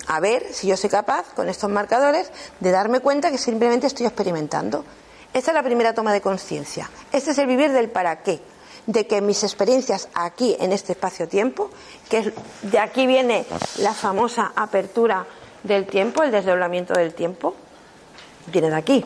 a 0.07 0.21
ver 0.21 0.53
si 0.53 0.69
yo 0.69 0.77
soy 0.77 0.89
capaz 0.89 1.27
con 1.35 1.49
estos 1.49 1.69
marcadores 1.69 2.31
de 2.61 2.71
darme 2.71 3.01
cuenta 3.01 3.33
que 3.33 3.39
simplemente 3.39 3.89
estoy 3.89 4.07
experimentando 4.07 4.85
esta 5.37 5.51
es 5.51 5.55
la 5.55 5.63
primera 5.63 5.93
toma 5.93 6.15
de 6.15 6.23
conciencia. 6.23 6.89
Este 7.13 7.33
es 7.33 7.39
el 7.39 7.47
vivir 7.47 7.71
del 7.71 7.91
para 7.91 8.23
qué. 8.23 8.41
De 8.87 9.07
que 9.07 9.21
mis 9.21 9.43
experiencias 9.45 10.09
aquí, 10.15 10.57
en 10.59 10.73
este 10.73 10.93
espacio-tiempo, 10.93 11.69
que 12.09 12.33
de 12.63 12.79
aquí 12.79 13.07
viene 13.07 13.45
la 13.81 13.93
famosa 13.93 14.53
apertura 14.57 15.27
del 15.63 15.87
tiempo, 15.87 16.23
el 16.23 16.31
desdoblamiento 16.31 16.95
del 16.95 17.13
tiempo, 17.13 17.55
viene 18.47 18.71
de 18.71 18.77
aquí. 18.77 19.05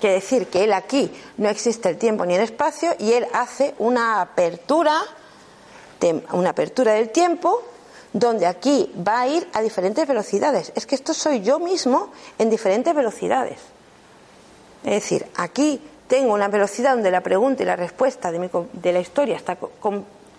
Quiere 0.00 0.14
decir 0.16 0.46
que 0.46 0.62
él 0.62 0.72
aquí 0.72 1.10
no 1.38 1.48
existe 1.48 1.88
el 1.88 1.98
tiempo 1.98 2.24
ni 2.24 2.36
el 2.36 2.42
espacio 2.42 2.94
y 3.00 3.12
él 3.12 3.26
hace 3.32 3.74
una 3.78 4.20
apertura, 4.20 5.02
una 6.30 6.50
apertura 6.50 6.92
del 6.92 7.10
tiempo 7.10 7.60
donde 8.12 8.46
aquí 8.46 8.92
va 8.96 9.22
a 9.22 9.26
ir 9.26 9.48
a 9.52 9.62
diferentes 9.62 10.06
velocidades. 10.06 10.70
Es 10.76 10.86
que 10.86 10.94
esto 10.94 11.12
soy 11.12 11.40
yo 11.40 11.58
mismo 11.58 12.12
en 12.38 12.50
diferentes 12.50 12.94
velocidades. 12.94 13.73
Es 14.84 15.02
decir, 15.02 15.26
aquí 15.36 15.80
tengo 16.06 16.34
una 16.34 16.48
velocidad 16.48 16.92
donde 16.92 17.10
la 17.10 17.22
pregunta 17.22 17.62
y 17.62 17.66
la 17.66 17.76
respuesta 17.76 18.30
de, 18.30 18.92
la 18.92 19.00
historia 19.00 19.36
está 19.36 19.56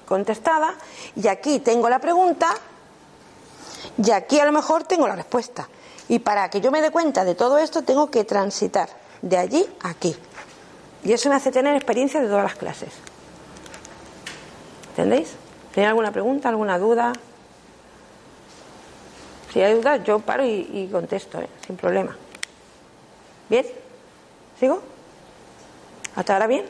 contestada 0.06 0.76
y 1.16 1.28
aquí 1.28 1.60
tengo 1.60 1.90
la 1.90 2.00
pregunta 2.00 2.54
y 3.98 4.12
aquí 4.12 4.40
a 4.40 4.46
lo 4.46 4.52
mejor 4.52 4.84
tengo 4.84 5.08
la 5.08 5.16
respuesta. 5.16 5.68
Y 6.08 6.20
para 6.20 6.50
que 6.50 6.62
yo 6.62 6.70
me 6.70 6.82
dé 6.82 6.92
cuenta 6.92 7.26
de 7.26 7.34
todo 7.34 7.58
esto, 7.58 7.82
tengo 7.82 8.12
que 8.12 8.24
transitar 8.24 8.90
de 9.24 9.38
allí 9.38 9.66
a 9.82 9.90
aquí. 9.90 10.16
Y 11.04 11.14
eso 11.14 11.30
me 11.30 11.36
hace 11.36 11.52
tener 11.52 11.76
experiencia 11.76 12.22
de 12.22 12.28
todas 12.28 12.44
las 12.44 12.56
clases. 12.56 12.94
¿Entendéis? 14.90 15.34
¿Tenéis 15.74 15.90
alguna 15.90 16.12
pregunta, 16.12 16.50
alguna 16.50 16.78
duda? 16.78 17.14
Si 19.52 19.62
hay 19.62 19.74
dudas, 19.74 20.04
yo 20.04 20.20
paro 20.20 20.46
y, 20.46 20.88
contesto, 20.92 21.40
¿eh? 21.42 21.50
sin 21.66 21.76
problema. 21.76 22.16
¿Bien? 23.50 23.66
¿Sigo? 24.60 24.82
¿Hasta 26.16 26.34
ahora 26.34 26.48
bien? 26.48 26.66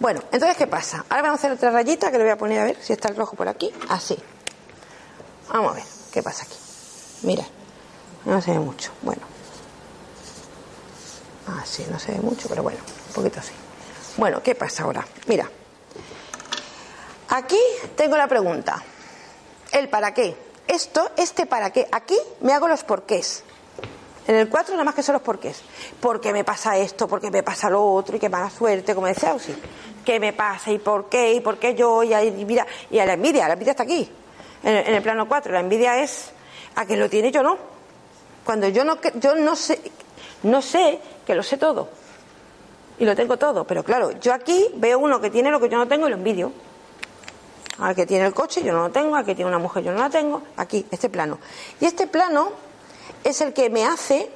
Bueno, 0.00 0.20
entonces, 0.32 0.56
¿qué 0.56 0.66
pasa? 0.66 1.04
Ahora 1.08 1.22
vamos 1.22 1.38
a 1.38 1.40
hacer 1.40 1.52
otra 1.52 1.70
rayita 1.70 2.10
que 2.10 2.18
le 2.18 2.24
voy 2.24 2.32
a 2.32 2.36
poner 2.36 2.60
a 2.60 2.64
ver 2.64 2.76
si 2.82 2.92
está 2.92 3.08
el 3.08 3.16
rojo 3.16 3.36
por 3.36 3.48
aquí. 3.48 3.72
Así. 3.88 4.18
Vamos 5.50 5.72
a 5.72 5.74
ver 5.76 5.84
qué 6.12 6.22
pasa 6.22 6.44
aquí. 6.44 6.56
Mira, 7.22 7.44
no 8.24 8.42
se 8.42 8.50
ve 8.50 8.58
mucho. 8.58 8.90
Bueno. 9.02 9.22
Así, 11.62 11.86
no 11.90 11.98
se 11.98 12.12
ve 12.12 12.18
mucho, 12.18 12.48
pero 12.48 12.62
bueno, 12.62 12.80
un 13.08 13.14
poquito 13.14 13.38
así. 13.38 13.52
Bueno, 14.16 14.42
¿qué 14.42 14.54
pasa 14.54 14.82
ahora? 14.82 15.06
Mira. 15.26 15.48
Aquí 17.28 17.60
tengo 17.96 18.16
la 18.16 18.26
pregunta. 18.26 18.82
El 19.70 19.88
para 19.88 20.12
qué. 20.12 20.36
Esto, 20.66 21.12
este 21.16 21.46
para 21.46 21.70
qué. 21.70 21.88
Aquí 21.92 22.18
me 22.40 22.52
hago 22.52 22.66
los 22.66 22.82
porqués. 22.82 23.44
En 24.26 24.36
el 24.36 24.48
4 24.48 24.74
nada 24.74 24.84
más 24.84 24.94
que 24.94 25.02
son 25.02 25.14
los 25.14 25.22
porqués. 25.22 25.62
¿Por 26.00 26.20
qué 26.20 26.32
me 26.32 26.44
pasa 26.44 26.76
esto? 26.78 27.06
¿Por 27.06 27.20
qué 27.20 27.30
me 27.30 27.42
pasa 27.42 27.68
lo 27.68 27.84
otro? 27.84 28.16
Y 28.16 28.20
qué 28.20 28.28
mala 28.28 28.48
suerte, 28.48 28.94
como 28.94 29.06
decía 29.06 29.30
Ausi. 29.30 29.54
¿Qué 30.04 30.18
me 30.18 30.32
pasa? 30.32 30.70
¿Y 30.70 30.78
por 30.78 31.08
qué? 31.08 31.34
¿Y 31.34 31.40
por 31.40 31.58
qué 31.58 31.74
yo? 31.74 32.02
Y, 32.02 32.44
mira, 32.44 32.66
y 32.90 32.98
a 32.98 33.06
la 33.06 33.14
envidia, 33.14 33.46
la 33.46 33.54
envidia 33.54 33.72
está 33.72 33.82
aquí, 33.82 34.10
en, 34.62 34.94
el 34.94 35.02
plano 35.02 35.28
4. 35.28 35.52
La 35.52 35.60
envidia 35.60 36.02
es 36.02 36.30
a 36.74 36.86
quien 36.86 37.00
lo 37.00 37.10
tiene 37.10 37.30
yo 37.30 37.42
no. 37.42 37.58
Cuando 38.44 38.68
yo 38.68 38.84
no, 38.84 38.98
yo 39.16 39.34
no 39.34 39.56
sé, 39.56 39.80
no 40.42 40.62
sé 40.62 41.00
que 41.26 41.34
lo 41.34 41.42
sé 41.42 41.58
todo. 41.58 41.88
Y 42.98 43.04
lo 43.04 43.14
tengo 43.14 43.36
todo. 43.36 43.64
Pero 43.64 43.82
claro, 43.82 44.12
yo 44.12 44.32
aquí 44.32 44.68
veo 44.76 44.98
uno 44.98 45.20
que 45.20 45.30
tiene 45.30 45.50
lo 45.50 45.60
que 45.60 45.68
yo 45.68 45.76
no 45.76 45.86
tengo 45.86 46.06
y 46.06 46.10
lo 46.10 46.16
envidio. 46.16 46.52
Al 47.78 47.94
que 47.94 48.06
tiene 48.06 48.24
el 48.26 48.32
coche 48.32 48.62
yo 48.62 48.72
no 48.72 48.84
lo 48.84 48.90
tengo, 48.90 49.16
al 49.16 49.24
que 49.24 49.34
tiene 49.34 49.48
una 49.48 49.58
mujer 49.58 49.82
yo 49.82 49.92
no 49.92 49.98
la 49.98 50.08
tengo. 50.08 50.42
Aquí, 50.56 50.86
este 50.90 51.10
plano. 51.10 51.38
Y 51.80 51.86
este 51.86 52.06
plano 52.06 52.63
es 53.24 53.40
el 53.40 53.52
que 53.52 53.70
me 53.70 53.84
hace 53.84 54.30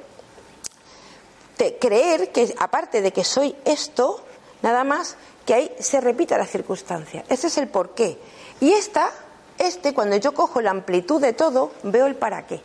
creer 1.79 2.31
que, 2.31 2.53
aparte 2.57 3.01
de 3.01 3.11
que 3.11 3.23
soy 3.23 3.55
esto, 3.65 4.23
nada 4.61 4.83
más, 4.83 5.15
que 5.45 5.53
ahí 5.53 5.75
se 5.79 5.99
repita 5.99 6.37
la 6.37 6.45
circunstancia. 6.45 7.23
Ese 7.29 7.47
es 7.47 7.57
el 7.57 7.67
porqué. 7.67 8.17
Y 8.61 8.71
esta, 8.71 9.11
este, 9.57 9.93
cuando 9.93 10.15
yo 10.15 10.33
cojo 10.33 10.61
la 10.61 10.71
amplitud 10.71 11.21
de 11.21 11.33
todo, 11.33 11.71
veo 11.83 12.05
el 12.05 12.15
para 12.15 12.45
qué 12.47 12.61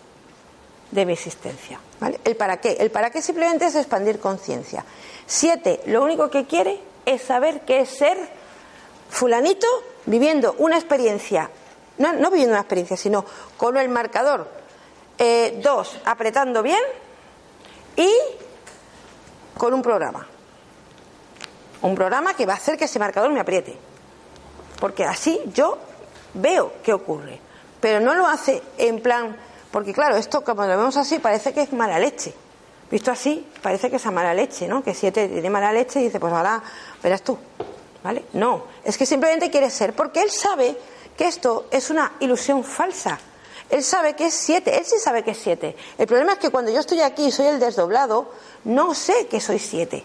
de 0.90 1.06
mi 1.06 1.14
existencia. 1.14 1.80
¿vale? 1.98 2.20
El 2.24 2.36
para 2.36 2.60
qué. 2.60 2.76
El 2.78 2.90
para 2.90 3.10
qué 3.10 3.20
simplemente 3.20 3.66
es 3.66 3.74
expandir 3.74 4.20
conciencia. 4.20 4.84
Siete, 5.26 5.80
lo 5.86 6.04
único 6.04 6.30
que 6.30 6.44
quiere 6.44 6.80
es 7.04 7.22
saber 7.22 7.62
qué 7.62 7.80
es 7.80 7.88
ser 7.88 8.16
fulanito 9.10 9.66
viviendo 10.06 10.54
una 10.58 10.76
experiencia, 10.76 11.50
no, 11.98 12.12
no 12.12 12.30
viviendo 12.30 12.52
una 12.52 12.60
experiencia, 12.60 12.96
sino 12.96 13.24
con 13.56 13.76
el 13.76 13.88
marcador 13.88 14.48
eh, 15.18 15.60
dos, 15.62 15.98
apretando 16.04 16.62
bien 16.62 16.82
y 17.96 18.10
con 19.56 19.72
un 19.74 19.82
programa. 19.82 20.26
Un 21.82 21.94
programa 21.94 22.34
que 22.34 22.46
va 22.46 22.54
a 22.54 22.56
hacer 22.56 22.78
que 22.78 22.84
ese 22.84 22.98
marcador 22.98 23.30
me 23.30 23.40
apriete. 23.40 23.76
Porque 24.80 25.04
así 25.04 25.40
yo 25.52 25.78
veo 26.34 26.74
qué 26.82 26.92
ocurre. 26.92 27.38
Pero 27.80 28.00
no 28.00 28.14
lo 28.14 28.26
hace 28.26 28.62
en 28.78 29.00
plan, 29.00 29.36
porque 29.70 29.92
claro, 29.92 30.16
esto 30.16 30.42
como 30.42 30.62
lo 30.62 30.76
vemos 30.76 30.96
así 30.96 31.18
parece 31.18 31.52
que 31.52 31.62
es 31.62 31.72
mala 31.72 31.98
leche. 31.98 32.34
Visto 32.90 33.10
así, 33.10 33.46
parece 33.62 33.90
que 33.90 33.96
es 33.96 34.06
a 34.06 34.10
mala 34.10 34.34
leche, 34.34 34.66
¿no? 34.68 34.82
Que 34.82 34.94
siete 34.94 35.28
tiene 35.28 35.50
mala 35.50 35.72
leche 35.72 36.00
y 36.00 36.04
dice, 36.04 36.20
pues 36.20 36.32
ahora 36.32 36.62
verás 37.02 37.22
tú. 37.22 37.38
¿Vale? 38.02 38.26
No, 38.34 38.64
es 38.84 38.98
que 38.98 39.06
simplemente 39.06 39.50
quiere 39.50 39.70
ser, 39.70 39.94
porque 39.94 40.20
él 40.20 40.30
sabe 40.30 40.76
que 41.16 41.26
esto 41.26 41.66
es 41.70 41.90
una 41.90 42.12
ilusión 42.20 42.62
falsa. 42.62 43.18
Él 43.74 43.82
sabe 43.82 44.14
que 44.14 44.26
es 44.26 44.34
siete, 44.34 44.78
él 44.78 44.84
sí 44.84 45.00
sabe 45.00 45.24
que 45.24 45.32
es 45.32 45.38
siete. 45.38 45.74
El 45.98 46.06
problema 46.06 46.34
es 46.34 46.38
que 46.38 46.50
cuando 46.50 46.70
yo 46.70 46.78
estoy 46.78 47.00
aquí 47.00 47.24
y 47.24 47.32
soy 47.32 47.46
el 47.46 47.58
desdoblado, 47.58 48.30
no 48.62 48.94
sé 48.94 49.26
que 49.26 49.40
soy 49.40 49.58
siete. 49.58 50.04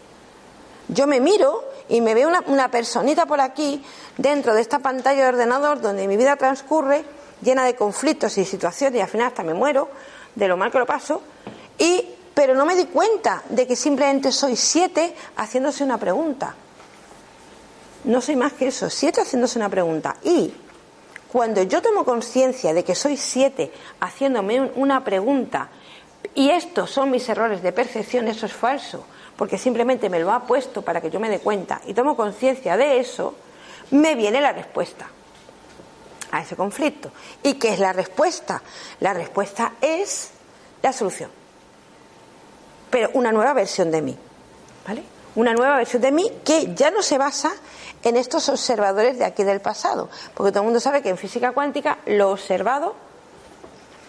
Yo 0.88 1.06
me 1.06 1.20
miro 1.20 1.66
y 1.88 2.02
me 2.02 2.16
veo 2.16 2.32
una, 2.48 2.72
personita 2.72 3.28
por 3.28 3.40
aquí, 3.40 3.86
dentro 4.18 4.56
de 4.56 4.62
esta 4.62 4.80
pantalla 4.80 5.22
de 5.22 5.30
ordenador, 5.30 5.82
donde 5.82 6.08
mi 6.08 6.18
vida 6.18 6.36
transcurre 6.36 7.06
llena 7.44 7.64
de 7.64 7.76
conflictos 7.76 8.40
y 8.40 8.44
situaciones, 8.44 8.98
y 8.98 9.02
al 9.02 9.08
final 9.08 9.28
hasta 9.28 9.44
me 9.44 9.54
muero 9.54 9.88
de 10.34 10.48
lo 10.48 10.58
mal 10.58 10.72
que 10.72 10.80
lo 10.80 10.88
paso, 10.88 11.22
y, 11.78 12.10
pero 12.34 12.56
no 12.56 12.66
me 12.66 12.76
di 12.76 12.86
cuenta 12.86 13.44
de 13.50 13.68
que 13.68 13.76
simplemente 13.76 14.32
soy 14.32 14.56
siete 14.56 15.14
haciéndose 15.36 15.84
una 15.84 16.00
pregunta. 16.00 16.56
No 18.06 18.20
soy 18.20 18.36
más 18.36 18.54
que 18.54 18.70
eso, 18.70 18.90
siete 18.90 19.22
haciéndose 19.22 19.60
una 19.60 19.70
pregunta. 19.70 20.16
Y 20.24 20.52
cuando 21.32 21.62
yo 21.64 21.82
tomo 21.82 22.06
conciencia 22.06 22.74
de 22.74 22.84
que 22.84 22.96
soy 22.96 23.16
siete 23.16 23.72
haciéndome 24.00 24.62
una 24.76 25.04
pregunta 25.04 25.70
y 26.34 26.50
estos 26.50 26.90
son 26.90 27.12
mis 27.12 27.28
errores 27.30 27.62
de 27.62 27.72
percepción, 27.72 28.28
eso 28.28 28.46
es 28.46 28.54
falso, 28.54 29.06
porque 29.38 29.58
simplemente 29.58 30.10
me 30.10 30.20
lo 30.20 30.32
ha 30.32 30.46
puesto 30.46 30.82
para 30.82 31.02
que 31.02 31.10
yo 31.10 31.20
me 31.20 31.30
dé 31.30 31.40
cuenta 31.40 31.82
y 31.86 31.94
tomo 31.94 32.16
conciencia 32.16 32.78
de 32.78 33.00
eso, 33.00 33.36
me 33.92 34.16
viene 34.16 34.42
la 34.42 34.54
respuesta 34.54 35.08
a 36.32 36.42
ese 36.42 36.56
conflicto. 36.56 37.12
¿Y 37.44 37.56
qué 37.56 37.74
es 37.74 37.80
la 37.80 37.94
respuesta? 37.94 38.62
La 39.00 39.14
respuesta 39.14 39.74
es 39.82 40.32
la 40.82 40.94
solución. 40.94 41.30
Pero 42.90 43.10
una 43.14 43.32
nueva 43.32 43.54
versión 43.54 43.92
de 43.92 44.02
mí. 44.02 44.18
¿Vale? 44.88 45.04
Una 45.36 45.54
nueva 45.54 45.78
versión 45.78 46.02
de 46.02 46.12
mí 46.12 46.32
que 46.44 46.74
ya 46.74 46.92
no 46.92 47.02
se 47.02 47.18
basa 47.18 47.52
en 48.04 48.18
estos 48.18 48.50
observadores 48.50 49.20
de 49.20 49.26
aquí 49.26 49.44
del 49.44 49.62
pasado. 49.62 50.10
Porque 50.34 50.52
todo 50.52 50.62
el 50.62 50.66
mundo 50.66 50.80
sabe 50.80 51.02
que 51.02 51.10
en 51.10 51.18
física 51.18 51.52
cuántica 51.52 52.00
lo 52.06 52.32
observado, 52.32 52.96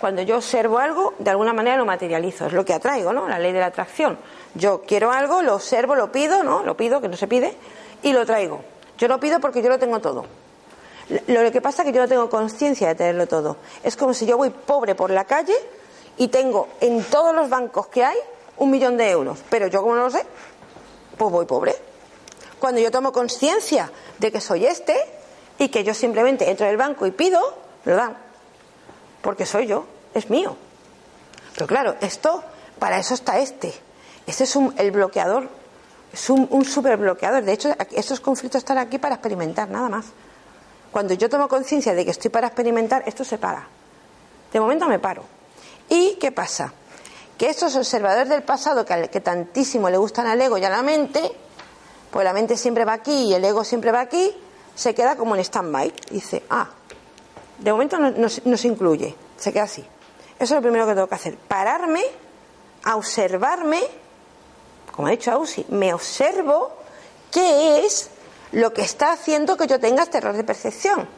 cuando 0.00 0.22
yo 0.22 0.36
observo 0.36 0.78
algo, 0.78 1.14
de 1.18 1.30
alguna 1.30 1.52
manera 1.52 1.76
lo 1.76 1.84
materializo. 1.84 2.46
Es 2.46 2.54
lo 2.54 2.64
que 2.64 2.72
atraigo, 2.72 3.12
¿no? 3.12 3.28
La 3.28 3.38
ley 3.38 3.52
de 3.52 3.60
la 3.60 3.66
atracción. 3.66 4.18
Yo 4.54 4.82
quiero 4.86 5.12
algo, 5.12 5.42
lo 5.42 5.54
observo, 5.54 5.94
lo 5.94 6.10
pido, 6.10 6.42
¿no? 6.42 6.62
Lo 6.62 6.76
pido, 6.76 7.02
que 7.02 7.08
no 7.08 7.16
se 7.16 7.28
pide, 7.28 7.54
y 8.02 8.12
lo 8.12 8.24
traigo. 8.24 8.62
Yo 8.96 9.08
lo 9.08 9.20
pido 9.20 9.40
porque 9.40 9.62
yo 9.62 9.68
lo 9.68 9.78
tengo 9.78 10.00
todo. 10.00 10.24
Lo 11.26 11.50
que 11.52 11.60
pasa 11.60 11.82
es 11.82 11.88
que 11.88 11.92
yo 11.92 12.00
no 12.00 12.08
tengo 12.08 12.30
conciencia 12.30 12.88
de 12.88 12.94
tenerlo 12.94 13.26
todo. 13.26 13.56
Es 13.82 13.96
como 13.96 14.14
si 14.14 14.26
yo 14.26 14.36
voy 14.36 14.50
pobre 14.50 14.94
por 14.94 15.10
la 15.10 15.24
calle 15.24 15.54
y 16.16 16.28
tengo 16.28 16.68
en 16.80 17.02
todos 17.04 17.34
los 17.34 17.50
bancos 17.50 17.88
que 17.88 18.04
hay 18.04 18.16
un 18.58 18.70
millón 18.70 18.96
de 18.96 19.10
euros. 19.10 19.38
Pero 19.50 19.66
yo 19.66 19.82
como 19.82 19.96
no 19.96 20.04
lo 20.04 20.10
sé, 20.10 20.24
pues 21.20 21.32
voy 21.32 21.44
pobre. 21.44 21.76
Cuando 22.58 22.80
yo 22.80 22.90
tomo 22.90 23.12
conciencia 23.12 23.92
de 24.18 24.32
que 24.32 24.40
soy 24.40 24.64
este 24.64 24.96
y 25.58 25.68
que 25.68 25.84
yo 25.84 25.92
simplemente 25.92 26.48
entro 26.48 26.64
en 26.64 26.72
el 26.72 26.78
banco 26.78 27.06
y 27.06 27.10
pido, 27.10 27.38
lo 27.84 27.94
dan. 27.94 28.16
Porque 29.20 29.44
soy 29.44 29.66
yo, 29.66 29.84
es 30.14 30.30
mío. 30.30 30.56
Pero 31.52 31.66
claro, 31.66 31.94
esto, 32.00 32.42
para 32.78 32.98
eso 32.98 33.12
está 33.12 33.38
este. 33.38 33.74
Este 34.26 34.44
es 34.44 34.56
el 34.56 34.90
bloqueador, 34.92 35.50
es 36.10 36.30
un, 36.30 36.48
un 36.50 36.64
super 36.64 36.96
bloqueador. 36.96 37.42
De 37.44 37.52
hecho, 37.52 37.68
estos 37.90 38.20
conflictos 38.20 38.60
están 38.60 38.78
aquí 38.78 38.96
para 38.96 39.16
experimentar, 39.16 39.68
nada 39.68 39.90
más. 39.90 40.06
Cuando 40.90 41.12
yo 41.12 41.28
tomo 41.28 41.48
conciencia 41.48 41.92
de 41.92 42.06
que 42.06 42.12
estoy 42.12 42.30
para 42.30 42.46
experimentar, 42.46 43.02
esto 43.04 43.24
se 43.24 43.36
para. 43.36 43.68
De 44.50 44.58
momento 44.58 44.86
me 44.86 44.98
paro. 44.98 45.24
¿Y 45.86 46.14
qué 46.14 46.32
pasa? 46.32 46.72
Que 47.40 47.48
estos 47.48 47.74
observadores 47.74 48.28
del 48.28 48.42
pasado 48.42 48.84
que, 48.84 49.20
tantísimo 49.22 49.88
le 49.88 49.96
gustan 49.96 50.26
al 50.26 50.42
ego 50.42 50.58
y 50.58 50.64
a 50.66 50.68
la 50.68 50.82
mente, 50.82 51.22
pues 52.10 52.22
la 52.22 52.34
mente 52.34 52.54
siempre 52.54 52.84
va 52.84 52.92
aquí 52.92 53.30
y 53.30 53.32
el 53.32 53.42
ego 53.42 53.64
siempre 53.64 53.92
va 53.92 54.00
aquí, 54.00 54.30
se 54.74 54.94
queda 54.94 55.16
como 55.16 55.36
en 55.36 55.40
stand-by. 55.40 55.90
Dice, 56.10 56.42
ah, 56.50 56.68
de 57.56 57.72
momento 57.72 57.98
no, 57.98 58.28
se 58.28 58.68
incluye, 58.68 59.16
se 59.38 59.54
queda 59.54 59.62
así. 59.62 59.80
Eso 60.38 60.44
es 60.44 60.50
lo 60.50 60.60
primero 60.60 60.86
que 60.86 60.92
tengo 60.92 61.06
que 61.06 61.14
hacer, 61.14 61.38
pararme 61.38 62.04
observarme, 62.92 63.80
como 64.94 65.08
ha 65.08 65.10
dicho 65.10 65.32
Ausi, 65.32 65.64
me 65.70 65.94
observo 65.94 66.70
qué 67.30 67.86
es 67.86 68.10
lo 68.52 68.74
que 68.74 68.82
está 68.82 69.12
haciendo 69.12 69.56
que 69.56 69.66
yo 69.66 69.80
tenga 69.80 70.02
este 70.02 70.18
error 70.18 70.36
de 70.36 70.44
percepción. 70.44 71.08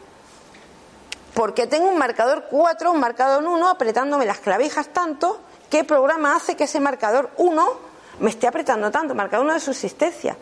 Porque 1.35 1.66
tengo 1.66 1.89
un 1.89 1.99
marcador 1.99 2.47
4, 2.49 2.93
un 2.93 3.01
marcador 3.01 3.43
1 3.45 3.68
apretándome 3.68 4.25
las 4.25 4.39
clavijas 4.39 4.89
tanto, 4.93 5.41
¿qué 5.73 5.85
programa 5.85 6.37
hace 6.37 6.55
que 6.55 6.64
ese 6.64 6.81
marcador 6.81 7.31
1 7.39 7.73
me 8.20 8.29
esté 8.29 8.47
apretando 8.47 8.91
tanto? 8.91 9.14
Marcador 9.14 9.47
1 9.47 9.55
de 9.55 9.61
subsistencia. 9.61 10.37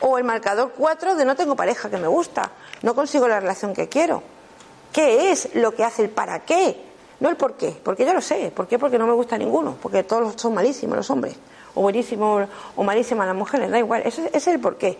O 0.00 0.16
el 0.16 0.24
marcador 0.24 0.72
4 0.74 1.16
de 1.16 1.26
no 1.26 1.36
tengo 1.36 1.54
pareja 1.54 1.90
que 1.90 1.98
me 1.98 2.08
gusta, 2.08 2.50
no 2.80 2.94
consigo 2.94 3.28
la 3.28 3.40
relación 3.40 3.74
que 3.74 3.90
quiero. 3.90 4.22
¿Qué 4.90 5.32
es 5.32 5.54
lo 5.54 5.74
que 5.74 5.84
hace 5.84 6.02
el 6.02 6.08
para 6.08 6.46
qué? 6.46 6.82
No 7.20 7.28
el 7.28 7.36
por 7.36 7.58
qué, 7.58 7.78
porque 7.84 8.06
yo 8.06 8.14
lo 8.14 8.22
sé. 8.22 8.50
¿Por 8.56 8.66
qué? 8.66 8.78
Porque 8.78 8.98
no 8.98 9.06
me 9.06 9.12
gusta 9.12 9.36
ninguno, 9.36 9.76
porque 9.82 10.02
todos 10.02 10.40
son 10.40 10.54
malísimos 10.54 10.96
los 10.96 11.10
hombres, 11.10 11.36
o 11.74 11.82
buenísimos 11.82 12.48
o 12.74 12.82
malísimas 12.82 13.26
las 13.26 13.36
mujeres, 13.36 13.70
da 13.70 13.78
igual. 13.78 14.00
Ese, 14.06 14.30
es 14.32 14.46
el 14.46 14.60
por 14.60 14.78
qué. 14.78 14.96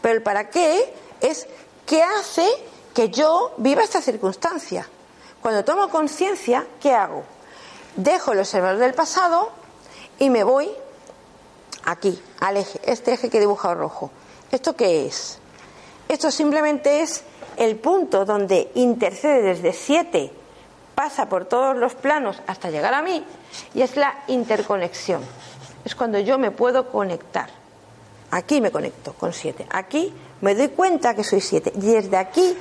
Pero 0.00 0.14
el 0.14 0.22
para 0.22 0.48
qué 0.48 0.94
es 1.20 1.48
qué 1.84 2.04
hace 2.04 2.46
que 2.94 3.10
yo 3.10 3.52
viva 3.56 3.82
esta 3.82 4.00
circunstancia. 4.00 4.88
Cuando 5.42 5.64
tomo 5.64 5.88
conciencia, 5.88 6.64
¿qué 6.80 6.94
hago? 6.94 7.24
Dejo 7.96 8.32
el 8.32 8.40
observador 8.40 8.78
del 8.78 8.94
pasado 8.94 9.50
y 10.18 10.30
me 10.30 10.44
voy 10.44 10.70
aquí, 11.84 12.20
al 12.40 12.58
eje, 12.58 12.80
este 12.84 13.12
eje 13.12 13.30
que 13.30 13.38
he 13.38 13.40
dibujado 13.40 13.74
rojo. 13.74 14.10
¿Esto 14.50 14.76
qué 14.76 15.06
es? 15.06 15.38
Esto 16.08 16.30
simplemente 16.30 17.02
es 17.02 17.24
el 17.56 17.76
punto 17.76 18.24
donde 18.24 18.70
intercede 18.74 19.42
desde 19.42 19.72
7, 19.72 20.32
pasa 20.94 21.28
por 21.28 21.46
todos 21.46 21.76
los 21.76 21.94
planos 21.94 22.40
hasta 22.46 22.70
llegar 22.70 22.94
a 22.94 23.02
mí, 23.02 23.24
y 23.74 23.82
es 23.82 23.96
la 23.96 24.22
interconexión. 24.28 25.22
Es 25.84 25.94
cuando 25.94 26.18
yo 26.18 26.38
me 26.38 26.50
puedo 26.50 26.90
conectar. 26.90 27.48
Aquí 28.30 28.60
me 28.60 28.72
conecto 28.72 29.14
con 29.14 29.32
7. 29.32 29.66
Aquí 29.70 30.12
me 30.40 30.54
doy 30.54 30.68
cuenta 30.68 31.14
que 31.14 31.22
soy 31.22 31.40
7. 31.40 31.72
Y 31.76 31.92
desde 31.92 32.16
aquí 32.16 32.56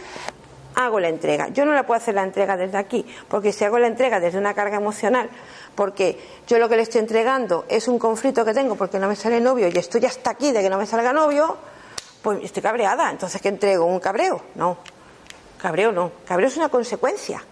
hago 0.75 0.99
la 0.99 1.09
entrega. 1.09 1.49
Yo 1.49 1.65
no 1.65 1.73
la 1.73 1.85
puedo 1.85 1.97
hacer 1.97 2.15
la 2.15 2.23
entrega 2.23 2.57
desde 2.57 2.77
aquí, 2.77 3.05
porque 3.27 3.51
si 3.51 3.63
hago 3.63 3.79
la 3.79 3.87
entrega 3.87 4.19
desde 4.19 4.37
una 4.37 4.53
carga 4.53 4.77
emocional, 4.77 5.29
porque 5.73 6.19
yo 6.47 6.57
lo 6.59 6.69
que 6.69 6.75
le 6.75 6.83
estoy 6.83 7.01
entregando 7.01 7.65
es 7.67 7.87
un 7.87 7.99
conflicto 7.99 8.45
que 8.45 8.53
tengo 8.53 8.75
porque 8.75 8.99
no 8.99 9.07
me 9.07 9.15
sale 9.15 9.39
novio 9.39 9.67
y 9.67 9.77
estoy 9.77 10.05
hasta 10.05 10.31
aquí 10.31 10.51
de 10.51 10.61
que 10.61 10.69
no 10.69 10.77
me 10.77 10.85
salga 10.85 11.13
novio, 11.13 11.57
pues 12.21 12.43
estoy 12.43 12.61
cabreada. 12.61 13.11
Entonces, 13.11 13.41
¿qué 13.41 13.49
entrego? 13.49 13.85
¿Un 13.85 13.99
cabreo? 13.99 14.41
No. 14.55 14.77
Cabreo 15.57 15.91
no. 15.91 16.11
Cabreo 16.27 16.47
es 16.47 16.57
una 16.57 16.69
consecuencia 16.69 17.43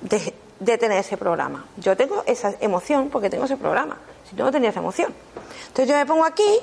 de, 0.00 0.34
de 0.60 0.78
tener 0.78 0.98
ese 0.98 1.16
programa. 1.16 1.64
Yo 1.76 1.96
tengo 1.96 2.22
esa 2.26 2.54
emoción 2.60 3.08
porque 3.08 3.30
tengo 3.30 3.44
ese 3.44 3.56
programa. 3.56 3.98
Si 4.28 4.36
no, 4.36 4.44
no 4.44 4.52
tenía 4.52 4.70
esa 4.70 4.80
emoción. 4.80 5.12
Entonces 5.68 5.88
yo 5.88 5.94
me 5.94 6.06
pongo 6.06 6.24
aquí 6.24 6.60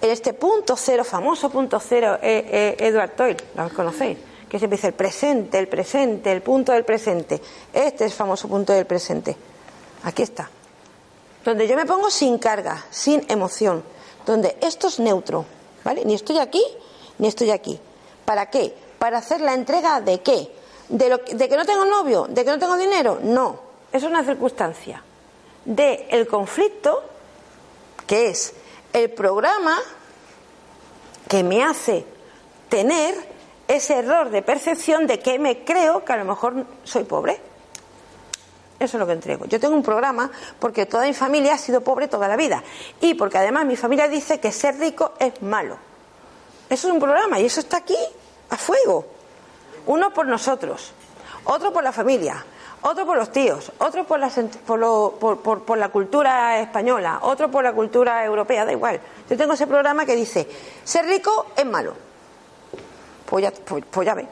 en 0.00 0.10
este 0.10 0.32
punto 0.32 0.76
cero, 0.76 1.04
famoso 1.04 1.50
punto 1.50 1.78
cero, 1.80 2.18
eh, 2.22 2.76
eh, 2.78 2.86
Edward 2.86 3.10
Toyle, 3.10 3.36
lo 3.54 3.68
conocéis, 3.70 4.18
que 4.48 4.58
siempre 4.58 4.76
dice 4.76 4.88
el 4.88 4.94
presente, 4.94 5.58
el 5.58 5.68
presente, 5.68 6.32
el 6.32 6.42
punto 6.42 6.72
del 6.72 6.84
presente. 6.84 7.40
Este 7.72 8.04
es 8.04 8.12
el 8.12 8.16
famoso 8.16 8.48
punto 8.48 8.72
del 8.72 8.86
presente. 8.86 9.36
Aquí 10.04 10.22
está. 10.22 10.48
Donde 11.44 11.66
yo 11.68 11.76
me 11.76 11.86
pongo 11.86 12.10
sin 12.10 12.38
carga, 12.38 12.84
sin 12.90 13.24
emoción. 13.28 13.82
Donde 14.26 14.56
esto 14.60 14.88
es 14.88 14.98
neutro. 14.98 15.44
¿Vale? 15.84 16.04
Ni 16.04 16.14
estoy 16.14 16.38
aquí, 16.38 16.62
ni 17.18 17.28
estoy 17.28 17.50
aquí. 17.50 17.78
¿Para 18.24 18.50
qué? 18.50 18.74
Para 18.98 19.18
hacer 19.18 19.40
la 19.40 19.54
entrega 19.54 20.00
de 20.00 20.20
qué? 20.20 20.50
¿De, 20.88 21.08
lo, 21.08 21.18
de 21.18 21.48
que 21.48 21.56
no 21.56 21.64
tengo 21.64 21.84
novio? 21.84 22.26
¿De 22.28 22.44
que 22.44 22.50
no 22.50 22.58
tengo 22.58 22.76
dinero? 22.76 23.18
No. 23.22 23.60
Es 23.92 24.02
una 24.02 24.24
circunstancia. 24.24 25.02
De 25.64 26.06
el 26.10 26.26
conflicto, 26.26 27.02
que 28.06 28.28
es 28.28 28.52
el 28.92 29.10
programa 29.10 29.78
que 31.28 31.42
me 31.42 31.62
hace 31.62 32.04
tener 32.68 33.14
ese 33.68 33.98
error 33.98 34.30
de 34.30 34.42
percepción 34.42 35.06
de 35.06 35.20
que 35.20 35.38
me 35.38 35.64
creo 35.64 36.04
que 36.04 36.12
a 36.12 36.16
lo 36.16 36.24
mejor 36.24 36.66
soy 36.82 37.04
pobre. 37.04 37.40
Eso 38.80 38.96
es 38.96 39.00
lo 39.00 39.06
que 39.06 39.12
entrego. 39.12 39.44
Yo 39.44 39.60
tengo 39.60 39.76
un 39.76 39.82
programa 39.82 40.30
porque 40.58 40.86
toda 40.86 41.04
mi 41.04 41.14
familia 41.14 41.54
ha 41.54 41.58
sido 41.58 41.82
pobre 41.82 42.08
toda 42.08 42.26
la 42.26 42.36
vida 42.36 42.64
y 43.00 43.14
porque 43.14 43.38
además 43.38 43.66
mi 43.66 43.76
familia 43.76 44.08
dice 44.08 44.40
que 44.40 44.50
ser 44.50 44.78
rico 44.78 45.12
es 45.18 45.42
malo. 45.42 45.76
Eso 46.68 46.88
es 46.88 46.94
un 46.94 47.00
programa 47.00 47.38
y 47.38 47.46
eso 47.46 47.60
está 47.60 47.76
aquí 47.76 47.96
a 48.48 48.56
fuego. 48.56 49.06
Uno 49.86 50.12
por 50.12 50.26
nosotros, 50.26 50.92
otro 51.44 51.72
por 51.72 51.84
la 51.84 51.92
familia, 51.92 52.44
otro 52.82 53.04
por 53.04 53.16
los 53.16 53.30
tíos, 53.30 53.70
otro 53.78 54.04
por 54.04 54.18
la, 54.18 54.30
por, 54.30 55.62
por, 55.62 55.78
la 55.78 55.88
cultura 55.90 56.60
española, 56.60 57.18
otro 57.22 57.50
por 57.50 57.62
la 57.62 57.72
cultura 57.72 58.24
europea, 58.24 58.64
da 58.64 58.72
igual. 58.72 59.00
Yo 59.28 59.36
tengo 59.36 59.52
ese 59.52 59.66
programa 59.66 60.06
que 60.06 60.16
dice, 60.16 60.48
ser 60.84 61.06
rico 61.06 61.46
es 61.56 61.66
malo. 61.66 61.94
Pues 63.26 63.42
ya, 63.44 63.52
pues, 63.52 63.84
pues 63.90 64.06
ya 64.06 64.14
ve. 64.14 64.26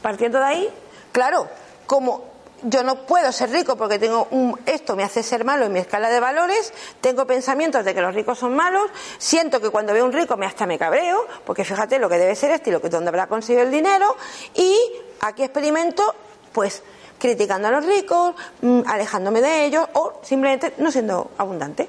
Partiendo 0.00 0.38
de 0.38 0.44
ahí, 0.44 0.68
claro, 1.12 1.48
como 1.86 2.24
yo 2.62 2.82
no 2.82 3.06
puedo 3.06 3.30
ser 3.30 3.50
rico 3.50 3.76
porque 3.76 3.98
tengo 3.98 4.26
un, 4.30 4.58
esto 4.66 4.96
me 4.96 5.04
hace 5.04 5.22
ser 5.22 5.44
malo 5.44 5.66
en 5.66 5.72
mi 5.72 5.78
escala 5.78 6.08
de 6.08 6.20
valores, 6.20 6.72
tengo 7.00 7.26
pensamientos 7.26 7.84
de 7.84 7.94
que 7.94 8.00
los 8.00 8.14
ricos 8.14 8.38
son 8.38 8.56
malos, 8.56 8.90
siento 9.18 9.60
que 9.60 9.70
cuando 9.70 9.92
veo 9.92 10.04
un 10.04 10.12
rico 10.12 10.36
me 10.36 10.46
hasta 10.46 10.66
me 10.66 10.78
cabreo, 10.78 11.26
porque 11.44 11.64
fíjate 11.64 11.98
lo 11.98 12.08
que 12.08 12.16
debe 12.16 12.34
ser 12.34 12.50
este 12.52 12.70
y 12.70 12.72
lo 12.72 12.80
que 12.80 12.88
donde 12.88 13.08
habrá 13.08 13.26
conseguido 13.26 13.64
el 13.64 13.70
dinero, 13.70 14.16
y 14.54 14.76
aquí 15.20 15.42
experimento, 15.42 16.14
pues 16.52 16.82
criticando 17.18 17.68
a 17.68 17.70
los 17.70 17.84
ricos, 17.84 18.34
mm, 18.62 18.82
alejándome 18.86 19.40
de 19.40 19.64
ellos 19.64 19.86
o 19.94 20.20
simplemente 20.22 20.74
no 20.78 20.90
siendo 20.90 21.30
abundante. 21.38 21.88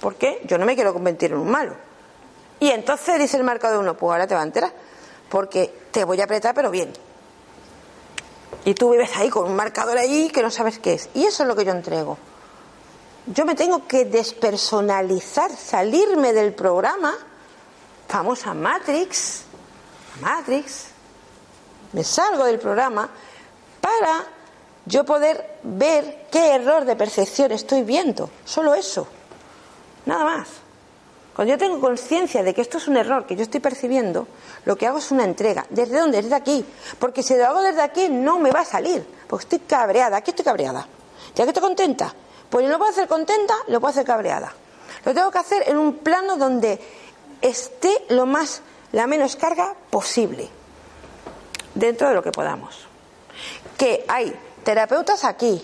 Porque 0.00 0.42
yo 0.44 0.58
no 0.58 0.66
me 0.66 0.74
quiero 0.74 0.92
convertir 0.92 1.32
en 1.32 1.38
un 1.38 1.50
malo. 1.50 1.76
Y 2.58 2.70
entonces 2.70 3.18
dice 3.18 3.36
el 3.36 3.44
marcador 3.44 3.78
uno, 3.78 3.96
pues 3.96 4.12
ahora 4.12 4.26
te 4.26 4.34
va 4.34 4.40
a 4.40 4.44
enterar. 4.44 4.72
Porque 5.28 5.72
te 5.90 6.04
voy 6.04 6.20
a 6.20 6.24
apretar, 6.24 6.54
pero 6.54 6.70
bien. 6.70 6.92
Y 8.64 8.74
tú 8.74 8.90
vives 8.90 9.10
ahí 9.16 9.28
con 9.28 9.46
un 9.46 9.56
marcador 9.56 9.98
ahí 9.98 10.28
que 10.30 10.42
no 10.42 10.50
sabes 10.50 10.78
qué 10.78 10.94
es. 10.94 11.08
Y 11.14 11.24
eso 11.24 11.42
es 11.42 11.48
lo 11.48 11.56
que 11.56 11.64
yo 11.64 11.72
entrego. 11.72 12.18
Yo 13.26 13.44
me 13.44 13.54
tengo 13.54 13.86
que 13.86 14.04
despersonalizar, 14.04 15.50
salirme 15.54 16.32
del 16.32 16.54
programa, 16.54 17.14
famosa 18.08 18.52
Matrix, 18.52 19.44
Matrix, 20.20 20.86
me 21.92 22.02
salgo 22.02 22.44
del 22.44 22.58
programa 22.58 23.08
para 23.80 24.26
yo 24.86 25.04
poder 25.04 25.58
ver 25.62 26.26
qué 26.30 26.54
error 26.54 26.84
de 26.84 26.96
percepción 26.96 27.52
estoy 27.52 27.82
viendo. 27.82 28.30
Solo 28.44 28.74
eso. 28.74 29.06
Nada 30.06 30.24
más. 30.24 30.48
Cuando 31.34 31.54
yo 31.54 31.58
tengo 31.58 31.80
conciencia 31.80 32.42
de 32.42 32.52
que 32.52 32.60
esto 32.60 32.78
es 32.78 32.88
un 32.88 32.96
error 32.96 33.26
que 33.26 33.36
yo 33.36 33.42
estoy 33.42 33.60
percibiendo, 33.60 34.26
lo 34.64 34.76
que 34.76 34.86
hago 34.86 34.98
es 34.98 35.10
una 35.10 35.24
entrega. 35.24 35.64
¿Desde 35.70 35.98
dónde? 35.98 36.20
Desde 36.20 36.34
aquí. 36.34 36.64
Porque 36.98 37.22
si 37.22 37.34
lo 37.36 37.46
hago 37.46 37.62
desde 37.62 37.80
aquí 37.80 38.08
no 38.08 38.38
me 38.38 38.50
va 38.50 38.60
a 38.60 38.64
salir. 38.64 39.06
Porque 39.28 39.44
estoy 39.44 39.58
cabreada. 39.60 40.18
Aquí 40.18 40.30
estoy 40.30 40.44
cabreada. 40.44 40.86
¿Ya 41.34 41.44
que 41.44 41.50
estoy 41.50 41.62
contenta? 41.62 42.14
Pues 42.50 42.68
lo 42.68 42.76
puedo 42.76 42.90
hacer 42.90 43.08
contenta, 43.08 43.54
lo 43.68 43.80
puedo 43.80 43.92
hacer 43.92 44.04
cabreada. 44.04 44.52
Lo 45.06 45.14
tengo 45.14 45.30
que 45.30 45.38
hacer 45.38 45.68
en 45.68 45.78
un 45.78 45.98
plano 45.98 46.36
donde 46.36 46.78
esté 47.40 48.04
lo 48.10 48.26
más, 48.26 48.60
la 48.92 49.06
menos 49.06 49.36
carga 49.36 49.74
posible. 49.88 50.50
Dentro 51.74 52.08
de 52.08 52.14
lo 52.14 52.22
que 52.22 52.30
podamos. 52.30 52.86
Que 53.78 54.04
hay 54.06 54.36
Terapeutas 54.64 55.24
aquí, 55.24 55.60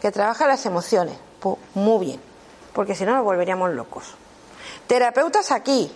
que 0.00 0.10
trabajan 0.10 0.48
las 0.48 0.66
emociones. 0.66 1.16
Pues 1.38 1.56
muy 1.74 2.04
bien, 2.04 2.20
porque 2.72 2.96
si 2.96 3.04
no 3.04 3.14
nos 3.14 3.24
volveríamos 3.24 3.72
locos. 3.72 4.16
Terapeutas 4.88 5.52
aquí, 5.52 5.90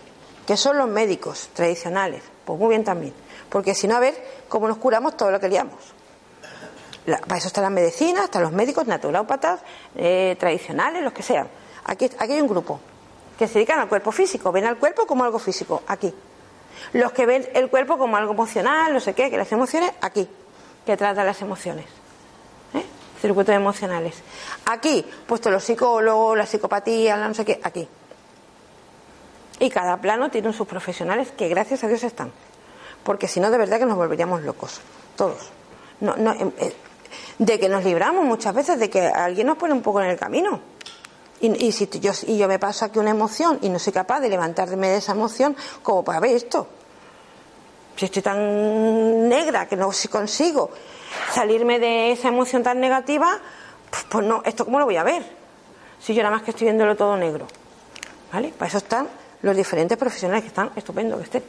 que 0.47 0.57
son 0.57 0.78
los 0.78 0.89
médicos 0.89 1.51
tradicionales. 1.53 2.22
Pues 2.45 2.59
muy 2.59 2.68
bien 2.68 2.84
también, 2.84 3.12
porque 3.49 3.74
si 3.74 3.89
no, 3.89 3.97
a 3.97 4.01
ver 4.01 4.14
cómo 4.49 4.68
nos 4.68 4.78
curamos 4.78 5.16
todo 5.16 5.32
lo 5.32 5.41
que 5.41 5.49
liamos. 5.49 5.78
para 7.05 7.39
eso 7.39 7.49
están 7.49 7.64
las 7.64 7.72
medicinas, 7.72 8.24
están 8.24 8.43
los 8.43 8.53
médicos 8.53 8.86
naturópatas, 8.86 9.61
eh, 9.97 10.36
tradicionales, 10.39 11.03
los 11.03 11.12
que 11.12 11.24
sean. 11.24 11.49
Aquí, 11.86 12.09
aquí 12.18 12.34
hay 12.34 12.41
un 12.41 12.49
grupo 12.49 12.78
que 13.36 13.49
se 13.49 13.55
dedican 13.55 13.80
al 13.80 13.89
cuerpo 13.89 14.12
físico, 14.12 14.53
ven 14.53 14.64
al 14.64 14.78
cuerpo 14.78 15.07
como 15.07 15.24
algo 15.24 15.41
físico, 15.41 15.82
aquí. 15.89 16.14
Los 16.93 17.11
que 17.11 17.26
ven 17.26 17.49
el 17.55 17.68
cuerpo 17.68 17.99
como 17.99 18.16
algo 18.16 18.32
emocional, 18.32 18.95
no 18.95 19.01
sé 19.01 19.12
qué, 19.12 19.28
que 19.28 19.36
las 19.36 19.51
emociones, 19.51 19.91
aquí, 20.01 20.28
que 20.86 20.97
tratan 20.97 21.26
las 21.26 21.43
emociones 21.43 21.97
circuitos 23.21 23.55
emocionales. 23.55 24.23
Aquí, 24.66 25.05
puesto 25.27 25.51
los 25.51 25.64
psicólogos, 25.64 26.37
la 26.37 26.47
psicopatía, 26.47 27.16
la 27.16 27.29
no 27.29 27.35
sé 27.35 27.45
qué, 27.45 27.61
aquí. 27.62 27.89
Y 29.61 29.71
cada 29.71 29.97
plano 30.01 30.31
tiene 30.31 30.53
sus 30.53 30.66
profesionales 30.66 31.33
que 31.33 31.49
gracias 31.49 31.85
a 31.85 31.89
Dios 31.89 32.05
están. 32.05 32.33
Porque 33.03 33.29
si 33.29 33.41
no, 33.41 33.51
de 33.51 33.59
verdad 33.59 33.79
que 33.79 33.87
nos 33.87 33.97
volveríamos 33.97 34.43
locos, 34.43 34.81
todos. 35.16 35.51
No, 36.01 36.16
no, 36.16 36.33
em, 36.33 36.53
eh, 36.59 36.75
de 37.39 37.59
que 37.59 37.69
nos 37.69 37.85
libramos 37.85 38.25
muchas 38.25 38.55
veces, 38.55 38.79
de 38.79 38.91
que 38.91 39.07
alguien 39.07 39.47
nos 39.47 39.57
pone 39.57 39.73
un 39.73 39.83
poco 39.83 40.01
en 40.01 40.11
el 40.11 40.19
camino. 40.19 40.61
Y, 41.41 41.71
si 41.71 41.89
yo, 42.01 42.11
y 42.27 42.37
yo 42.37 42.49
me 42.49 42.59
paso 42.59 42.85
aquí 42.85 42.99
una 42.99 43.11
emoción 43.11 43.61
y 43.62 43.69
no 43.69 43.79
soy 43.79 43.93
capaz 43.93 44.19
de 44.19 44.29
levantarme 44.29 44.89
de 44.89 44.97
esa 44.97 45.12
emoción, 45.12 45.57
como 45.85 46.03
para 46.05 46.19
ver 46.19 46.35
esto. 46.35 46.66
Si 47.95 48.07
estoy 48.07 48.23
tan 48.23 49.29
negra 49.29 49.66
que 49.69 49.77
no 49.77 49.91
consigo 50.11 50.71
salirme 51.33 51.79
de 51.79 52.13
esa 52.13 52.29
emoción 52.29 52.63
tan 52.63 52.81
negativa, 52.81 53.39
pues, 53.91 54.05
pues, 54.09 54.27
no, 54.27 54.43
¿esto 54.45 54.65
cómo 54.65 54.79
lo 54.79 54.85
voy 54.85 54.97
a 54.97 55.03
ver? 55.03 55.23
Si 56.01 56.15
yo 56.15 56.23
nada 56.23 56.35
más 56.35 56.45
que 56.45 56.51
estoy 56.51 56.67
viéndolo 56.67 56.97
todo 56.97 57.17
negro. 57.17 57.47
¿Vale? 58.33 58.53
Para 58.57 58.69
eso 58.69 58.79
están 58.79 59.09
los 59.43 59.57
diferentes 59.57 59.97
profesionales 59.97 60.43
que 60.43 60.49
están 60.49 60.71
estupendo 60.77 61.17
que 61.17 61.25
estén. 61.25 61.45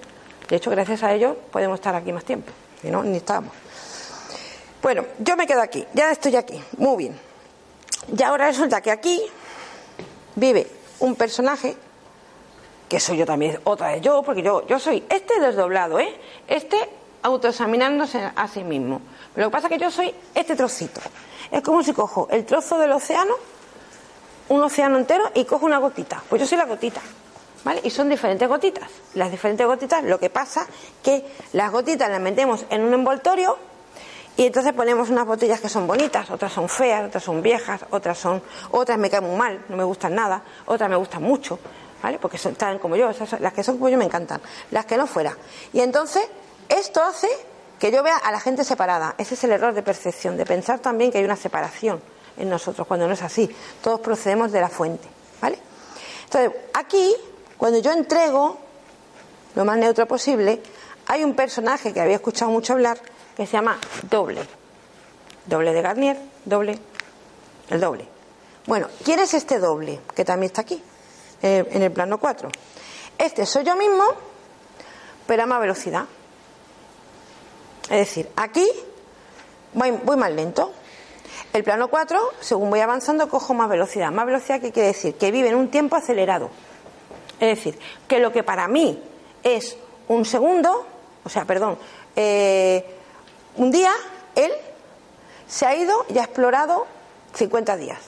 De 0.48 0.56
hecho, 0.56 0.72
gracias 0.72 1.04
a 1.04 1.14
ellos 1.14 1.36
podemos 1.52 1.80
estar 1.80 1.94
aquí 1.96 2.12
más 2.12 2.24
tiempo. 2.24 2.52
Si 2.82 2.90
no, 2.90 3.04
ni 3.04 3.18
estábamos. 3.18 3.52
Bueno, 4.82 5.06
yo 5.20 5.36
me 5.36 5.46
quedo 5.46 5.62
aquí, 5.62 5.86
ya 5.94 6.12
estoy 6.12 6.36
aquí, 6.38 6.62
muy 6.78 6.98
bien. 6.98 7.20
Y 8.18 8.24
ahora 8.24 8.48
resulta 8.48 8.82
que 8.82 8.92
aquí 8.92 9.22
vive 10.36 10.68
un 11.00 11.16
personaje, 11.16 11.76
que 12.88 13.00
soy 13.00 13.18
yo 13.18 13.26
también, 13.26 13.60
otra 13.66 13.90
de 13.90 14.02
yo, 14.02 14.24
porque 14.24 14.42
yo, 14.42 14.66
yo 14.68 14.80
soy 14.80 15.04
este 15.10 15.40
desdoblado, 15.40 16.00
¿eh? 16.00 16.16
Este 16.48 16.78
autoexaminándose 17.22 18.32
a 18.34 18.48
sí 18.48 18.64
mismo. 18.64 19.02
Lo 19.40 19.46
que 19.46 19.52
pasa 19.52 19.68
es 19.68 19.74
que 19.74 19.80
yo 19.80 19.90
soy 19.90 20.14
este 20.36 20.54
trocito. 20.54 21.00
Es 21.50 21.62
como 21.62 21.82
si 21.82 21.94
cojo 21.94 22.28
el 22.30 22.46
trozo 22.46 22.78
del 22.78 22.92
océano, 22.92 23.36
un 24.50 24.62
océano 24.62 24.98
entero, 24.98 25.32
y 25.34 25.46
cojo 25.46 25.66
una 25.66 25.78
gotita. 25.78 26.22
Pues 26.28 26.42
yo 26.42 26.46
soy 26.46 26.58
la 26.58 26.66
gotita. 26.66 27.00
¿Vale? 27.64 27.80
Y 27.86 27.90
son 27.90 28.10
diferentes 28.10 28.46
gotitas. 28.50 28.90
Las 29.14 29.32
diferentes 29.32 29.66
gotitas, 29.66 30.04
lo 30.04 30.20
que 30.20 30.30
pasa 30.30 30.68
que 31.02 31.26
las 31.54 31.72
gotitas 31.72 32.10
las 32.10 32.20
metemos 32.20 32.66
en 32.70 32.82
un 32.82 32.94
envoltorio 32.94 33.58
Y 34.36 34.46
entonces 34.46 34.74
ponemos 34.74 35.10
unas 35.10 35.26
botellas 35.26 35.62
que 35.62 35.70
son 35.70 35.88
bonitas, 35.88 36.30
otras 36.32 36.52
son 36.52 36.68
feas, 36.68 37.08
otras 37.08 37.24
son 37.24 37.42
viejas, 37.42 37.86
otras 37.92 38.18
son, 38.18 38.42
otras 38.72 38.98
me 38.98 39.10
caen 39.10 39.24
muy 39.24 39.38
mal, 39.38 39.64
no 39.70 39.78
me 39.78 39.86
gustan 39.86 40.16
nada, 40.16 40.44
otras 40.66 40.90
me 40.90 40.98
gustan 40.98 41.24
mucho, 41.24 41.60
¿vale? 42.04 42.20
Porque 42.20 42.38
son, 42.38 42.54
están 42.54 42.80
como 42.80 42.98
yo, 42.98 43.10
las 43.40 43.54
que 43.54 43.64
son 43.64 43.78
como 43.78 43.90
yo 43.90 43.98
me 43.98 44.06
encantan, 44.06 44.42
las 44.72 44.86
que 44.86 44.98
no 44.98 45.08
fuera. 45.08 45.36
Y 45.74 45.80
entonces, 45.80 46.26
esto 46.70 47.02
hace 47.04 47.28
que 47.80 47.92
yo 47.92 48.04
vea 48.04 48.18
a 48.18 48.32
la 48.32 48.40
gente 48.40 48.64
separada. 48.64 49.16
Ese 49.18 49.36
es 49.36 49.44
el 49.46 49.52
error 49.52 49.74
de 49.74 49.82
percepción, 49.82 50.38
de 50.38 50.46
pensar 50.46 50.80
también 50.80 51.12
que 51.12 51.18
hay 51.18 51.24
una 51.24 51.38
separación 51.38 52.02
en 52.38 52.50
nosotros, 52.50 52.86
cuando 52.86 53.08
no 53.08 53.14
es 53.14 53.22
así. 53.22 53.50
Todos 53.82 54.02
procedemos 54.02 54.52
de 54.52 54.62
la 54.62 54.70
fuente, 54.70 55.08
¿vale? 55.42 55.58
Entonces, 56.26 56.52
aquí, 56.74 57.16
cuando 57.58 57.80
yo 57.80 57.92
entrego 57.92 58.58
lo 59.56 59.66
más 59.66 59.78
neutro 59.78 60.06
posible, 60.06 60.62
hay 61.08 61.24
un 61.24 61.34
personaje 61.36 61.94
que 61.94 62.02
había 62.02 62.16
escuchado 62.16 62.52
mucho 62.52 62.74
hablar 62.74 63.00
que 63.36 63.46
se 63.46 63.54
llama 63.54 63.80
doble. 64.10 64.42
Doble 65.46 65.74
de 65.74 65.82
Garnier, 65.82 66.18
doble, 66.46 66.78
el 67.70 67.80
doble. 67.80 68.08
Bueno, 68.68 68.88
¿quién 69.04 69.20
es 69.20 69.34
este 69.34 69.58
doble? 69.58 70.00
Que 70.14 70.24
también 70.24 70.52
está 70.52 70.62
aquí, 70.62 70.84
eh, 71.42 71.68
en 71.72 71.82
el 71.82 71.92
plano 71.92 72.20
4. 72.20 72.50
Este 73.18 73.46
soy 73.46 73.64
yo 73.64 73.76
mismo, 73.76 74.04
pero 75.26 75.44
a 75.44 75.46
más 75.46 75.60
velocidad. 75.60 76.06
Es 77.90 78.00
decir, 78.00 78.30
aquí 78.36 78.68
voy, 79.74 79.92
voy 79.92 80.18
más 80.18 80.32
lento. 80.32 80.72
El 81.54 81.64
plano 81.64 81.88
4, 81.88 82.20
según 82.40 82.70
voy 82.70 82.80
avanzando, 82.80 83.28
cojo 83.30 83.54
más 83.54 83.70
velocidad. 83.70 84.12
Más 84.12 84.26
velocidad, 84.26 84.62
¿qué 84.62 84.72
quiere 84.72 84.90
decir? 84.90 85.16
Que 85.16 85.32
vive 85.32 85.50
en 85.50 85.56
un 85.56 85.70
tiempo 85.70 85.96
acelerado. 85.96 86.50
Es 87.40 87.58
decir, 87.58 87.80
que 88.08 88.20
lo 88.20 88.32
que 88.32 88.44
para 88.44 88.68
mí 88.68 89.02
es 89.44 89.78
un 90.08 90.26
segundo, 90.26 90.86
o 91.24 91.30
sea, 91.30 91.46
perdón, 91.46 91.78
eh, 92.16 92.86
un 93.56 93.72
día, 93.72 93.92
él 94.36 94.52
se 95.48 95.66
ha 95.66 95.76
ido 95.76 96.06
y 96.10 96.18
ha 96.20 96.24
explorado 96.24 96.86
50 97.34 97.78
días. 97.78 98.00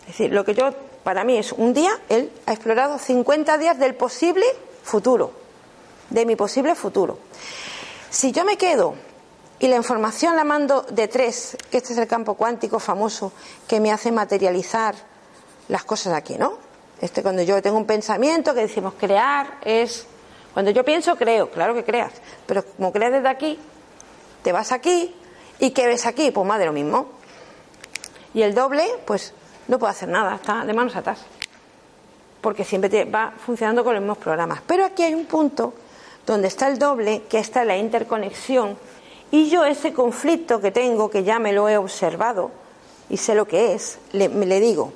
Es 0.00 0.06
decir, 0.06 0.32
lo 0.32 0.44
que 0.44 0.54
yo, 0.54 0.72
para 1.02 1.24
mí 1.24 1.36
es 1.36 1.52
un 1.52 1.74
día, 1.74 1.98
él 2.08 2.30
ha 2.46 2.52
explorado 2.52 2.98
50 2.98 3.58
días 3.58 3.78
del 3.78 3.94
posible 3.94 4.46
futuro, 4.82 5.32
de 6.10 6.24
mi 6.24 6.36
posible 6.36 6.74
futuro. 6.74 7.18
Si 8.14 8.30
yo 8.30 8.44
me 8.44 8.56
quedo 8.56 8.94
y 9.58 9.66
la 9.66 9.74
información 9.74 10.36
la 10.36 10.44
mando 10.44 10.82
de 10.82 11.08
tres, 11.08 11.56
que 11.68 11.78
este 11.78 11.94
es 11.94 11.98
el 11.98 12.06
campo 12.06 12.34
cuántico 12.34 12.78
famoso 12.78 13.32
que 13.66 13.80
me 13.80 13.90
hace 13.90 14.12
materializar 14.12 14.94
las 15.66 15.82
cosas 15.82 16.14
aquí, 16.14 16.36
¿no? 16.38 16.56
Este 17.00 17.24
cuando 17.24 17.42
yo 17.42 17.60
tengo 17.60 17.76
un 17.76 17.86
pensamiento 17.86 18.54
que 18.54 18.60
decimos 18.60 18.94
crear 18.96 19.58
es 19.64 20.06
cuando 20.52 20.70
yo 20.70 20.84
pienso 20.84 21.16
creo, 21.16 21.50
claro 21.50 21.74
que 21.74 21.82
creas, 21.82 22.12
pero 22.46 22.64
como 22.64 22.92
creas 22.92 23.10
desde 23.10 23.28
aquí, 23.28 23.58
te 24.44 24.52
vas 24.52 24.70
aquí 24.70 25.12
y 25.58 25.72
¿qué 25.72 25.88
ves 25.88 26.06
aquí? 26.06 26.30
Pues 26.30 26.46
más 26.46 26.60
de 26.60 26.66
lo 26.66 26.72
mismo. 26.72 27.08
Y 28.32 28.42
el 28.42 28.54
doble, 28.54 28.86
pues 29.06 29.34
no 29.66 29.80
puede 29.80 29.90
hacer 29.90 30.08
nada, 30.08 30.36
está 30.36 30.64
de 30.64 30.72
manos 30.72 30.94
atrás. 30.94 31.18
Porque 32.40 32.62
siempre 32.62 32.88
te 32.88 33.06
va 33.06 33.32
funcionando 33.44 33.82
con 33.82 33.92
los 33.92 34.00
mismos 34.00 34.18
programas. 34.18 34.60
Pero 34.64 34.84
aquí 34.84 35.02
hay 35.02 35.14
un 35.14 35.26
punto 35.26 35.74
donde 36.26 36.48
está 36.48 36.68
el 36.68 36.78
doble, 36.78 37.22
que 37.28 37.38
está 37.38 37.64
la 37.64 37.76
interconexión 37.76 38.76
y 39.30 39.50
yo 39.50 39.64
ese 39.64 39.92
conflicto 39.92 40.60
que 40.60 40.70
tengo, 40.70 41.10
que 41.10 41.24
ya 41.24 41.38
me 41.38 41.52
lo 41.52 41.68
he 41.68 41.76
observado 41.76 42.52
y 43.08 43.16
sé 43.16 43.34
lo 43.34 43.48
que 43.48 43.74
es, 43.74 43.98
le, 44.12 44.28
digo 44.60 44.92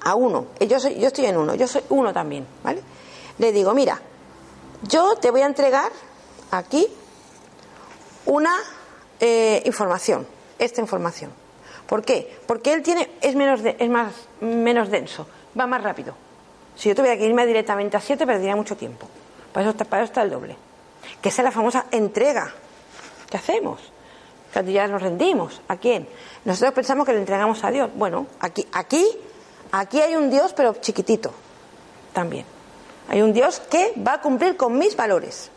a 0.00 0.14
uno, 0.14 0.46
yo, 0.60 0.80
soy, 0.80 0.98
yo 0.98 1.08
estoy 1.08 1.26
en 1.26 1.36
uno, 1.36 1.54
yo 1.54 1.68
soy 1.68 1.82
uno 1.90 2.12
también, 2.12 2.46
¿vale? 2.64 2.82
Le 3.38 3.52
digo, 3.52 3.74
mira, 3.74 4.00
yo 4.82 5.16
te 5.16 5.30
voy 5.30 5.42
a 5.42 5.46
entregar 5.46 5.92
aquí 6.50 6.86
una 8.24 8.54
eh, 9.20 9.62
información, 9.66 10.26
esta 10.58 10.80
información. 10.80 11.30
¿Por 11.86 12.02
qué? 12.02 12.38
Porque 12.46 12.72
él 12.72 12.82
tiene, 12.82 13.10
es, 13.20 13.34
menos 13.34 13.60
es 13.64 13.90
más, 13.90 14.14
menos 14.40 14.90
denso, 14.90 15.26
va 15.58 15.66
más 15.66 15.82
rápido. 15.82 16.14
Si 16.74 16.88
yo 16.88 16.94
tuviera 16.94 17.18
que 17.18 17.26
irme 17.26 17.44
directamente 17.44 17.98
a 17.98 18.00
7, 18.00 18.26
perdería 18.26 18.56
mucho 18.56 18.76
tiempo. 18.76 19.06
Para 19.52 19.68
eso, 19.68 19.76
está, 19.76 20.02
está 20.02 20.22
el 20.22 20.30
doble. 20.30 20.56
Que 21.20 21.28
es 21.28 21.38
la 21.38 21.50
famosa 21.50 21.86
entrega 21.90 22.52
¿Qué 23.30 23.36
hacemos? 23.36 23.80
Cuando 24.52 24.72
ya 24.72 24.88
nos 24.88 25.00
rendimos. 25.00 25.62
¿A 25.68 25.76
quién? 25.76 26.08
Nosotros 26.44 26.74
pensamos 26.74 27.06
que 27.06 27.12
le 27.12 27.20
entregamos 27.20 27.62
a 27.62 27.70
Dios. 27.70 27.88
Bueno, 27.94 28.26
aquí, 28.40 28.66
aquí, 28.72 29.06
aquí 29.70 30.00
hay 30.00 30.16
un 30.16 30.28
Dios, 30.28 30.52
pero 30.52 30.74
chiquitito. 30.74 31.32
También. 32.12 32.44
Hay 33.08 33.22
un 33.22 33.32
Dios 33.32 33.60
que 33.70 33.94
va 34.06 34.14
a 34.14 34.20
cumplir 34.20 34.56
con 34.56 34.76
mis 34.76 34.96
valores. 34.96 35.50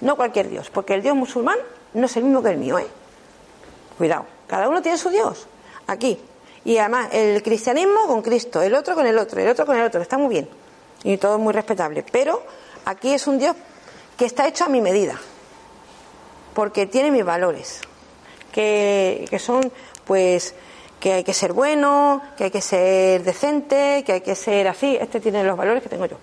No 0.00 0.14
cualquier 0.14 0.48
Dios. 0.48 0.70
Porque 0.70 0.94
el 0.94 1.02
Dios 1.02 1.16
musulmán 1.16 1.58
no 1.94 2.06
es 2.06 2.16
el 2.16 2.24
mismo 2.24 2.42
que 2.42 2.50
el 2.50 2.58
mío, 2.58 2.78
¿eh? 2.78 2.86
Cuidado. 3.98 4.26
Cada 4.46 4.68
uno 4.68 4.80
tiene 4.80 4.96
su 4.96 5.10
Dios. 5.10 5.48
Aquí. 5.88 6.18
Y 6.64 6.78
además, 6.78 7.08
el 7.12 7.42
cristianismo 7.42 8.06
con 8.06 8.22
Cristo, 8.22 8.62
el 8.62 8.74
otro 8.74 8.94
con 8.94 9.06
el 9.06 9.18
otro, 9.18 9.40
el 9.40 9.48
otro 9.48 9.66
con 9.66 9.76
el 9.76 9.82
otro. 9.82 10.00
Está 10.00 10.16
muy 10.16 10.28
bien. 10.28 10.48
Y 11.02 11.16
todo 11.16 11.38
muy 11.38 11.52
respetable. 11.52 12.04
Pero 12.12 12.42
aquí 12.86 13.12
es 13.12 13.26
un 13.26 13.38
Dios 13.38 13.54
que 14.16 14.24
está 14.24 14.48
hecho 14.48 14.64
a 14.64 14.68
mi 14.68 14.80
medida 14.80 15.20
porque 16.54 16.86
tiene 16.86 17.10
mis 17.10 17.22
valores, 17.22 17.82
que, 18.50 19.28
son 19.38 19.70
pues 20.06 20.54
que 20.98 21.12
hay 21.12 21.24
que 21.24 21.34
ser 21.34 21.52
bueno, 21.52 22.22
que 22.34 22.44
hay 22.44 22.50
que 22.50 22.62
ser 22.62 23.22
decente, 23.22 24.02
que 24.06 24.12
hay 24.12 24.20
que 24.22 24.34
ser 24.34 24.66
así. 24.66 24.96
Este 24.98 25.20
tiene 25.20 25.44
los 25.44 25.54
valores 25.54 25.82
que 25.82 25.90
tengo 25.90 26.06
yo. 26.06 26.16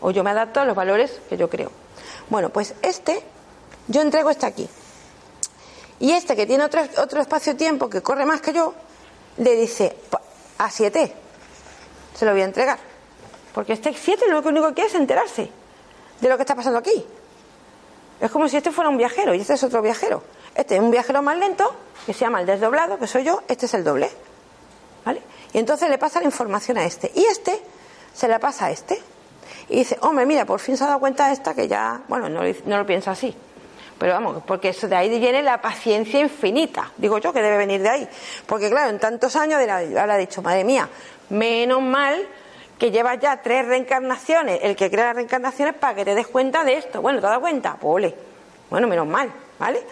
O 0.00 0.12
yo 0.12 0.24
me 0.24 0.30
adapto 0.30 0.60
a 0.60 0.64
los 0.64 0.74
valores 0.74 1.20
que 1.28 1.36
yo 1.36 1.50
creo. 1.50 1.70
Bueno, 2.30 2.48
pues 2.48 2.74
este, 2.80 3.22
yo 3.88 4.00
entrego 4.00 4.30
este 4.30 4.46
aquí. 4.46 4.66
Y 6.00 6.12
este 6.12 6.34
que 6.34 6.46
tiene 6.46 6.64
otro, 6.64 6.80
otro 6.96 7.20
espacio-tiempo 7.20 7.90
que 7.90 8.00
corre 8.00 8.24
más 8.24 8.40
que 8.40 8.54
yo, 8.54 8.72
le 9.36 9.56
dice 9.56 9.94
a 10.56 10.70
7, 10.70 11.12
se 12.14 12.24
lo 12.24 12.32
voy 12.32 12.40
a 12.40 12.44
entregar. 12.46 12.78
Porque 13.52 13.74
este 13.74 13.92
7 13.92 14.24
lo 14.28 14.40
único 14.40 14.68
que 14.68 14.74
quiere 14.74 14.88
es 14.88 14.94
enterarse 14.94 15.50
de 16.20 16.28
lo 16.28 16.36
que 16.36 16.42
está 16.42 16.54
pasando 16.54 16.78
aquí. 16.78 17.04
Es 18.20 18.30
como 18.30 18.48
si 18.48 18.56
este 18.56 18.72
fuera 18.72 18.88
un 18.88 18.96
viajero 18.96 19.34
y 19.34 19.40
este 19.40 19.54
es 19.54 19.62
otro 19.62 19.82
viajero. 19.82 20.22
Este 20.54 20.76
es 20.76 20.80
un 20.80 20.90
viajero 20.90 21.22
más 21.22 21.36
lento, 21.38 21.74
que 22.06 22.14
se 22.14 22.20
llama 22.20 22.40
el 22.40 22.46
desdoblado, 22.46 22.98
que 22.98 23.06
soy 23.06 23.24
yo, 23.24 23.42
este 23.48 23.66
es 23.66 23.74
el 23.74 23.84
doble. 23.84 24.10
¿Vale? 25.04 25.22
Y 25.52 25.58
entonces 25.58 25.90
le 25.90 25.98
pasa 25.98 26.20
la 26.20 26.26
información 26.26 26.78
a 26.78 26.84
este. 26.84 27.12
Y 27.14 27.24
este 27.24 27.60
se 28.14 28.26
la 28.26 28.38
pasa 28.38 28.66
a 28.66 28.70
este. 28.70 29.00
Y 29.68 29.78
dice, 29.78 29.98
hombre, 30.00 30.24
mira, 30.24 30.44
por 30.44 30.60
fin 30.60 30.76
se 30.76 30.84
ha 30.84 30.86
dado 30.88 31.00
cuenta 31.00 31.30
esta 31.30 31.54
que 31.54 31.68
ya, 31.68 32.00
bueno, 32.08 32.28
no, 32.28 32.40
no 32.64 32.78
lo 32.78 32.86
piensa 32.86 33.10
así. 33.10 33.34
Pero 33.98 34.12
vamos, 34.12 34.42
porque 34.46 34.70
eso 34.70 34.88
de 34.88 34.96
ahí 34.96 35.18
viene 35.18 35.42
la 35.42 35.60
paciencia 35.60 36.20
infinita. 36.20 36.92
Digo 36.96 37.18
yo 37.18 37.32
que 37.32 37.40
debe 37.42 37.56
venir 37.56 37.82
de 37.82 37.88
ahí. 37.88 38.08
Porque 38.46 38.68
claro, 38.68 38.90
en 38.90 38.98
tantos 38.98 39.36
años 39.36 39.58
ahora 39.60 40.14
ha 40.14 40.18
dicho, 40.18 40.42
madre 40.42 40.64
mía, 40.64 40.88
menos 41.30 41.82
mal 41.82 42.26
que 42.78 42.90
lleva 42.90 43.14
ya 43.14 43.42
tres 43.42 43.66
reencarnaciones, 43.66 44.60
el 44.62 44.76
que 44.76 44.90
crea 44.90 45.06
las 45.06 45.16
reencarnaciones 45.16 45.74
para 45.74 45.94
que 45.94 46.04
te 46.04 46.14
des 46.14 46.26
cuenta 46.26 46.64
de 46.64 46.74
esto. 46.74 47.00
Bueno, 47.00 47.20
¿te 47.20 47.26
das 47.26 47.38
cuenta? 47.38 47.76
Pues 47.80 48.14
Bueno, 48.68 48.86
menos 48.86 49.06
mal, 49.06 49.32
¿vale? 49.58 49.82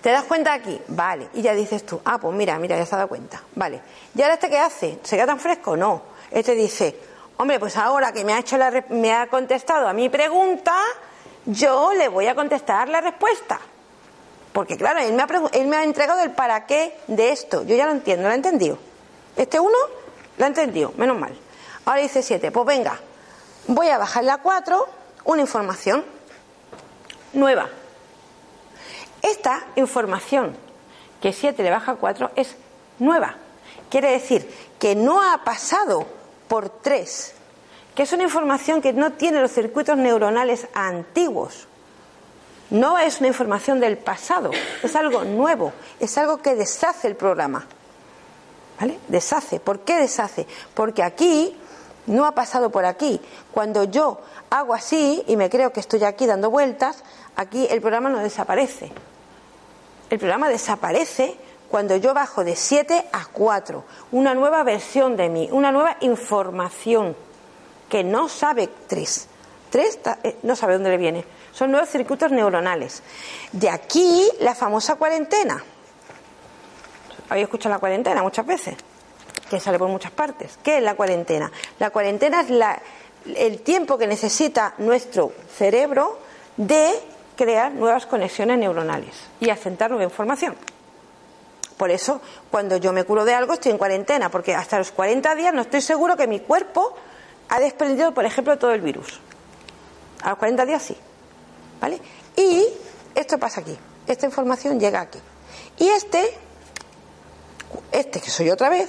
¿Te 0.00 0.10
das 0.10 0.24
cuenta 0.24 0.52
aquí? 0.52 0.80
Vale. 0.88 1.28
Y 1.34 1.42
ya 1.42 1.54
dices 1.54 1.84
tú, 1.84 2.00
ah, 2.04 2.18
pues 2.18 2.34
mira, 2.34 2.58
mira, 2.58 2.76
ya 2.76 2.86
se 2.86 2.94
ha 2.94 2.98
dado 2.98 3.08
cuenta. 3.08 3.42
Vale. 3.54 3.80
¿Y 4.14 4.22
ahora 4.22 4.34
este 4.34 4.50
qué 4.50 4.58
hace? 4.58 4.98
¿Se 5.02 5.16
queda 5.16 5.26
tan 5.26 5.40
fresco? 5.40 5.76
No. 5.76 6.02
Este 6.30 6.54
dice, 6.54 6.98
hombre, 7.36 7.58
pues 7.58 7.76
ahora 7.76 8.12
que 8.12 8.24
me 8.24 8.34
ha 8.34 8.38
hecho 8.38 8.56
la, 8.58 8.84
me 8.90 9.12
ha 9.12 9.26
contestado 9.28 9.88
a 9.88 9.92
mi 9.92 10.08
pregunta, 10.08 10.74
yo 11.46 11.92
le 11.94 12.08
voy 12.08 12.26
a 12.26 12.34
contestar 12.34 12.88
la 12.88 13.00
respuesta. 13.00 13.60
Porque 14.52 14.76
claro, 14.76 15.00
él 15.00 15.14
me 15.14 15.22
ha, 15.22 15.28
él 15.52 15.66
me 15.66 15.76
ha 15.76 15.84
entregado 15.84 16.22
el 16.22 16.32
para 16.32 16.66
qué 16.66 16.96
de 17.06 17.30
esto. 17.30 17.64
Yo 17.64 17.74
ya 17.74 17.86
lo 17.86 17.92
entiendo, 17.92 18.28
lo 18.28 18.32
he 18.32 18.36
entendido. 18.36 18.78
Este 19.36 19.58
uno 19.58 19.76
lo 20.36 20.44
ha 20.44 20.48
entendido, 20.48 20.92
menos 20.96 21.18
mal. 21.18 21.36
Ahora 21.84 22.00
dice 22.00 22.22
7. 22.22 22.50
Pues 22.50 22.66
venga, 22.66 22.98
voy 23.66 23.88
a 23.88 23.98
bajarle 23.98 24.30
a 24.30 24.38
4 24.38 24.88
una 25.24 25.40
información 25.42 26.04
nueva. 27.32 27.68
Esta 29.22 29.66
información 29.76 30.56
que 31.20 31.32
7 31.32 31.62
le 31.62 31.70
baja 31.70 31.92
a 31.92 31.96
4 31.96 32.30
es 32.36 32.56
nueva. 32.98 33.36
Quiere 33.90 34.10
decir 34.10 34.48
que 34.78 34.94
no 34.94 35.22
ha 35.22 35.44
pasado 35.44 36.06
por 36.48 36.68
3, 36.68 37.34
que 37.94 38.02
es 38.02 38.12
una 38.12 38.24
información 38.24 38.82
que 38.82 38.92
no 38.92 39.12
tiene 39.12 39.40
los 39.40 39.52
circuitos 39.52 39.96
neuronales 39.96 40.68
antiguos. 40.74 41.68
No 42.70 42.98
es 42.98 43.20
una 43.20 43.28
información 43.28 43.78
del 43.80 43.98
pasado, 43.98 44.50
es 44.82 44.96
algo 44.96 45.24
nuevo, 45.24 45.72
es 46.00 46.16
algo 46.18 46.38
que 46.38 46.54
deshace 46.54 47.08
el 47.08 47.16
programa. 47.16 47.66
¿Vale? 48.80 48.98
Deshace. 49.08 49.60
¿Por 49.60 49.80
qué 49.80 49.96
deshace? 49.98 50.46
Porque 50.74 51.02
aquí 51.02 51.56
no 52.06 52.26
ha 52.26 52.32
pasado 52.32 52.70
por 52.70 52.84
aquí. 52.84 53.20
Cuando 53.52 53.84
yo 53.84 54.20
hago 54.50 54.74
así 54.74 55.22
y 55.26 55.36
me 55.36 55.50
creo 55.50 55.72
que 55.72 55.80
estoy 55.80 56.04
aquí 56.04 56.26
dando 56.26 56.50
vueltas, 56.50 57.02
aquí 57.36 57.66
el 57.70 57.80
programa 57.80 58.08
no 58.10 58.18
desaparece. 58.18 58.92
El 60.10 60.18
programa 60.18 60.48
desaparece 60.48 61.36
cuando 61.68 61.96
yo 61.96 62.14
bajo 62.14 62.44
de 62.44 62.54
7 62.54 63.06
a 63.12 63.26
4, 63.32 63.84
una 64.12 64.34
nueva 64.34 64.62
versión 64.62 65.16
de 65.16 65.28
mí, 65.28 65.48
una 65.50 65.72
nueva 65.72 65.96
información 66.00 67.16
que 67.88 68.04
no 68.04 68.28
sabe 68.28 68.68
3. 68.86 69.28
3 69.70 69.98
eh, 70.22 70.36
no 70.44 70.54
sabe 70.54 70.74
dónde 70.74 70.90
le 70.90 70.98
viene. 70.98 71.24
son 71.52 71.72
nuevos 71.72 71.88
circuitos 71.88 72.30
neuronales. 72.30 73.02
De 73.50 73.68
aquí 73.70 74.30
la 74.40 74.54
famosa 74.54 74.94
cuarentena. 74.94 75.64
Habéis 77.28 77.44
escuchado 77.44 77.74
la 77.74 77.80
cuarentena 77.80 78.22
muchas 78.22 78.46
veces, 78.46 78.76
que 79.54 79.60
sale 79.60 79.78
por 79.78 79.88
muchas 79.88 80.12
partes. 80.12 80.58
¿Qué 80.62 80.78
es 80.78 80.82
la 80.82 80.94
cuarentena? 80.94 81.50
La 81.78 81.90
cuarentena 81.90 82.40
es 82.42 82.50
la, 82.50 82.80
el 83.34 83.60
tiempo 83.60 83.96
que 83.98 84.06
necesita 84.06 84.74
nuestro 84.78 85.32
cerebro 85.56 86.18
de 86.56 86.92
crear 87.36 87.72
nuevas 87.72 88.06
conexiones 88.06 88.58
neuronales 88.58 89.14
y 89.40 89.50
asentar 89.50 89.90
nueva 89.90 90.04
información. 90.04 90.56
Por 91.76 91.90
eso, 91.90 92.20
cuando 92.50 92.76
yo 92.76 92.92
me 92.92 93.04
curo 93.04 93.24
de 93.24 93.34
algo, 93.34 93.52
estoy 93.52 93.72
en 93.72 93.78
cuarentena, 93.78 94.30
porque 94.30 94.54
hasta 94.54 94.78
los 94.78 94.92
40 94.92 95.34
días 95.34 95.52
no 95.52 95.62
estoy 95.62 95.80
seguro 95.80 96.16
que 96.16 96.26
mi 96.26 96.40
cuerpo 96.40 96.94
ha 97.48 97.58
desprendido, 97.58 98.14
por 98.14 98.24
ejemplo, 98.24 98.56
todo 98.58 98.72
el 98.72 98.80
virus. 98.80 99.20
A 100.22 100.30
los 100.30 100.38
40 100.38 100.66
días 100.66 100.82
sí. 100.82 100.96
¿Vale? 101.80 102.00
Y 102.36 102.64
esto 103.14 103.38
pasa 103.38 103.60
aquí. 103.60 103.76
Esta 104.06 104.26
información 104.26 104.78
llega 104.78 105.00
aquí. 105.00 105.18
Y 105.78 105.88
este, 105.88 106.38
este 107.90 108.20
que 108.20 108.30
soy 108.30 108.50
otra 108.50 108.68
vez, 108.68 108.88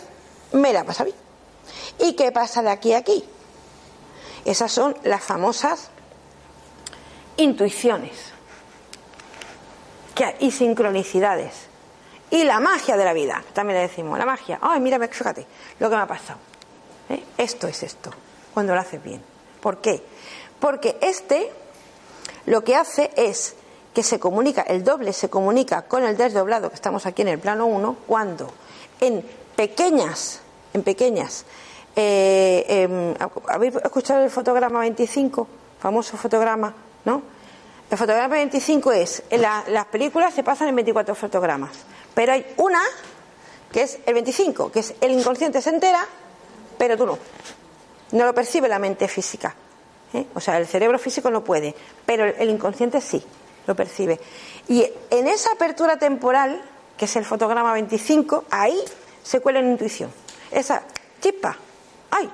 me 0.53 0.73
la 0.73 0.83
pasa 0.83 1.03
mí. 1.03 1.13
¿Y 1.99 2.13
qué 2.13 2.31
pasa 2.31 2.61
de 2.61 2.69
aquí 2.69 2.93
a 2.93 2.99
aquí? 2.99 3.23
Esas 4.43 4.71
son 4.71 4.95
las 5.03 5.23
famosas 5.23 5.89
intuiciones 7.37 8.33
y 10.39 10.51
sincronicidades. 10.51 11.53
Y 12.31 12.43
la 12.43 12.59
magia 12.59 12.97
de 12.97 13.05
la 13.05 13.13
vida, 13.13 13.43
también 13.53 13.77
le 13.79 13.87
decimos, 13.87 14.17
la 14.17 14.25
magia. 14.25 14.59
Ay, 14.61 14.79
mira, 14.79 14.99
fíjate 15.07 15.45
lo 15.79 15.89
que 15.89 15.95
me 15.95 16.01
ha 16.01 16.07
pasado. 16.07 16.39
¿Eh? 17.09 17.23
Esto 17.37 17.67
es 17.67 17.83
esto, 17.83 18.11
cuando 18.53 18.73
lo 18.73 18.79
haces 18.79 19.01
bien. 19.03 19.21
¿Por 19.61 19.79
qué? 19.79 20.03
Porque 20.59 20.97
este 21.01 21.51
lo 22.45 22.63
que 22.63 22.75
hace 22.75 23.11
es 23.15 23.55
que 23.93 24.03
se 24.03 24.19
comunica, 24.19 24.61
el 24.61 24.83
doble 24.83 25.13
se 25.13 25.29
comunica 25.29 25.83
con 25.83 26.03
el 26.03 26.17
desdoblado, 26.17 26.69
que 26.69 26.75
estamos 26.75 27.05
aquí 27.05 27.21
en 27.21 27.29
el 27.29 27.39
plano 27.39 27.65
1, 27.65 27.97
cuando 28.07 28.51
en 28.99 29.25
pequeñas, 29.55 30.41
en 30.73 30.83
pequeñas, 30.83 31.45
eh, 31.95 32.65
em, 32.67 33.13
¿habéis 33.47 33.75
escuchado 33.75 34.23
el 34.23 34.29
fotograma 34.29 34.79
25? 34.79 35.47
Famoso 35.79 36.17
fotograma, 36.17 36.73
¿no? 37.05 37.21
El 37.89 37.97
fotograma 37.97 38.35
25 38.35 38.91
es, 38.91 39.23
en 39.29 39.41
las 39.41 39.85
películas 39.85 40.33
se 40.33 40.43
pasan 40.43 40.69
en 40.69 40.75
24 40.75 41.13
fotogramas, 41.15 41.71
pero 42.13 42.33
hay 42.33 42.45
una 42.57 42.81
que 43.71 43.83
es 43.83 43.99
el 44.05 44.13
25, 44.13 44.71
que 44.71 44.79
es 44.79 44.93
el 45.01 45.11
inconsciente 45.11 45.61
se 45.61 45.69
entera, 45.69 46.05
pero 46.77 46.97
tú 46.97 47.05
no. 47.05 47.17
No 48.11 48.25
lo 48.25 48.33
percibe 48.33 48.67
la 48.67 48.79
mente 48.79 49.07
física. 49.07 49.53
¿eh? 50.13 50.25
O 50.33 50.39
sea, 50.39 50.57
el 50.57 50.67
cerebro 50.67 50.97
físico 50.97 51.29
no 51.29 51.43
puede, 51.43 51.75
pero 52.05 52.25
el 52.25 52.49
inconsciente 52.49 53.01
sí, 53.01 53.23
lo 53.67 53.75
percibe. 53.75 54.19
Y 54.67 54.85
en 55.09 55.27
esa 55.27 55.51
apertura 55.51 55.97
temporal, 55.97 56.61
que 56.97 57.05
es 57.05 57.15
el 57.15 57.25
fotograma 57.25 57.73
25, 57.73 58.45
ahí 58.49 58.79
se 59.25 59.41
cuela 59.41 59.61
la 59.61 59.67
intuición. 59.67 60.11
Esa 60.51 60.83
chispa, 61.19 61.57
ay, 62.11 62.29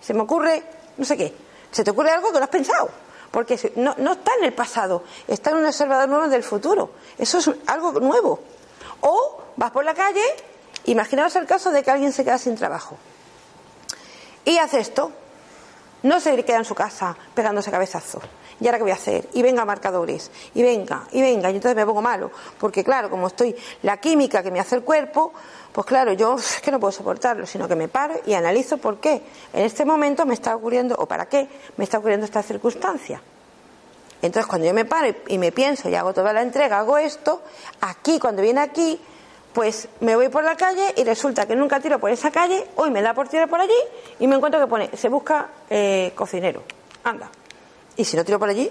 se 0.00 0.14
me 0.14 0.22
ocurre 0.22 0.62
no 0.96 1.04
sé 1.04 1.16
qué, 1.16 1.34
se 1.70 1.84
te 1.84 1.90
ocurre 1.90 2.10
algo 2.10 2.32
que 2.32 2.38
no 2.38 2.44
has 2.44 2.50
pensado, 2.50 2.88
porque 3.30 3.72
no, 3.76 3.94
no 3.98 4.12
está 4.12 4.32
en 4.38 4.44
el 4.44 4.54
pasado, 4.54 5.02
está 5.28 5.50
en 5.50 5.56
un 5.56 5.66
observador 5.66 6.08
nuevo 6.08 6.28
del 6.28 6.42
futuro. 6.42 6.92
Eso 7.18 7.38
es 7.38 7.50
algo 7.66 7.92
nuevo. 8.00 8.40
O 9.02 9.42
vas 9.56 9.72
por 9.72 9.84
la 9.84 9.92
calle, 9.92 10.24
imaginaos 10.84 11.36
el 11.36 11.44
caso 11.44 11.70
de 11.70 11.82
que 11.82 11.90
alguien 11.90 12.12
se 12.12 12.24
queda 12.24 12.38
sin 12.38 12.54
trabajo 12.54 12.96
y 14.46 14.58
hace 14.58 14.78
esto, 14.78 15.10
no 16.06 16.20
se 16.20 16.44
queda 16.44 16.58
en 16.58 16.64
su 16.64 16.74
casa 16.74 17.16
pegándose 17.34 17.70
cabezazos. 17.70 18.22
¿Y 18.60 18.66
ahora 18.66 18.78
qué 18.78 18.84
voy 18.84 18.92
a 18.92 18.94
hacer? 18.94 19.28
Y 19.34 19.42
venga 19.42 19.64
marcadores, 19.66 20.30
y 20.54 20.62
venga, 20.62 21.06
y 21.12 21.20
venga, 21.20 21.50
y 21.50 21.56
entonces 21.56 21.76
me 21.76 21.84
pongo 21.84 22.00
malo, 22.00 22.30
porque 22.58 22.82
claro, 22.82 23.10
como 23.10 23.26
estoy, 23.26 23.54
la 23.82 23.98
química 23.98 24.42
que 24.42 24.50
me 24.50 24.60
hace 24.60 24.76
el 24.76 24.82
cuerpo, 24.82 25.32
pues 25.72 25.86
claro, 25.86 26.14
yo 26.14 26.36
es 26.38 26.60
que 26.62 26.70
no 26.70 26.80
puedo 26.80 26.92
soportarlo, 26.92 27.44
sino 27.46 27.68
que 27.68 27.76
me 27.76 27.88
paro 27.88 28.14
y 28.24 28.32
analizo 28.32 28.78
por 28.78 28.98
qué 28.98 29.22
en 29.52 29.62
este 29.62 29.84
momento 29.84 30.24
me 30.24 30.34
está 30.34 30.56
ocurriendo, 30.56 30.94
o 30.98 31.06
para 31.06 31.26
qué 31.26 31.48
me 31.76 31.84
está 31.84 31.98
ocurriendo 31.98 32.24
esta 32.24 32.42
circunstancia. 32.42 33.20
Entonces, 34.22 34.46
cuando 34.46 34.66
yo 34.66 34.72
me 34.72 34.86
paro 34.86 35.14
y 35.28 35.36
me 35.36 35.52
pienso 35.52 35.90
y 35.90 35.94
hago 35.94 36.14
toda 36.14 36.32
la 36.32 36.40
entrega, 36.40 36.78
hago 36.78 36.96
esto, 36.96 37.42
aquí, 37.82 38.18
cuando 38.18 38.40
viene 38.40 38.60
aquí, 38.60 38.98
pues 39.56 39.88
me 40.00 40.14
voy 40.14 40.28
por 40.28 40.44
la 40.44 40.54
calle 40.54 40.92
y 40.98 41.02
resulta 41.02 41.46
que 41.46 41.56
nunca 41.56 41.80
tiro 41.80 41.98
por 41.98 42.10
esa 42.10 42.30
calle, 42.30 42.66
hoy 42.76 42.90
me 42.90 43.00
da 43.00 43.14
por 43.14 43.26
tirar 43.26 43.48
por 43.48 43.58
allí 43.58 43.72
y 44.18 44.26
me 44.26 44.36
encuentro 44.36 44.60
que 44.60 44.66
pone, 44.66 44.90
se 44.94 45.08
busca 45.08 45.48
eh, 45.70 46.12
cocinero. 46.14 46.62
Anda. 47.04 47.30
Y 47.96 48.04
si 48.04 48.18
no 48.18 48.24
tiro 48.26 48.38
por 48.38 48.50
allí, 48.50 48.70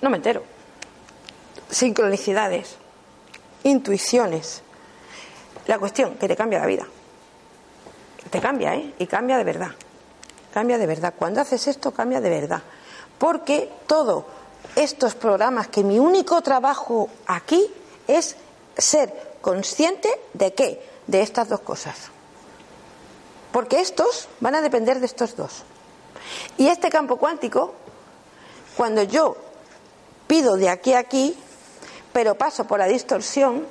no 0.00 0.08
me 0.08 0.16
entero. 0.16 0.42
Sincronicidades, 1.68 2.76
intuiciones. 3.64 4.62
La 5.66 5.78
cuestión, 5.78 6.14
que 6.14 6.26
te 6.26 6.34
cambia 6.34 6.58
la 6.58 6.66
vida. 6.68 6.86
Te 8.30 8.40
cambia, 8.40 8.76
¿eh? 8.76 8.94
Y 8.98 9.06
cambia 9.06 9.36
de 9.36 9.44
verdad. 9.44 9.72
Cambia 10.54 10.78
de 10.78 10.86
verdad. 10.86 11.12
Cuando 11.18 11.42
haces 11.42 11.66
esto, 11.66 11.90
cambia 11.90 12.22
de 12.22 12.30
verdad. 12.30 12.62
Porque 13.18 13.70
todos 13.86 14.24
estos 14.74 15.16
programas, 15.16 15.68
que 15.68 15.84
mi 15.84 15.98
único 15.98 16.40
trabajo 16.40 17.10
aquí 17.26 17.70
es 18.08 18.36
ser 18.78 19.33
consciente 19.44 20.08
de 20.32 20.54
qué? 20.54 20.82
De 21.06 21.20
estas 21.20 21.50
dos 21.50 21.60
cosas. 21.60 22.08
Porque 23.52 23.78
estos 23.78 24.26
van 24.40 24.54
a 24.54 24.62
depender 24.62 25.00
de 25.00 25.06
estos 25.06 25.36
dos. 25.36 25.64
Y 26.56 26.68
este 26.68 26.88
campo 26.88 27.18
cuántico, 27.18 27.74
cuando 28.74 29.02
yo 29.02 29.36
pido 30.26 30.56
de 30.56 30.70
aquí 30.70 30.94
a 30.94 31.00
aquí, 31.00 31.36
pero 32.10 32.36
paso 32.36 32.64
por 32.64 32.78
la 32.78 32.86
distorsión, 32.86 33.66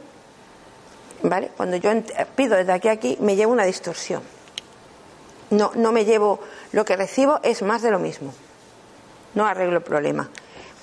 ¿vale? 1.23 1.49
Cuando 1.57 1.77
yo 1.77 1.89
pido 2.35 2.55
desde 2.55 2.71
aquí 2.71 2.89
a 2.89 2.91
aquí, 2.91 3.17
me 3.19 3.35
llevo 3.35 3.51
una 3.51 3.65
distorsión. 3.65 4.21
No, 5.49 5.71
no 5.73 5.91
me 5.91 6.05
llevo, 6.05 6.39
lo 6.71 6.85
que 6.85 6.95
recibo 6.95 7.39
es 7.41 7.63
más 7.63 7.81
de 7.81 7.89
lo 7.89 7.97
mismo. 7.97 8.31
No 9.33 9.47
arreglo 9.47 9.77
el 9.77 9.83
problema. 9.83 10.29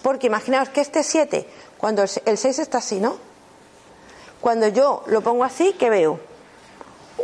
Porque 0.03 0.26
imaginaos 0.26 0.70
que 0.70 0.80
este 0.80 1.05
7, 1.05 1.47
cuando 1.78 2.03
el 2.03 2.38
6 2.38 2.59
está 2.59 2.78
así, 2.78 2.99
¿no? 2.99 3.30
Cuando 4.41 4.68
yo 4.68 5.03
lo 5.07 5.20
pongo 5.20 5.45
así, 5.45 5.74
¿qué 5.78 5.91
veo? 5.91 6.18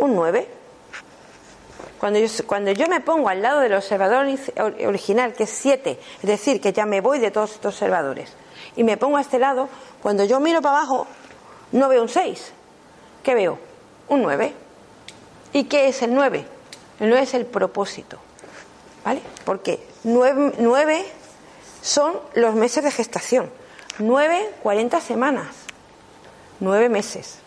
Un 0.00 0.14
9. 0.14 0.48
Cuando 1.98 2.18
yo, 2.18 2.28
cuando 2.46 2.72
yo 2.72 2.88
me 2.88 3.00
pongo 3.00 3.30
al 3.30 3.40
lado 3.40 3.60
del 3.60 3.72
observador 3.72 4.26
original, 4.84 5.32
que 5.32 5.44
es 5.44 5.50
7, 5.50 5.98
es 6.22 6.28
decir, 6.28 6.60
que 6.60 6.74
ya 6.74 6.84
me 6.84 7.00
voy 7.00 7.18
de 7.18 7.30
todos 7.30 7.52
estos 7.52 7.74
observadores, 7.74 8.32
y 8.76 8.84
me 8.84 8.98
pongo 8.98 9.16
a 9.16 9.22
este 9.22 9.38
lado, 9.38 9.70
cuando 10.02 10.24
yo 10.24 10.40
miro 10.40 10.60
para 10.60 10.78
abajo, 10.78 11.06
no 11.72 11.88
veo 11.88 12.02
un 12.02 12.08
6. 12.10 12.52
¿Qué 13.22 13.34
veo? 13.34 13.58
Un 14.08 14.22
9. 14.22 14.52
¿Y 15.54 15.64
qué 15.64 15.88
es 15.88 16.02
el 16.02 16.14
9? 16.14 16.44
El 17.00 17.08
9 17.08 17.22
es 17.22 17.34
el 17.34 17.46
propósito. 17.46 18.18
¿Vale? 19.04 19.22
Porque 19.44 19.86
9, 20.04 20.52
9 20.58 21.06
son 21.80 22.18
los 22.34 22.54
meses 22.54 22.84
de 22.84 22.90
gestación. 22.90 23.50
9, 23.98 24.50
40 24.62 25.00
semanas 25.00 25.65
nueve 26.60 26.88
meses. 26.88 27.38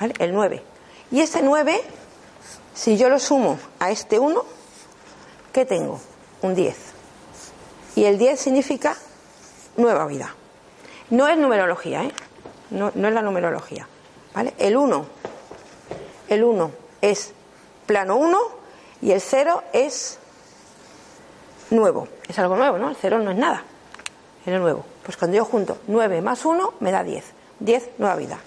¿Vale? 0.00 0.14
El 0.18 0.32
nueve. 0.32 0.62
Y 1.10 1.20
ese 1.20 1.42
nueve, 1.42 1.80
si 2.74 2.96
yo 2.96 3.08
lo 3.08 3.18
sumo 3.18 3.58
a 3.78 3.90
este 3.90 4.18
uno, 4.18 4.44
¿qué 5.52 5.64
tengo? 5.64 6.00
Un 6.42 6.54
diez. 6.54 6.76
Y 7.94 8.04
el 8.04 8.18
diez 8.18 8.40
significa 8.40 8.96
nueva 9.76 10.06
vida. 10.06 10.34
No 11.10 11.28
es 11.28 11.36
numerología, 11.36 12.04
¿eh? 12.04 12.12
No, 12.70 12.90
no 12.94 13.08
es 13.08 13.14
la 13.14 13.22
numerología. 13.22 13.86
¿Vale? 14.34 14.54
El 14.58 14.76
uno, 14.76 15.04
el 16.28 16.42
uno 16.42 16.70
es 17.02 17.32
plano 17.86 18.16
uno 18.16 18.38
y 19.02 19.12
el 19.12 19.20
cero 19.20 19.62
es 19.74 20.18
nuevo. 21.70 22.08
Es 22.28 22.38
algo 22.38 22.56
nuevo, 22.56 22.78
¿no? 22.78 22.88
El 22.88 22.96
cero 22.96 23.18
no 23.18 23.30
es 23.30 23.36
nada. 23.36 23.64
Es 24.46 24.58
nuevo. 24.58 24.84
Pues 25.02 25.16
cuando 25.16 25.36
yo 25.36 25.44
junto 25.44 25.78
9 25.88 26.22
más 26.22 26.44
1 26.44 26.74
me 26.80 26.90
da 26.90 27.02
10. 27.02 27.24
10, 27.64 27.90
nueva 27.98 28.16
vida. 28.16 28.38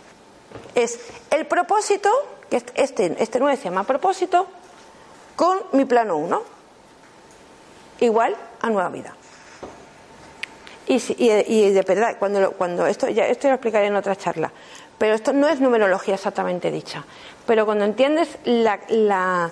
Es 0.73 0.99
el 1.31 1.45
propósito, 1.45 2.09
que 2.49 2.63
este, 2.75 3.15
este 3.19 3.39
9 3.39 3.57
se 3.57 3.65
llama 3.65 3.83
propósito, 3.83 4.47
con 5.35 5.59
mi 5.73 5.85
plano 5.85 6.17
1, 6.17 6.41
igual 8.01 8.35
a 8.61 8.69
nueva 8.69 8.89
vida. 8.89 9.15
Y, 10.87 11.01
y, 11.17 11.71
de 11.71 11.81
verdad, 11.81 12.17
cuando, 12.19 12.51
cuando 12.51 12.85
esto, 12.85 13.09
ya 13.09 13.27
esto 13.27 13.47
lo 13.47 13.55
explicaré 13.55 13.87
en 13.87 13.95
otra 13.95 14.15
charla, 14.15 14.51
pero 14.97 15.15
esto 15.15 15.33
no 15.33 15.47
es 15.47 15.59
numerología 15.59 16.13
exactamente 16.13 16.69
dicha. 16.69 17.03
Pero 17.47 17.65
cuando 17.65 17.85
entiendes 17.85 18.37
la, 18.45 19.51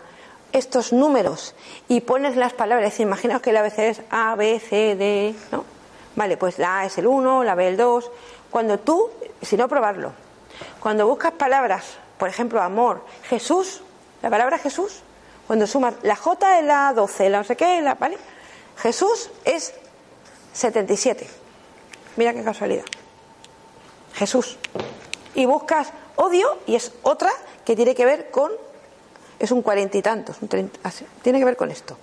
estos 0.52 0.94
números 0.94 1.56
y 1.88 2.02
pones 2.02 2.36
las 2.36 2.54
palabras, 2.54 3.00
imaginaos 3.00 3.42
que 3.42 3.52
la 3.52 3.62
ABC 3.62 3.80
es 3.80 4.02
A, 4.12 4.36
B, 4.36 4.60
C, 4.60 4.96
D, 4.96 5.36
¿no? 5.52 5.66
Vale, 6.16 6.38
pues 6.38 6.60
la 6.60 6.82
A 6.82 6.86
es 6.86 6.98
el 7.00 7.08
1, 7.08 7.44
la 7.44 7.56
B 7.56 7.68
el 7.68 7.78
2. 7.78 8.12
Cuando 8.54 8.78
tú 8.78 9.10
si 9.42 9.58
no 9.58 9.68
probarlo. 9.68 10.14
Cuando 10.80 11.08
buscas 11.08 11.32
palabras, 11.34 11.86
por 12.20 12.30
ejemplo, 12.30 12.62
amor, 12.62 13.04
Jesús, 13.24 13.82
la 14.22 14.30
palabra 14.30 14.60
Jesús, 14.60 15.02
cuando 15.48 15.66
sumas 15.66 15.96
la 16.04 16.16
J 16.16 16.60
en 16.60 16.68
la 16.68 16.94
12, 16.94 17.32
la 17.32 17.40
no 17.40 17.44
sé 17.44 17.56
qué, 17.56 17.82
la, 17.82 17.96
¿vale? 17.96 18.16
Jesús 18.78 19.32
es 19.44 19.74
77. 20.54 21.28
Mira 22.16 22.32
qué 22.32 22.44
casualidad. 22.44 22.86
Jesús. 24.14 24.60
Y 25.34 25.48
buscas 25.48 25.92
odio 26.16 26.60
y 26.68 26.76
es 26.76 26.92
otra 27.02 27.32
que 27.66 27.76
tiene 27.76 27.96
que 27.96 28.06
ver 28.06 28.30
con, 28.30 28.52
es 29.40 29.50
un 29.50 29.64
cuarenta 29.64 29.98
y 29.98 30.04
tantos, 30.04 30.38
treinta, 30.48 30.92
tiene 31.24 31.40
que 31.40 31.46
ver 31.46 31.58
con 31.58 31.72
esto. 31.72 31.98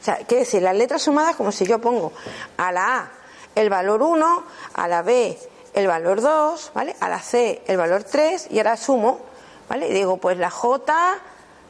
O 0.00 0.04
sea, 0.04 0.16
quiere 0.16 0.44
decir, 0.44 0.62
las 0.62 0.74
letras 0.74 1.02
sumadas 1.02 1.36
como 1.36 1.52
si 1.52 1.66
yo 1.66 1.82
pongo 1.82 2.12
a 2.56 2.72
la 2.72 2.98
A 2.98 3.23
el 3.54 3.70
valor 3.70 4.02
1, 4.02 4.44
a 4.74 4.88
la 4.88 5.02
B 5.02 5.38
el 5.74 5.86
valor 5.88 6.20
2, 6.20 6.70
¿vale? 6.74 6.96
A 7.00 7.08
la 7.08 7.20
C 7.20 7.62
el 7.66 7.76
valor 7.76 8.04
3 8.04 8.48
y 8.50 8.58
ahora 8.58 8.76
sumo, 8.76 9.20
¿vale? 9.68 9.88
Y 9.88 9.92
digo, 9.92 10.16
pues 10.16 10.38
la 10.38 10.50
J, 10.50 11.18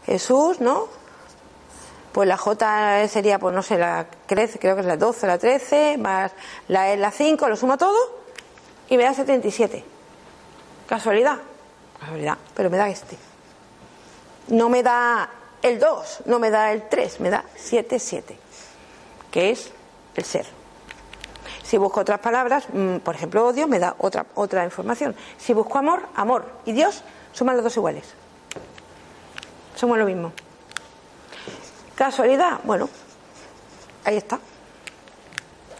Jesús, 0.07 0.61
¿no? 0.61 0.89
Pues 2.13 2.29
la 2.29 2.37
J 2.37 3.09
sería, 3.09 3.39
pues 3.39 3.55
no 3.55 3.63
sé, 3.63 3.79
la 3.79 4.07
crece, 4.27 4.59
creo 4.59 4.75
que 4.75 4.83
es 4.83 4.87
la 4.87 4.97
12, 4.97 5.27
la 5.27 5.39
13, 5.39 5.97
más 5.99 6.33
la 6.69 6.93
E, 6.93 6.97
la 6.97 7.11
5, 7.11 7.49
lo 7.49 7.57
sumo 7.57 7.77
todo 7.77 7.99
y 8.89 8.97
me 8.97 9.05
da 9.05 9.15
77. 9.15 9.85
¿Casualidad? 10.87 11.39
Casualidad, 11.99 12.37
pero 12.55 12.71
me 12.71 12.77
da 12.77 12.89
este. 12.89 13.17
No 14.49 14.69
me 14.69 14.83
da 14.83 15.31
el 15.63 15.79
2, 15.79 16.23
no 16.27 16.39
me 16.39 16.51
da 16.51 16.73
el 16.73 16.89
3, 16.89 17.21
me 17.21 17.31
da 17.31 17.45
7, 17.57 17.99
7, 17.99 18.39
que 19.31 19.51
es 19.51 19.71
el 20.15 20.25
ser. 20.25 20.64
Si 21.75 21.79
busco 21.79 22.03
otras 22.03 22.21
palabras, 22.21 22.67
mm, 22.73 22.99
por 22.99 23.17
ejemplo, 23.17 23.45
odio, 23.49 23.67
me 23.67 23.81
da 23.81 23.97
otra, 23.99 24.27
otra 24.37 24.65
información. 24.65 25.17
Si 25.37 25.53
busco 25.53 25.77
amor, 25.77 26.05
amor 26.15 26.45
y 26.65 26.71
Dios, 26.71 27.03
suman 27.33 27.57
los 27.57 27.65
dos 27.65 27.77
iguales. 27.77 28.05
Somos 29.75 29.99
lo 29.99 30.05
mismo. 30.05 30.33
¿Casualidad? 31.97 32.61
Bueno, 32.63 32.89
ahí 34.05 34.17
está. 34.17 34.39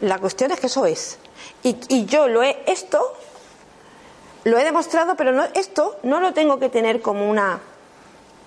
La 0.01 0.19
cuestión 0.19 0.51
es 0.51 0.59
que 0.59 0.67
eso 0.67 0.85
es. 0.85 1.17
Y, 1.63 2.07
yo 2.07 2.27
lo 2.27 2.43
he, 2.43 2.65
esto, 2.67 3.01
lo 4.43 4.59
he 4.59 4.65
demostrado, 4.65 5.15
pero 5.15 5.31
no, 5.31 5.45
esto 5.55 6.01
no 6.03 6.19
lo 6.19 6.35
tengo 6.35 6.59
que 6.59 6.71
tener 6.71 7.03
como 7.03 7.31
una, 7.31 7.61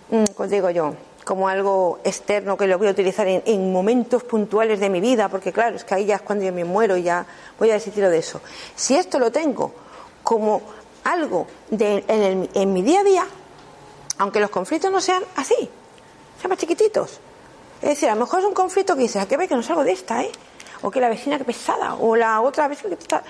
mm, 0.10 0.34
¿cómo 0.36 0.50
digo 0.50 0.70
yo? 0.70 0.96
Como 1.28 1.50
algo 1.50 2.00
externo 2.06 2.56
que 2.56 2.68
lo 2.68 2.78
voy 2.78 2.88
a 2.88 2.92
utilizar 2.92 3.28
en, 3.28 3.74
momentos 3.74 4.24
puntuales 4.24 4.80
de 4.80 4.90
mi 4.90 5.02
vida, 5.02 5.28
porque 5.28 5.52
claro, 5.52 5.76
es 5.76 5.84
que 5.84 5.94
ahí 5.94 6.06
ya 6.06 6.16
es 6.16 6.22
cuando 6.22 6.46
yo 6.46 6.54
me 6.54 6.64
muero 6.64 6.96
y 6.96 7.04
ya 7.04 7.26
voy 7.60 7.70
a 7.70 7.74
decir 7.74 7.94
de 7.94 8.18
eso. 8.18 8.40
Si 8.78 8.96
esto 8.96 9.20
lo 9.20 9.30
tengo 9.30 9.74
como 10.24 10.62
algo 11.04 11.46
de, 11.70 12.06
en, 12.08 12.50
en, 12.54 12.72
mi 12.72 12.82
día 12.82 13.02
a 13.02 13.04
día, 13.04 13.28
aunque 14.20 14.40
los 14.40 14.50
conflictos 14.50 14.90
no 14.90 15.02
sean 15.02 15.22
así, 15.36 15.70
sean 16.40 16.50
más 16.50 16.60
chiquititos. 16.60 17.20
Es 17.82 17.90
decir, 17.90 18.08
a 18.08 18.16
lo 18.16 18.22
mejor 18.22 18.40
es 18.40 18.46
un 18.46 18.54
conflicto 18.54 18.96
que 18.96 19.02
dices, 19.02 19.22
¿a 19.22 19.28
qué 19.28 19.36
ve 19.36 19.50
que 19.50 19.56
no 19.56 19.64
salgo 19.64 19.84
de 19.84 19.92
esta, 19.92 20.24
eh? 20.24 20.32
O 20.82 20.90
que 20.90 21.02
la 21.02 21.10
vecina 21.10 21.38
que 21.38 21.44
pesada, 21.44 21.96
o 21.96 22.16
la 22.16 22.40
otra 22.40 22.70
vez 22.70 22.82
que 22.82 22.94
está 22.94 23.22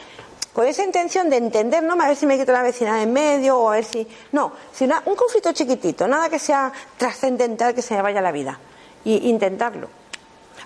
con 0.57 0.65
esa 0.65 0.83
intención 0.83 1.29
de 1.29 1.37
entender, 1.37 1.83
no 1.83 1.93
a 1.93 2.07
ver 2.07 2.15
si 2.15 2.25
me 2.25 2.35
quito 2.35 2.51
la 2.51 2.63
vecina 2.63 3.03
en 3.03 3.13
medio 3.13 3.59
o 3.59 3.69
a 3.69 3.75
ver 3.75 3.85
si. 3.85 4.07
No, 4.31 4.53
sino 4.73 4.95
un 5.05 5.15
conflicto 5.15 5.51
chiquitito, 5.51 6.07
nada 6.07 6.31
que 6.31 6.39
sea 6.39 6.73
trascendental 6.97 7.75
que 7.75 7.83
se 7.83 7.93
me 7.93 8.01
vaya 8.01 8.21
la 8.21 8.31
vida. 8.31 8.59
Y 9.05 9.29
intentarlo. 9.29 9.87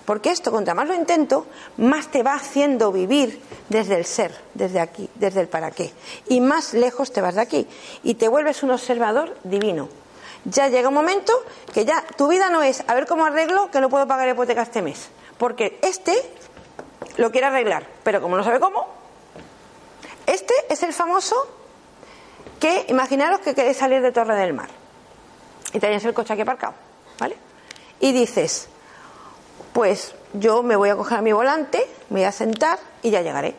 Porque 0.06 0.30
esto, 0.30 0.50
cuanto 0.50 0.74
más 0.74 0.88
lo 0.88 0.94
intento, 0.94 1.44
más 1.76 2.10
te 2.10 2.22
va 2.22 2.32
haciendo 2.32 2.90
vivir 2.90 3.38
desde 3.68 3.96
el 3.96 4.06
ser, 4.06 4.34
desde 4.54 4.80
aquí, 4.80 5.10
desde 5.16 5.42
el 5.42 5.48
para 5.48 5.70
qué. 5.70 5.92
Y 6.26 6.40
más 6.40 6.72
lejos 6.72 7.12
te 7.12 7.20
vas 7.20 7.34
de 7.34 7.42
aquí. 7.42 7.68
Y 8.02 8.14
te 8.14 8.28
vuelves 8.28 8.62
un 8.62 8.70
observador 8.70 9.36
divino. 9.44 9.90
Ya 10.46 10.68
llega 10.68 10.88
un 10.88 10.94
momento 10.94 11.34
que 11.74 11.84
ya 11.84 12.02
tu 12.16 12.28
vida 12.28 12.48
no 12.48 12.62
es 12.62 12.82
a 12.86 12.94
ver 12.94 13.06
cómo 13.06 13.26
arreglo 13.26 13.70
que 13.70 13.82
no 13.82 13.90
puedo 13.90 14.08
pagar 14.08 14.26
hipoteca 14.26 14.62
este 14.62 14.80
mes. 14.80 15.10
Porque 15.36 15.78
este 15.82 16.14
lo 17.18 17.30
quiere 17.30 17.48
arreglar, 17.48 17.86
pero 18.02 18.22
como 18.22 18.38
no 18.38 18.42
sabe 18.42 18.58
cómo, 18.58 19.01
este 20.26 20.54
es 20.68 20.82
el 20.82 20.92
famoso 20.92 21.36
que, 22.60 22.86
imaginaros 22.88 23.40
que 23.40 23.54
queréis 23.54 23.76
salir 23.76 24.02
de 24.02 24.12
Torre 24.12 24.36
del 24.36 24.52
Mar 24.52 24.68
y 25.72 25.78
tenéis 25.78 26.04
el 26.04 26.14
coche 26.14 26.32
aquí 26.32 26.42
aparcado, 26.42 26.74
¿vale? 27.18 27.36
Y 28.00 28.12
dices, 28.12 28.68
pues 29.72 30.14
yo 30.32 30.62
me 30.62 30.76
voy 30.76 30.90
a 30.90 30.96
coger 30.96 31.18
a 31.18 31.22
mi 31.22 31.32
volante, 31.32 31.88
me 32.10 32.20
voy 32.20 32.24
a 32.24 32.32
sentar 32.32 32.78
y 33.02 33.10
ya 33.10 33.22
llegaré. 33.22 33.54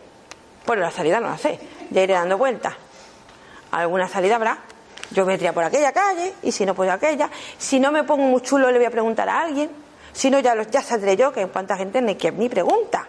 Bueno, 0.65 0.83
la 0.83 0.91
salida 0.91 1.19
no 1.19 1.29
la 1.29 1.37
sé, 1.37 1.59
ya 1.89 2.01
iré 2.01 2.13
dando 2.13 2.37
vueltas. 2.37 2.73
Alguna 3.71 4.07
salida 4.07 4.35
habrá. 4.35 4.59
Yo 5.11 5.25
vendría 5.25 5.53
por 5.53 5.63
aquella 5.63 5.91
calle 5.91 6.33
y 6.43 6.51
si 6.51 6.65
no, 6.65 6.73
pues 6.73 6.89
aquella. 6.89 7.29
Si 7.57 7.79
no 7.79 7.91
me 7.91 8.03
pongo 8.03 8.23
muy 8.23 8.41
chulo, 8.41 8.71
le 8.71 8.77
voy 8.77 8.85
a 8.85 8.91
preguntar 8.91 9.27
a 9.29 9.41
alguien. 9.41 9.69
Si 10.13 10.29
no, 10.29 10.39
ya, 10.39 10.61
ya 10.63 10.81
saldré 10.81 11.17
yo, 11.17 11.33
que 11.33 11.41
en 11.41 11.49
cuánta 11.49 11.75
gente 11.75 12.01
ni, 12.01 12.15
que, 12.15 12.31
ni 12.31 12.49
pregunta. 12.49 13.07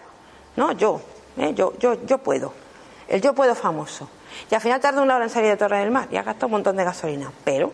No, 0.55 0.71
yo, 0.73 1.01
¿eh? 1.37 1.53
yo, 1.53 1.77
yo, 1.77 2.05
yo 2.05 2.17
puedo. 2.17 2.64
El 3.07 3.21
yo 3.21 3.33
puedo 3.33 3.55
famoso. 3.55 4.09
Y 4.49 4.55
al 4.55 4.61
final 4.61 4.79
tarda 4.79 5.01
una 5.01 5.15
hora 5.15 5.25
en 5.25 5.29
salir 5.29 5.49
de 5.49 5.57
Torre 5.57 5.79
del 5.79 5.91
Mar 5.91 6.07
y 6.11 6.17
ha 6.17 6.23
gastado 6.23 6.47
un 6.47 6.53
montón 6.53 6.75
de 6.75 6.83
gasolina. 6.83 7.31
Pero 7.43 7.71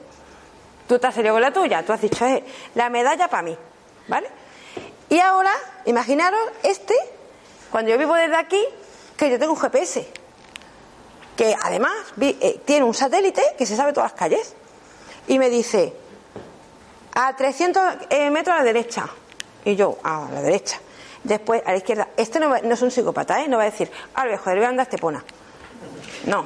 tú 0.87 0.99
te 0.99 1.07
has 1.07 1.15
salido 1.15 1.33
con 1.33 1.41
la 1.41 1.51
tuya, 1.51 1.83
tú 1.83 1.93
has 1.93 2.01
dicho, 2.01 2.25
eh, 2.25 2.43
la 2.75 2.89
medalla 2.89 3.27
para 3.27 3.43
mí. 3.43 3.57
¿Vale? 4.07 4.27
Y 5.09 5.19
ahora, 5.19 5.51
imaginaros 5.85 6.39
este, 6.63 6.95
cuando 7.69 7.91
yo 7.91 7.97
vivo 7.97 8.13
desde 8.15 8.35
aquí, 8.35 8.63
que 9.17 9.29
yo 9.29 9.39
tengo 9.39 9.53
un 9.53 9.59
GPS. 9.59 10.07
Que 11.35 11.55
además 11.61 11.93
eh, 12.19 12.61
tiene 12.65 12.85
un 12.85 12.93
satélite 12.93 13.41
que 13.57 13.65
se 13.65 13.75
sabe 13.75 13.93
todas 13.93 14.11
las 14.11 14.19
calles. 14.19 14.55
Y 15.27 15.39
me 15.39 15.49
dice, 15.49 15.93
a 17.13 17.35
300 17.35 17.95
eh, 18.09 18.29
metros 18.29 18.55
a 18.55 18.59
la 18.59 18.65
derecha. 18.65 19.07
Y 19.63 19.75
yo, 19.75 19.97
a 20.03 20.27
la 20.33 20.41
derecha. 20.41 20.79
Después, 21.23 21.61
a 21.65 21.71
la 21.71 21.77
izquierda. 21.77 22.09
Este 22.17 22.39
no, 22.39 22.55
es 22.55 22.81
un 22.81 22.91
psicópata, 22.91 23.41
¿eh? 23.41 23.47
No 23.47 23.57
va 23.57 23.63
a 23.63 23.67
decir, 23.67 23.91
ah, 24.15 24.25
voy 24.25 24.63
a 24.63 24.69
andar 24.69 24.87
Estepona. 24.87 25.23
No. 26.25 26.45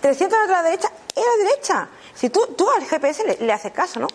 300 0.00 0.38
metros 0.38 0.58
a 0.58 0.62
la 0.62 0.68
derecha, 0.68 0.88
es 1.14 1.22
a 1.22 1.36
la 1.36 1.44
derecha. 1.44 1.88
Si 2.14 2.30
tú, 2.30 2.54
tú 2.56 2.68
al 2.70 2.84
GPS 2.84 3.38
le, 3.40 3.52
haces 3.52 3.72
caso, 3.72 4.00
¿no? 4.00 4.08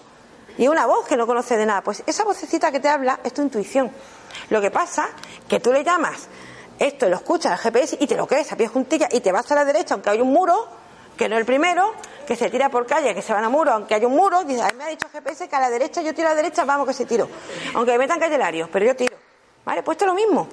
Y 0.57 0.67
una 0.67 0.85
voz 0.85 1.07
que 1.07 1.15
no 1.15 1.25
conoce 1.25 1.57
de 1.57 1.65
nada. 1.65 1.81
Pues 1.81 2.03
esa 2.05 2.23
vocecita 2.23 2.71
que 2.71 2.79
te 2.79 2.89
habla 2.89 3.19
es 3.23 3.33
tu 3.33 3.41
intuición. 3.41 3.91
Lo 4.49 4.61
que 4.61 4.71
pasa 4.71 5.09
que 5.47 5.59
tú 5.59 5.71
le 5.71 5.83
llamas 5.83 6.27
esto, 6.79 7.07
lo 7.07 7.15
escuchas 7.15 7.51
al 7.51 7.57
GPS 7.59 7.97
y 7.99 8.07
te 8.07 8.15
lo 8.15 8.27
crees 8.27 8.51
a 8.51 8.57
pie 8.57 8.67
juntilla 8.67 9.07
y 9.11 9.21
te 9.21 9.31
vas 9.31 9.51
a 9.51 9.55
la 9.55 9.65
derecha, 9.65 9.93
aunque 9.93 10.09
hay 10.09 10.19
un 10.19 10.31
muro, 10.31 10.67
que 11.15 11.29
no 11.29 11.35
es 11.35 11.41
el 11.41 11.45
primero, 11.45 11.93
que 12.25 12.35
se 12.35 12.49
tira 12.49 12.69
por 12.69 12.87
calle, 12.87 13.13
que 13.13 13.21
se 13.21 13.33
van 13.33 13.43
a 13.43 13.49
muro, 13.49 13.71
aunque 13.71 13.93
hay 13.93 14.03
un 14.03 14.15
muro, 14.15 14.43
dice, 14.43 14.61
a 14.61 14.67
mí 14.69 14.73
me 14.77 14.85
ha 14.85 14.87
dicho 14.87 15.05
el 15.05 15.11
GPS 15.11 15.47
que 15.47 15.55
a 15.55 15.59
la 15.59 15.69
derecha 15.69 16.01
yo 16.01 16.13
tiro 16.13 16.27
a 16.27 16.31
la 16.31 16.35
derecha, 16.35 16.65
vamos 16.65 16.87
que 16.87 16.93
se 16.93 17.05
tiro. 17.05 17.27
Aunque 17.75 17.91
me 17.91 17.99
metan 17.99 18.19
calelarios, 18.19 18.67
pero 18.71 18.85
yo 18.85 18.95
tiro. 18.95 19.15
¿Vale? 19.65 19.83
Pues 19.83 19.95
esto 19.95 20.05
es 20.05 20.09
lo 20.09 20.15
mismo. 20.15 20.47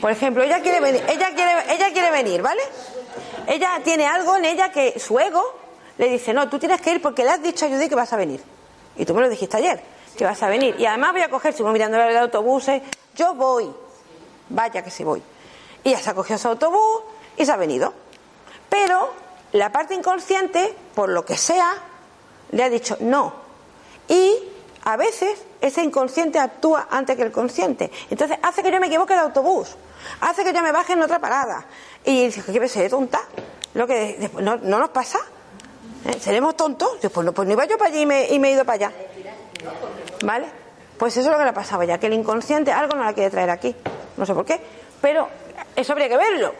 Por 0.00 0.10
ejemplo, 0.10 0.42
ella 0.42 0.60
quiere 0.60 0.80
venir, 0.80 1.02
ella 1.08 1.34
quiere, 1.34 1.72
ella 1.72 1.92
quiere 1.92 2.10
venir, 2.10 2.42
¿vale? 2.42 2.62
Ella 3.46 3.80
tiene 3.84 4.06
algo 4.06 4.36
en 4.36 4.44
ella 4.44 4.72
que 4.72 4.98
su 4.98 5.18
ego 5.18 5.42
le 5.98 6.08
dice, 6.08 6.32
no, 6.32 6.48
tú 6.48 6.58
tienes 6.58 6.80
que 6.80 6.92
ir 6.92 7.02
porque 7.02 7.22
le 7.22 7.30
has 7.30 7.42
dicho 7.42 7.66
a 7.66 7.68
Judy 7.68 7.88
que 7.88 7.94
vas 7.94 8.12
a 8.12 8.16
venir. 8.16 8.42
Y 8.96 9.04
tú 9.04 9.14
me 9.14 9.20
lo 9.20 9.28
dijiste 9.28 9.56
ayer, 9.56 9.80
que 10.16 10.24
vas 10.24 10.42
a 10.42 10.48
venir. 10.48 10.74
Y 10.78 10.86
además 10.86 11.12
voy 11.12 11.22
a 11.22 11.30
coger, 11.30 11.54
si 11.54 11.62
voy 11.62 11.72
mirando 11.72 11.96
el 12.00 12.16
autobús, 12.16 12.66
yo 13.14 13.34
voy. 13.34 13.72
Vaya 14.48 14.82
que 14.82 14.90
sí 14.90 15.04
voy. 15.04 15.22
Y 15.84 15.90
ya 15.90 15.98
se 15.98 16.10
ha 16.10 16.14
cogido 16.14 16.38
su 16.38 16.48
autobús 16.48 17.02
y 17.36 17.46
se 17.46 17.52
ha 17.52 17.56
venido. 17.56 17.92
Pero 18.68 19.12
la 19.52 19.70
parte 19.70 19.94
inconsciente, 19.94 20.74
por 20.94 21.08
lo 21.08 21.24
que 21.24 21.36
sea, 21.36 21.74
le 22.50 22.62
ha 22.62 22.68
dicho 22.68 22.96
no. 23.00 23.32
Y 24.08 24.36
a 24.84 24.96
veces 24.96 25.42
ese 25.60 25.82
inconsciente 25.82 26.38
actúa 26.38 26.88
antes 26.90 27.16
que 27.16 27.22
el 27.22 27.32
consciente. 27.32 27.90
Entonces 28.10 28.38
hace 28.42 28.62
que 28.62 28.70
yo 28.70 28.78
me 28.80 28.86
equivoque 28.86 29.14
de 29.14 29.20
autobús, 29.20 29.76
hace 30.20 30.44
que 30.44 30.52
yo 30.52 30.62
me 30.62 30.72
baje 30.72 30.92
en 30.92 31.02
otra 31.02 31.18
parada. 31.18 31.64
Y 32.04 32.26
dice, 32.26 32.42
¿qué 32.52 32.68
ser 32.68 32.90
tonta? 32.90 33.20
Lo 33.72 33.86
que 33.86 34.16
después 34.18 34.44
no, 34.44 34.56
nos 34.58 34.90
pasa. 34.90 35.18
¿Eh? 36.06 36.20
¿Seremos 36.20 36.56
tontos? 36.56 37.00
Después 37.00 37.24
no, 37.24 37.32
pues 37.32 37.48
no 37.48 37.54
iba 37.54 37.64
yo 37.64 37.78
para 37.78 37.90
allí 37.90 38.02
y 38.02 38.06
me, 38.06 38.28
y 38.28 38.38
me 38.38 38.50
he 38.50 38.52
ido 38.52 38.64
para 38.64 38.86
allá. 38.86 38.92
¿Vale? 40.22 40.46
Pues 40.98 41.16
eso 41.16 41.28
es 41.28 41.32
lo 41.32 41.38
que 41.38 41.46
le 41.46 41.52
pasaba 41.52 41.84
ya, 41.84 41.98
que 41.98 42.06
el 42.06 42.12
inconsciente 42.12 42.70
algo 42.70 42.96
no 42.96 43.04
la 43.04 43.14
quiere 43.14 43.30
traer 43.30 43.50
aquí. 43.50 43.74
No 44.16 44.26
sé 44.26 44.34
por 44.34 44.44
qué. 44.44 44.60
Pero 45.00 45.28
eso 45.74 45.92
habría 45.92 46.08
que 46.08 46.16
verlo. 46.16 46.54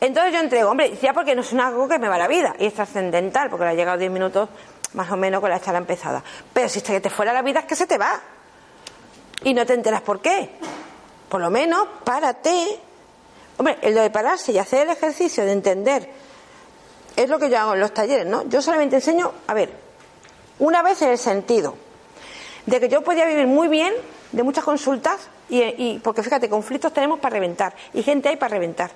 Entonces 0.00 0.32
yo 0.32 0.40
entrego, 0.40 0.70
hombre, 0.70 0.96
ya 1.00 1.12
porque 1.12 1.34
no 1.34 1.42
es 1.42 1.52
algo 1.54 1.88
que 1.88 1.98
me 1.98 2.08
va 2.08 2.18
la 2.18 2.28
vida 2.28 2.54
y 2.58 2.66
es 2.66 2.74
trascendental, 2.74 3.48
porque 3.48 3.64
le 3.64 3.70
ha 3.70 3.74
llegado 3.74 3.96
10 3.96 4.10
minutos 4.10 4.48
más 4.94 5.10
o 5.10 5.16
menos 5.16 5.40
con 5.40 5.50
la 5.50 5.60
charla 5.60 5.78
empezada. 5.78 6.22
Pero 6.52 6.68
si 6.68 6.80
te 6.80 7.10
fuera 7.10 7.32
la 7.32 7.42
vida 7.42 7.60
es 7.60 7.66
que 7.66 7.76
se 7.76 7.86
te 7.86 7.98
va. 7.98 8.20
Y 9.42 9.52
no 9.52 9.66
te 9.66 9.74
enteras 9.74 10.00
por 10.00 10.20
qué. 10.20 10.50
Por 11.28 11.40
lo 11.40 11.50
menos, 11.50 11.86
párate. 12.04 12.78
Hombre, 13.58 13.78
el 13.82 13.94
de 13.94 14.10
pararse 14.10 14.52
y 14.52 14.58
hacer 14.58 14.82
el 14.82 14.90
ejercicio 14.90 15.44
de 15.44 15.52
entender 15.52 16.10
es 17.16 17.28
lo 17.28 17.38
que 17.38 17.50
yo 17.50 17.58
hago 17.58 17.74
en 17.74 17.80
los 17.80 17.92
talleres, 17.92 18.26
¿no? 18.26 18.48
Yo 18.48 18.60
solamente 18.62 18.96
enseño, 18.96 19.30
a 19.46 19.54
ver, 19.54 19.70
una 20.58 20.82
vez 20.82 21.02
en 21.02 21.10
el 21.10 21.18
sentido 21.18 21.76
de 22.66 22.80
que 22.80 22.88
yo 22.88 23.02
podía 23.02 23.26
vivir 23.26 23.46
muy 23.46 23.68
bien 23.68 23.94
de 24.32 24.42
muchas 24.42 24.64
consultas 24.64 25.28
y 25.48 25.98
porque 25.98 26.22
fíjate, 26.22 26.48
conflictos 26.48 26.92
tenemos 26.92 27.20
para 27.20 27.34
reventar 27.34 27.74
y 27.92 28.02
gente 28.02 28.28
hay 28.28 28.36
para 28.36 28.54
reventar. 28.54 28.90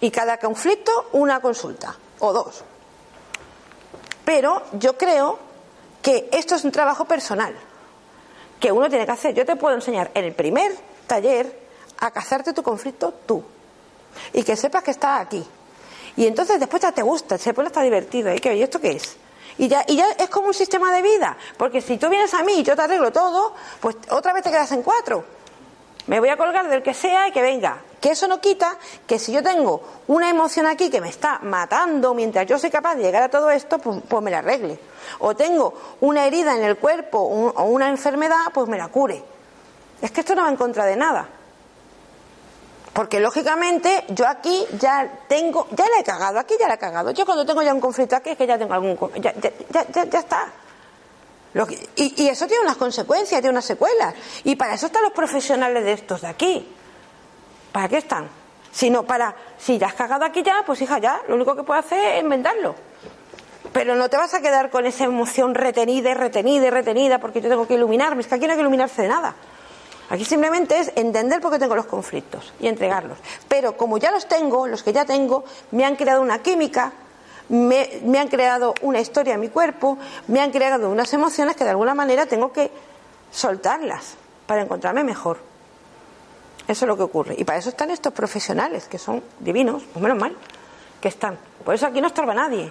Y 0.00 0.10
cada 0.10 0.38
conflicto 0.38 1.08
una 1.12 1.40
consulta 1.40 1.96
o 2.18 2.32
dos. 2.32 2.64
Pero 4.24 4.62
yo 4.72 4.96
creo 4.96 5.38
que 6.00 6.28
esto 6.32 6.54
es 6.54 6.64
un 6.64 6.72
trabajo 6.72 7.04
personal 7.04 7.54
que 8.60 8.70
uno 8.70 8.88
tiene 8.88 9.06
que 9.06 9.12
hacer. 9.12 9.34
Yo 9.34 9.44
te 9.44 9.56
puedo 9.56 9.74
enseñar 9.74 10.10
en 10.14 10.24
el 10.24 10.34
primer 10.34 10.72
taller 11.06 11.60
a 11.98 12.10
cazarte 12.10 12.52
tu 12.52 12.62
conflicto 12.62 13.12
tú. 13.26 13.42
y 14.32 14.42
que 14.42 14.56
sepas 14.56 14.82
que 14.82 14.90
estás 14.90 15.22
aquí. 15.22 15.44
Y 16.16 16.26
entonces 16.26 16.60
después 16.60 16.82
ya 16.82 16.92
te 16.92 17.02
gusta, 17.02 17.38
se 17.38 17.54
pone 17.54 17.68
hasta 17.68 17.82
divertido. 17.82 18.32
¿Y, 18.34 18.38
qué, 18.38 18.54
¿Y 18.54 18.62
esto 18.62 18.80
qué 18.80 18.92
es? 18.92 19.16
Y 19.58 19.68
ya, 19.68 19.84
y 19.86 19.96
ya 19.96 20.10
es 20.12 20.28
como 20.28 20.48
un 20.48 20.54
sistema 20.54 20.92
de 20.92 21.02
vida. 21.02 21.36
Porque 21.56 21.80
si 21.80 21.96
tú 21.96 22.08
vienes 22.08 22.32
a 22.34 22.42
mí 22.42 22.60
y 22.60 22.62
yo 22.62 22.76
te 22.76 22.82
arreglo 22.82 23.10
todo, 23.10 23.54
pues 23.80 23.96
otra 24.10 24.32
vez 24.32 24.42
te 24.42 24.50
quedas 24.50 24.70
en 24.72 24.82
cuatro. 24.82 25.24
Me 26.06 26.20
voy 26.20 26.28
a 26.28 26.36
colgar 26.36 26.68
del 26.68 26.82
que 26.82 26.94
sea 26.94 27.28
y 27.28 27.32
que 27.32 27.40
venga. 27.40 27.80
Que 28.02 28.10
eso 28.10 28.26
no 28.26 28.40
quita 28.40 28.76
que 29.06 29.20
si 29.20 29.30
yo 29.30 29.44
tengo 29.44 29.80
una 30.08 30.28
emoción 30.28 30.66
aquí 30.66 30.90
que 30.90 31.00
me 31.00 31.08
está 31.08 31.38
matando 31.38 32.14
mientras 32.14 32.44
yo 32.48 32.58
soy 32.58 32.68
capaz 32.68 32.96
de 32.96 33.04
llegar 33.04 33.22
a 33.22 33.28
todo 33.28 33.48
esto, 33.52 33.78
pues, 33.78 34.00
pues 34.08 34.20
me 34.20 34.32
la 34.32 34.38
arregle. 34.38 34.76
O 35.20 35.36
tengo 35.36 35.72
una 36.00 36.26
herida 36.26 36.56
en 36.56 36.64
el 36.64 36.78
cuerpo 36.78 37.20
o 37.20 37.64
una 37.66 37.88
enfermedad, 37.88 38.46
pues 38.52 38.68
me 38.68 38.76
la 38.76 38.88
cure. 38.88 39.22
Es 40.00 40.10
que 40.10 40.22
esto 40.22 40.34
no 40.34 40.42
va 40.42 40.48
en 40.48 40.56
contra 40.56 40.84
de 40.84 40.96
nada. 40.96 41.28
Porque 42.92 43.20
lógicamente 43.20 44.04
yo 44.08 44.26
aquí 44.26 44.66
ya 44.80 45.20
tengo, 45.28 45.68
ya 45.70 45.84
la 45.88 46.00
he 46.00 46.04
cagado, 46.04 46.40
aquí 46.40 46.54
ya 46.58 46.66
la 46.66 46.74
he 46.74 46.78
cagado. 46.78 47.12
Yo 47.12 47.24
cuando 47.24 47.46
tengo 47.46 47.62
ya 47.62 47.72
un 47.72 47.80
conflicto 47.80 48.16
aquí 48.16 48.30
es 48.30 48.36
que 48.36 48.48
ya 48.48 48.58
tengo 48.58 48.74
algún, 48.74 48.98
ya, 49.20 49.32
ya, 49.34 49.52
ya, 49.70 50.04
ya 50.06 50.18
está. 50.18 50.48
y, 51.94 52.24
y, 52.24 52.28
eso 52.28 52.48
tiene 52.48 52.64
unas 52.64 52.76
consecuencias, 52.76 53.40
tiene 53.40 53.50
unas 53.50 53.64
secuelas. 53.64 54.12
Y 54.42 54.56
para 54.56 54.74
eso 54.74 54.86
están 54.86 55.04
los 55.04 55.12
profesionales 55.12 55.84
de 55.84 55.92
estos 55.92 56.22
de 56.22 56.26
aquí. 56.26 56.68
¿Para 57.72 57.88
qué 57.88 57.98
están? 57.98 58.28
Si 58.70 58.90
no 58.90 59.02
para, 59.02 59.34
si 59.58 59.78
ya 59.78 59.88
has 59.88 59.94
cagado 59.94 60.24
aquí 60.24 60.42
ya, 60.42 60.62
pues 60.64 60.80
hija, 60.80 60.98
ya, 60.98 61.20
lo 61.28 61.34
único 61.34 61.56
que 61.56 61.62
puedes 61.62 61.84
hacer 61.84 62.14
es 62.14 62.20
enmendarlo. 62.20 62.74
Pero 63.72 63.96
no 63.96 64.08
te 64.08 64.16
vas 64.16 64.34
a 64.34 64.40
quedar 64.40 64.70
con 64.70 64.86
esa 64.86 65.04
emoción 65.04 65.54
retenida 65.54 66.12
retenida 66.14 66.66
y 66.66 66.70
retenida 66.70 67.18
porque 67.18 67.40
yo 67.40 67.48
tengo 67.48 67.66
que 67.66 67.74
iluminarme. 67.74 68.20
Es 68.20 68.28
que 68.28 68.34
aquí 68.34 68.44
no 68.44 68.52
hay 68.52 68.56
que 68.56 68.62
iluminarse 68.62 69.02
de 69.02 69.08
nada. 69.08 69.34
Aquí 70.10 70.24
simplemente 70.26 70.78
es 70.78 70.92
entender 70.94 71.40
por 71.40 71.52
qué 71.52 71.58
tengo 71.58 71.74
los 71.74 71.86
conflictos 71.86 72.52
y 72.60 72.66
entregarlos. 72.66 73.16
Pero 73.48 73.76
como 73.76 73.96
ya 73.96 74.10
los 74.10 74.26
tengo, 74.28 74.66
los 74.66 74.82
que 74.82 74.92
ya 74.92 75.06
tengo, 75.06 75.44
me 75.70 75.86
han 75.86 75.96
creado 75.96 76.20
una 76.20 76.40
química, 76.40 76.92
me, 77.48 78.00
me, 78.04 78.18
han 78.18 78.28
creado 78.28 78.74
una 78.82 79.00
historia 79.00 79.34
en 79.34 79.40
mi 79.40 79.48
cuerpo, 79.48 79.96
me 80.28 80.40
han 80.40 80.50
creado 80.50 80.90
unas 80.90 81.12
emociones 81.14 81.56
que 81.56 81.64
de 81.64 81.70
alguna 81.70 81.94
manera 81.94 82.26
tengo 82.26 82.52
que 82.52 82.70
soltarlas 83.30 84.16
para 84.46 84.62
encontrarme 84.62 85.02
mejor. 85.02 85.51
Eso 86.68 86.84
es 86.84 86.88
lo 86.88 86.96
que 86.96 87.02
ocurre. 87.02 87.34
Y 87.38 87.44
para 87.44 87.58
eso 87.58 87.70
están 87.70 87.90
estos 87.90 88.12
profesionales, 88.12 88.86
que 88.88 88.98
son 88.98 89.22
divinos, 89.40 89.82
pues 89.92 90.02
menos 90.02 90.18
mal, 90.18 90.36
que 91.00 91.08
están. 91.08 91.38
Por 91.64 91.74
eso 91.74 91.86
aquí 91.86 92.00
no 92.00 92.06
estorba 92.06 92.34
nadie. 92.34 92.70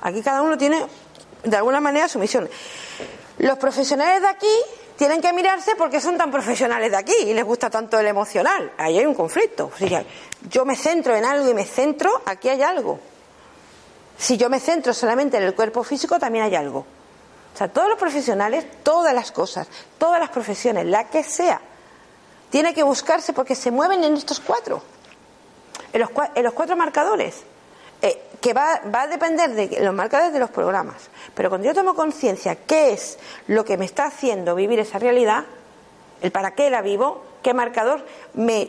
Aquí 0.00 0.22
cada 0.22 0.42
uno 0.42 0.56
tiene, 0.56 0.84
de 1.44 1.56
alguna 1.56 1.80
manera, 1.80 2.08
su 2.08 2.18
misión. 2.18 2.48
Los 3.38 3.58
profesionales 3.58 4.22
de 4.22 4.28
aquí 4.28 4.46
tienen 4.96 5.20
que 5.20 5.32
mirarse 5.32 5.76
porque 5.76 6.00
son 6.00 6.16
tan 6.16 6.30
profesionales 6.30 6.90
de 6.90 6.96
aquí 6.96 7.14
y 7.26 7.34
les 7.34 7.44
gusta 7.44 7.70
tanto 7.70 7.98
el 7.98 8.06
emocional. 8.06 8.72
Ahí 8.78 8.98
hay 8.98 9.06
un 9.06 9.14
conflicto. 9.14 9.70
Si 9.78 9.88
yo 10.48 10.64
me 10.64 10.76
centro 10.76 11.14
en 11.14 11.24
algo 11.24 11.48
y 11.48 11.54
me 11.54 11.64
centro, 11.64 12.22
aquí 12.26 12.48
hay 12.48 12.62
algo. 12.62 12.98
Si 14.16 14.36
yo 14.36 14.50
me 14.50 14.58
centro 14.58 14.92
solamente 14.92 15.36
en 15.36 15.44
el 15.44 15.54
cuerpo 15.54 15.84
físico, 15.84 16.18
también 16.18 16.44
hay 16.44 16.56
algo. 16.56 16.80
O 17.54 17.56
sea, 17.56 17.68
todos 17.68 17.88
los 17.88 17.98
profesionales, 17.98 18.64
todas 18.82 19.14
las 19.14 19.30
cosas, 19.30 19.68
todas 19.98 20.20
las 20.20 20.30
profesiones, 20.30 20.86
la 20.86 21.08
que 21.08 21.22
sea, 21.22 21.60
tiene 22.50 22.74
que 22.74 22.82
buscarse 22.82 23.32
porque 23.32 23.54
se 23.54 23.70
mueven 23.70 24.04
en 24.04 24.14
estos 24.14 24.40
cuatro, 24.40 24.82
en 25.92 26.00
los, 26.00 26.10
en 26.34 26.42
los 26.42 26.52
cuatro 26.52 26.76
marcadores, 26.76 27.42
eh, 28.00 28.22
que 28.40 28.52
va, 28.52 28.80
va, 28.94 29.02
a 29.02 29.06
depender 29.08 29.50
de 29.50 29.80
los 29.80 29.94
marcadores 29.94 30.32
de 30.32 30.38
los 30.38 30.50
programas. 30.50 31.10
Pero 31.34 31.48
cuando 31.48 31.66
yo 31.66 31.74
tomo 31.74 31.94
conciencia 31.94 32.54
qué 32.54 32.92
es 32.92 33.18
lo 33.46 33.64
que 33.64 33.76
me 33.76 33.84
está 33.84 34.06
haciendo 34.06 34.54
vivir 34.54 34.78
esa 34.78 34.98
realidad, 34.98 35.44
el 36.22 36.30
para 36.30 36.54
qué 36.54 36.70
la 36.70 36.82
vivo, 36.82 37.22
qué 37.42 37.54
marcador, 37.54 38.04
me 38.34 38.66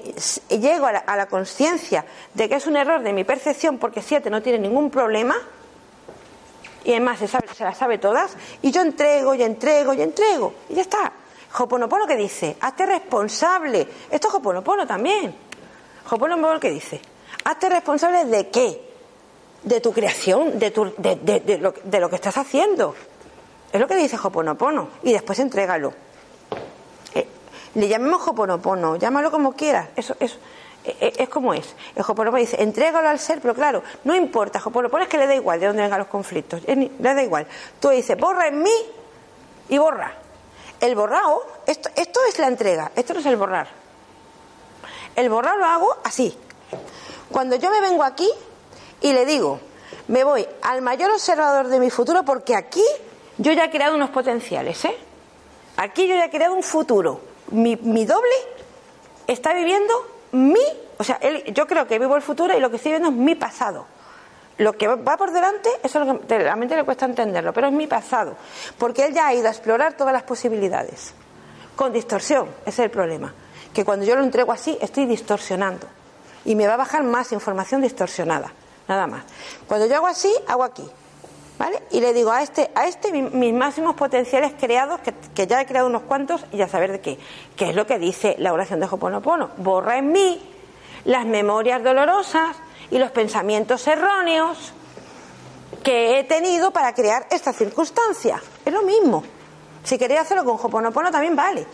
llego 0.50 0.86
a 0.86 1.16
la, 1.16 1.26
conciencia 1.28 2.06
de 2.34 2.50
que 2.50 2.56
es 2.56 2.68
un 2.68 2.78
error 2.78 3.02
de 3.02 3.14
mi 3.14 3.24
percepción 3.24 3.78
porque 3.78 4.02
siete 4.02 4.30
no 4.30 4.42
tiene 4.42 4.60
ningún 4.60 4.90
problema, 4.90 5.36
y 6.84 6.92
además 6.92 7.20
se, 7.20 7.28
sabe, 7.28 7.48
se 7.54 7.64
la 7.64 7.74
sabe 7.74 7.98
todas, 7.98 8.36
y 8.62 8.72
yo 8.72 8.82
entrego 8.82 9.36
y 9.36 9.44
entrego 9.44 9.94
y 9.94 10.02
entrego, 10.02 10.54
y 10.70 10.76
ya 10.76 10.82
está. 10.82 11.12
Joponopono 11.52 12.06
que 12.06 12.16
dice, 12.16 12.58
hazte 12.62 12.86
responsable. 12.86 13.88
Esto 14.10 14.28
es 14.28 14.34
Joponopono 14.34 14.86
también. 14.86 15.36
Joponopono 16.06 16.60
que 16.60 16.70
dice, 16.70 17.02
hazte 17.44 17.70
responsable 17.70 18.26
de 18.26 18.50
qué? 18.50 18.90
De 19.64 19.82
tu 19.82 19.92
creación, 19.92 20.58
de, 20.60 20.72
tu, 20.72 20.94
de, 20.98 21.58
lo, 21.60 21.74
de 21.84 22.00
lo 22.00 22.10
que 22.10 22.16
estás 22.16 22.38
haciendo. 22.38 22.96
Es 23.72 23.80
lo 23.80 23.88
que 23.88 23.96
dice 23.96 24.18
Joponopono. 24.18 24.90
Y 25.04 25.12
después 25.12 25.40
entrégalo. 25.40 25.94
Eh, 27.14 27.28
le 27.76 27.88
llamemos 27.88 28.22
Joponopono, 28.22 28.96
llámalo 28.96 29.32
como 29.32 29.54
quieras. 29.54 29.90
Eso, 29.96 30.16
eso 30.20 30.38
es, 30.84 30.96
eh, 31.02 31.14
es 31.18 31.30
como 31.30 31.54
es. 31.54 31.76
El 31.96 32.04
Joponopono 32.04 32.40
dice, 32.40 32.62
entrégalo 32.62 33.10
al 33.10 33.20
ser, 33.20 33.42
pero 33.42 33.56
claro, 33.56 33.84
no 34.04 34.16
importa. 34.16 34.60
Joponopono 34.60 35.04
es 35.04 35.10
que 35.10 35.18
le 35.18 35.28
da 35.28 35.36
igual 35.36 35.60
de 35.60 35.68
dónde 35.68 35.82
vengan 35.82 36.00
los 36.00 36.08
conflictos. 36.08 36.62
le 36.68 36.90
da 37.00 37.24
igual. 37.24 37.48
Tú 37.80 37.90
dices, 37.90 38.18
borra 38.18 38.48
en 38.48 38.62
mí 38.62 38.76
y 39.68 39.78
borra. 39.78 40.14
El 40.80 40.96
borrado, 40.96 41.46
esto, 41.66 41.90
esto 41.96 42.20
es 42.28 42.40
la 42.40 42.48
entrega, 42.48 42.92
esto 42.96 43.14
no 43.14 43.20
es 43.20 43.26
el 43.26 43.36
borrar. 43.36 43.68
El 45.16 45.30
borrar 45.30 45.58
lo 45.58 45.66
hago 45.66 45.98
así. 46.04 46.36
Cuando 47.32 47.56
yo 47.58 47.70
me 47.70 47.82
vengo 47.82 48.04
aquí 48.04 48.30
y 49.02 49.14
le 49.14 49.26
digo, 49.26 49.60
me 50.08 50.24
voy 50.24 50.48
al 50.62 50.82
mayor 50.82 51.12
observador 51.12 51.68
de 51.68 51.80
mi 51.80 51.90
futuro 51.90 52.24
porque 52.24 52.56
aquí 52.56 52.84
yo 53.38 53.52
ya 53.52 53.66
he 53.66 53.70
creado 53.70 53.96
unos 53.96 54.10
potenciales, 54.10 54.84
¿eh? 54.86 54.98
Aquí 55.78 56.08
yo 56.08 56.16
ya 56.16 56.26
he 56.26 56.30
creado 56.30 56.54
un 56.54 56.64
futuro. 56.64 57.22
Mi, 57.52 57.76
mi 57.78 58.06
doble 58.06 58.34
está 59.28 59.54
viviendo 59.54 59.94
mi, 60.32 60.60
o 60.98 61.04
sea, 61.04 61.18
él, 61.22 61.44
yo 61.54 61.68
creo 61.68 61.88
que 61.88 62.00
vivo 62.00 62.16
el 62.16 62.22
futuro 62.22 62.56
y 62.56 62.60
lo 62.60 62.70
que 62.70 62.78
estoy 62.78 62.92
viendo 62.92 63.10
es 63.10 63.16
mi 63.16 63.36
pasado. 63.36 63.86
Lo 64.60 64.74
que 64.74 64.88
va 64.90 65.16
por 65.16 65.32
delante, 65.32 65.70
eso 65.82 66.02
es 66.02 66.08
lo 66.08 66.20
que 66.28 66.36
a 66.36 66.56
la 66.56 66.56
le 66.58 66.84
cuesta 66.84 67.06
entenderlo, 67.06 67.54
pero 67.54 67.68
es 67.68 67.74
mi 67.74 67.88
pasado, 67.88 68.36
porque 68.78 69.06
él 69.06 69.14
ya 69.14 69.28
ha 69.28 69.34
ido 69.34 69.48
a 69.48 69.52
explorar 69.52 69.94
todas 69.94 70.12
las 70.12 70.24
posibilidades, 70.24 71.14
con 71.78 71.94
distorsión, 71.94 72.50
ese 72.66 72.70
es 72.70 72.80
el 72.80 72.92
problema, 72.92 73.34
que 73.74 73.86
cuando 73.86 74.06
yo 74.06 74.18
lo 74.18 74.24
entrego 74.24 74.52
así 74.52 74.78
estoy 74.82 75.06
distorsionando 75.06 75.88
y 76.44 76.56
me 76.56 76.68
va 76.68 76.74
a 76.74 76.78
bajar 76.78 77.04
más 77.04 77.32
información 77.32 77.82
distorsionada, 77.82 78.52
nada 78.86 79.08
más. 79.08 79.24
Cuando 79.66 79.86
yo 79.86 79.96
hago 79.96 80.08
así, 80.08 80.34
hago 80.46 80.66
aquí, 80.66 80.86
¿vale? 81.58 81.82
Y 81.92 82.02
le 82.02 82.12
digo 82.12 82.30
a 82.30 82.42
este, 82.42 82.70
a 82.76 82.86
este 82.86 83.14
mis 83.14 83.54
máximos 83.54 83.96
potenciales 83.96 84.52
creados, 84.60 85.00
que, 85.00 85.14
que 85.34 85.48
ya 85.48 85.62
he 85.62 85.66
creado 85.66 85.88
unos 85.88 86.02
cuantos, 86.02 86.44
y 86.52 86.58
ya 86.58 86.68
saber 86.68 86.92
de 86.92 87.00
qué, 87.00 87.18
qué 87.56 87.70
es 87.70 87.76
lo 87.78 87.88
que 87.88 87.98
dice 87.98 88.36
la 88.40 88.52
oración 88.52 88.82
de 88.82 88.88
Hoponopono, 88.88 89.52
borra 89.56 89.98
en 89.98 90.12
mí 90.12 90.42
las 91.06 91.26
memorias 91.26 91.82
dolorosas, 91.82 92.58
y 92.92 92.98
los 92.98 93.12
pensamientos 93.12 93.88
erróneos 93.88 94.74
que 95.84 96.20
he 96.20 96.24
tenido 96.24 96.72
para 96.72 96.94
crear 96.94 97.28
esta 97.32 97.54
circunstancia. 97.54 98.42
Es 98.66 98.74
lo 98.74 98.82
mismo. 98.84 99.24
Si 99.84 99.98
queréis 99.98 100.22
hacerlo 100.22 100.44
con 100.44 100.58
Hoponopono 100.60 101.12
también 101.12 101.36
vale. 101.36 101.66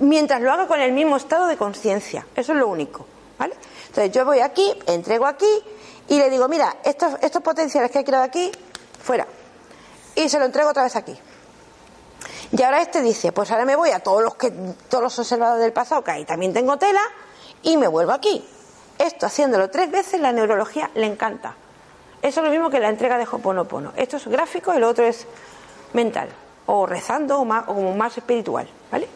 Mientras 0.00 0.40
lo 0.40 0.52
haga 0.52 0.66
con 0.66 0.80
el 0.80 0.92
mismo 0.92 1.16
estado 1.16 1.46
de 1.46 1.56
conciencia. 1.56 2.26
Eso 2.34 2.52
es 2.52 2.58
lo 2.58 2.68
único. 2.68 3.06
¿Vale? 3.38 3.54
Entonces 3.88 4.12
yo 4.12 4.24
voy 4.24 4.40
aquí, 4.40 4.72
entrego 4.86 5.26
aquí 5.26 5.62
y 6.08 6.18
le 6.18 6.30
digo, 6.30 6.48
mira, 6.48 6.76
estos, 6.84 7.14
estos 7.20 7.42
potenciales 7.42 7.90
que 7.90 8.00
he 8.00 8.04
creado 8.04 8.24
aquí, 8.24 8.50
fuera. 9.02 9.26
Y 10.14 10.28
se 10.28 10.38
lo 10.38 10.44
entrego 10.44 10.70
otra 10.70 10.84
vez 10.84 10.96
aquí. 10.96 11.16
Y 12.52 12.62
ahora 12.62 12.80
este 12.80 13.02
dice, 13.02 13.32
pues 13.32 13.50
ahora 13.50 13.64
me 13.64 13.74
voy 13.74 13.90
a 13.90 14.00
todos 14.00 14.22
los 14.22 14.36
que 14.36 14.50
todos 14.88 15.02
los 15.02 15.18
observadores 15.18 15.62
del 15.62 15.72
pasado, 15.72 16.04
que 16.04 16.12
ahí 16.12 16.24
también 16.24 16.52
tengo 16.52 16.76
tela, 16.76 17.02
y 17.62 17.76
me 17.76 17.88
vuelvo 17.88 18.12
aquí. 18.12 18.46
Esto 18.98 19.26
haciéndolo 19.26 19.70
tres 19.70 19.90
veces, 19.90 20.20
la 20.20 20.32
neurología 20.32 20.90
le 20.94 21.06
encanta. 21.06 21.54
Eso 22.22 22.40
es 22.40 22.44
lo 22.46 22.50
mismo 22.50 22.70
que 22.70 22.80
la 22.80 22.88
entrega 22.88 23.18
de 23.18 23.26
Hoponopono. 23.30 23.92
Esto 23.96 24.16
es 24.16 24.26
gráfico 24.26 24.74
y 24.74 24.78
lo 24.78 24.88
otro 24.88 25.04
es 25.04 25.26
mental, 25.92 26.28
o 26.66 26.86
rezando 26.86 27.38
o, 27.38 27.44
más, 27.44 27.64
o 27.64 27.74
como 27.74 27.94
más 27.94 28.16
espiritual, 28.16 28.66
¿vale? 28.90 29.08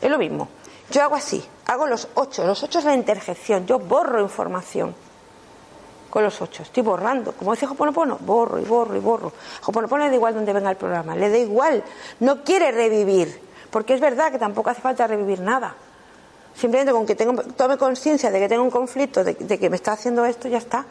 Es 0.00 0.10
lo 0.10 0.18
mismo. 0.18 0.48
Yo 0.90 1.02
hago 1.02 1.16
así, 1.16 1.44
hago 1.66 1.86
los 1.86 2.08
ocho. 2.14 2.46
Los 2.46 2.62
ocho 2.62 2.78
es 2.78 2.84
la 2.84 2.94
interjección. 2.94 3.66
Yo 3.66 3.78
borro 3.78 4.20
información 4.20 4.94
con 6.08 6.22
los 6.22 6.40
ocho. 6.40 6.62
Estoy 6.62 6.82
borrando. 6.82 7.32
Como 7.32 7.52
dice 7.52 7.66
Hoponopono, 7.66 8.18
borro 8.20 8.58
y 8.58 8.64
borro 8.64 8.96
y 8.96 9.00
borro. 9.00 9.32
Hoponopono 9.66 10.04
le 10.04 10.10
da 10.10 10.16
igual 10.16 10.34
donde 10.34 10.52
venga 10.52 10.70
el 10.70 10.76
programa, 10.76 11.16
le 11.16 11.28
da 11.28 11.38
igual. 11.38 11.82
No 12.20 12.44
quiere 12.44 12.70
revivir, 12.70 13.40
porque 13.70 13.94
es 13.94 14.00
verdad 14.00 14.30
que 14.30 14.38
tampoco 14.38 14.70
hace 14.70 14.80
falta 14.80 15.06
revivir 15.06 15.40
nada. 15.40 15.74
Simplemente 16.58 16.92
con 16.92 17.04
que 17.04 17.14
tengo, 17.14 17.42
tome 17.42 17.76
conciencia 17.76 18.30
de 18.30 18.40
que 18.40 18.48
tengo 18.48 18.62
un 18.62 18.70
conflicto, 18.70 19.22
de, 19.22 19.34
de, 19.34 19.58
que 19.58 19.68
me 19.68 19.76
está 19.76 19.92
haciendo 19.92 20.24
esto, 20.24 20.48
ya 20.48 20.58
está. 20.58 20.86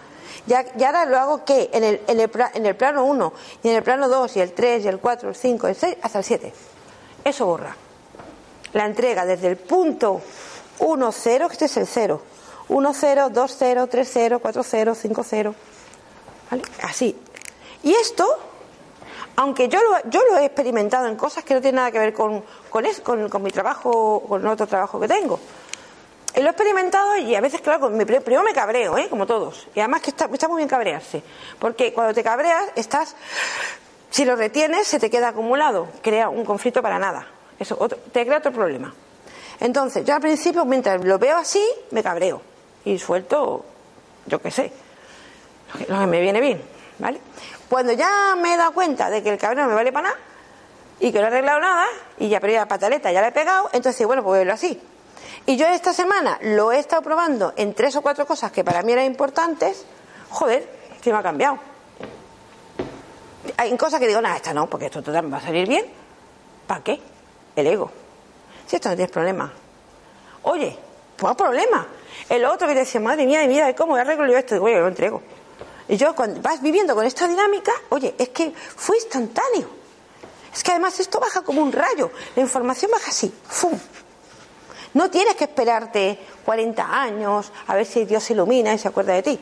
Ya, 0.45 0.63
ya 0.76 0.88
ahora 0.88 1.05
lo 1.05 1.18
hago 1.18 1.45
que 1.45 1.72
en 1.74 1.84
el, 1.84 2.01
en, 2.07 2.20
el, 2.20 2.30
en 2.53 2.66
el 2.66 2.76
plano 2.76 3.03
1, 3.05 3.34
y 3.63 3.70
en 3.70 3.76
el 3.76 3.84
plano 3.84 4.07
2, 4.07 4.38
y 4.38 4.41
el 4.41 4.53
3, 4.53 4.86
y 4.86 4.88
el 4.88 4.99
4, 4.99 5.30
el 5.30 5.36
5, 5.36 5.68
el 5.68 5.76
6, 5.76 5.97
hasta 6.01 6.20
el 6.20 6.24
7. 6.24 6.53
Eso 7.24 7.45
borra. 7.47 7.76
La 8.74 8.86
entrega 8.86 9.26
desde 9.26 9.47
el 9.47 9.57
punto 9.57 10.22
1, 10.80 11.11
0, 11.11 11.47
que 11.47 11.53
este 11.53 11.66
es 11.66 11.78
el 11.78 11.88
0. 11.88 12.22
1, 12.68 12.93
0, 12.93 13.30
2, 13.32 13.55
0, 13.57 13.88
3, 13.88 14.09
0, 14.13 14.39
4, 14.41 14.63
0, 14.63 14.95
5, 14.95 15.24
0. 15.28 15.55
¿Vale? 16.51 16.63
Así. 16.84 17.18
Y 17.82 17.93
esto 17.93 18.28
aunque 19.36 19.67
yo 19.67 19.79
lo, 19.81 20.09
yo 20.09 20.21
lo 20.31 20.38
he 20.38 20.45
experimentado 20.45 21.07
en 21.07 21.15
cosas 21.15 21.43
que 21.43 21.53
no 21.53 21.61
tienen 21.61 21.75
nada 21.75 21.91
que 21.91 21.99
ver 21.99 22.13
con, 22.13 22.43
con, 22.69 22.86
eso, 22.86 23.03
con, 23.03 23.43
mi 23.43 23.51
trabajo, 23.51 24.23
con 24.27 24.45
otro 24.47 24.65
trabajo 24.67 24.99
que 24.99 25.07
tengo. 25.07 25.39
lo 26.36 26.41
he 26.41 26.49
experimentado 26.49 27.17
y 27.17 27.36
a 27.36 27.41
veces, 27.41 27.61
claro, 27.61 27.89
primero 27.89 28.43
me 28.43 28.53
cabreo, 28.53 28.97
¿eh? 28.97 29.07
como 29.09 29.25
todos. 29.25 29.67
Y 29.75 29.79
además 29.79 30.01
que 30.01 30.11
está, 30.11 30.29
está 30.31 30.47
muy 30.47 30.57
bien 30.57 30.69
cabrearse. 30.69 31.21
Porque 31.59 31.93
cuando 31.93 32.13
te 32.13 32.23
cabreas, 32.23 32.65
estás. 32.75 33.15
Si 34.09 34.23
lo 34.23 34.38
retienes, 34.38 34.88
se 34.88 34.99
te 34.99 35.09
queda 35.09 35.29
acumulado. 35.29 35.89
Crea 36.01 36.29
un 36.29 36.45
conflicto 36.45 36.81
para 36.81 36.97
nada. 36.97 37.27
Eso 37.59 37.75
te 38.11 38.25
crea 38.25 38.38
otro 38.38 38.53
problema. 38.53 38.93
Entonces, 39.59 40.05
yo 40.05 40.13
al 40.13 40.21
principio, 40.21 40.63
mientras 40.65 41.03
lo 41.03 41.19
veo 41.19 41.38
así, 41.38 41.63
me 41.91 42.01
cabreo. 42.01 42.41
Y 42.86 42.97
suelto, 42.97 43.65
yo 44.25 44.41
qué 44.41 44.51
sé, 44.51 44.71
lo 45.88 45.99
que 45.99 46.05
me 46.07 46.21
viene 46.21 46.39
bien. 46.39 46.61
¿Vale? 46.97 47.19
Cuando 47.70 47.93
ya 47.93 48.36
me 48.39 48.53
he 48.53 48.57
dado 48.57 48.74
cuenta 48.74 49.09
de 49.09 49.24
que 49.24 49.30
el 49.30 49.38
cabreo 49.38 49.63
no 49.63 49.70
me 49.70 49.76
vale 49.76 49.91
para 49.91 50.09
nada 50.09 50.20
y 50.99 51.11
que 51.11 51.20
no 51.20 51.26
he 51.26 51.28
arreglado 51.28 51.59
nada, 51.59 51.86
y 52.20 52.30
ya 52.30 52.39
pero 52.39 52.53
la 52.53 52.68
pataleta 52.68 53.11
ya 53.11 53.22
la 53.22 53.30
he 53.30 53.32
pegado, 53.32 53.70
entonces 53.74 54.05
bueno, 54.05 54.24
pues 54.24 54.39
verlo 54.39 54.53
así. 54.53 54.82
Y 55.45 55.57
yo 55.57 55.68
esta 55.68 55.93
semana 55.93 56.39
lo 56.41 56.72
he 56.72 56.80
estado 56.80 57.01
probando 57.01 57.53
en 57.55 57.74
tres 57.74 57.95
o 57.95 58.01
cuatro 58.01 58.26
cosas 58.26 58.51
que 58.51 58.63
para 58.63 58.82
mí 58.82 58.93
eran 58.93 59.05
importantes, 59.05 59.86
joder, 60.30 60.68
que 61.01 61.11
me 61.11 61.20
ha 61.20 61.24
cambiado. 61.24 61.59
Hay 63.57 63.76
cosas 63.78 63.99
que 63.99 64.07
digo, 64.07 64.22
nada, 64.22 64.38
esta 64.38 64.53
no, 64.53 64.68
porque 64.68 64.88
esto 64.88 65.03
total 65.03 65.32
va 65.32 65.38
a 65.38 65.41
salir 65.41 65.68
bien. 65.68 65.86
¿Para 66.66 66.84
qué? 66.84 66.99
El 67.55 67.68
ego. 67.68 67.91
Si 68.66 68.76
esto 68.76 68.89
no 68.89 68.95
tienes 68.95 69.11
problema. 69.11 69.51
Oye, 70.43 70.78
pues 71.16 71.36
problema. 71.36 71.86
El 72.28 72.43
otro 72.45 72.68
que 72.68 72.74
te 72.74 72.80
decía, 72.80 72.99
madre 72.99 73.26
mía, 73.26 73.45
mira, 73.47 73.74
¿cómo 73.76 73.95
arreglo 73.95 74.28
yo 74.28 74.38
esto? 74.38 74.55
Digo, 74.55 74.66
oye, 74.66 74.80
lo 74.80 74.88
entrego. 74.88 75.22
Y 75.88 75.97
yo, 75.97 76.15
cuando 76.15 76.41
vas 76.41 76.61
viviendo 76.61 76.95
con 76.95 77.05
esta 77.05 77.27
dinámica, 77.27 77.71
oye, 77.89 78.15
es 78.17 78.29
que 78.29 78.51
fue 78.53 78.97
instantáneo. 78.97 79.69
Es 80.53 80.63
que 80.63 80.71
además 80.71 80.99
esto 80.99 81.19
baja 81.19 81.41
como 81.41 81.61
un 81.61 81.71
rayo. 81.71 82.11
La 82.36 82.41
información 82.41 82.89
baja 82.91 83.11
así, 83.11 83.31
¡fum! 83.47 83.77
No 84.93 85.11
tienes 85.11 85.36
que 85.36 85.43
esperarte 85.43 86.17
40 86.45 87.01
años 87.01 87.51
a 87.67 87.75
ver 87.75 87.86
si 87.86 88.05
Dios 88.05 88.23
se 88.23 88.33
ilumina 88.33 88.73
y 88.73 88.79
se 88.79 88.88
acuerda 88.88 89.13
de 89.13 89.23
ti. 89.23 89.39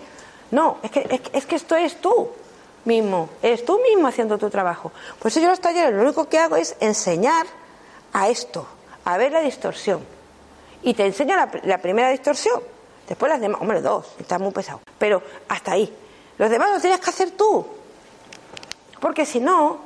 No, 0.50 0.80
es 0.82 0.90
que, 0.90 1.22
es, 1.32 1.46
que 1.46 1.56
esto 1.56 1.76
es 1.76 2.02
tú 2.02 2.30
mismo, 2.86 3.30
eres 3.42 3.64
tú 3.64 3.80
mismo 3.80 4.08
haciendo 4.08 4.38
tu 4.40 4.50
trabajo. 4.50 4.92
Por 5.20 5.30
eso 5.30 5.40
yo 5.40 5.48
los 5.48 5.60
talleres 5.60 5.94
lo 5.94 6.02
único 6.02 6.28
que 6.28 6.40
hago 6.40 6.56
es 6.56 6.76
enseñar 6.80 7.46
a 8.14 8.30
esto, 8.30 8.68
a 9.06 9.18
ver 9.18 9.32
la 9.32 9.42
distorsión. 9.42 10.04
Y 10.82 10.96
te 10.96 11.06
enseño 11.06 11.36
la, 11.36 11.50
la 11.64 11.78
primera 11.78 12.10
distorsión, 12.10 12.62
después 13.08 13.32
las 13.32 13.40
demás, 13.40 13.62
hombre, 13.62 13.82
dos, 13.82 14.16
está 14.20 14.40
muy 14.40 14.52
pesado. 14.52 14.82
Pero 14.98 15.22
hasta 15.48 15.74
ahí. 15.74 16.03
Los 16.38 16.50
demás 16.50 16.70
los 16.72 16.82
tienes 16.82 17.00
que 17.00 17.10
hacer 17.10 17.32
tú. 17.32 17.66
Porque 19.00 19.26
si 19.26 19.40
no, 19.40 19.80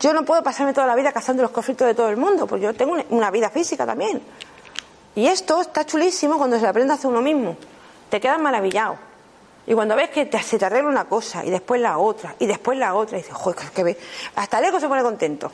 yo 0.00 0.12
no 0.12 0.24
puedo 0.24 0.42
pasarme 0.42 0.72
toda 0.72 0.86
la 0.86 0.94
vida 0.94 1.12
cazando 1.12 1.42
los 1.42 1.52
conflictos 1.52 1.86
de 1.86 1.94
todo 1.94 2.08
el 2.08 2.16
mundo, 2.16 2.46
porque 2.46 2.64
yo 2.64 2.74
tengo 2.74 2.96
una 3.10 3.30
vida 3.30 3.50
física 3.50 3.86
también. 3.86 4.22
Y 5.14 5.26
esto 5.26 5.60
está 5.60 5.86
chulísimo 5.86 6.38
cuando 6.38 6.56
se 6.56 6.62
lo 6.62 6.68
aprende 6.68 6.92
a 6.92 6.96
hacer 6.96 7.08
uno 7.08 7.22
mismo. 7.22 7.56
Te 8.10 8.20
quedas 8.20 8.38
maravillado. 8.40 8.96
Y 9.66 9.74
cuando 9.74 9.96
ves 9.96 10.10
que 10.10 10.26
te, 10.26 10.42
se 10.42 10.58
te 10.58 10.64
arregla 10.66 10.90
una 10.90 11.04
cosa 11.06 11.44
y 11.44 11.50
después 11.50 11.80
la 11.80 11.96
otra 11.98 12.34
y 12.38 12.46
después 12.46 12.76
la 12.76 12.94
otra, 12.94 13.16
y 13.16 13.22
dices, 13.22 13.34
joder, 13.34 13.70
que 13.70 13.82
ve. 13.82 13.98
Hasta 14.36 14.58
el 14.58 14.66
ego 14.66 14.80
se 14.80 14.88
pone 14.88 15.02
contento. 15.02 15.50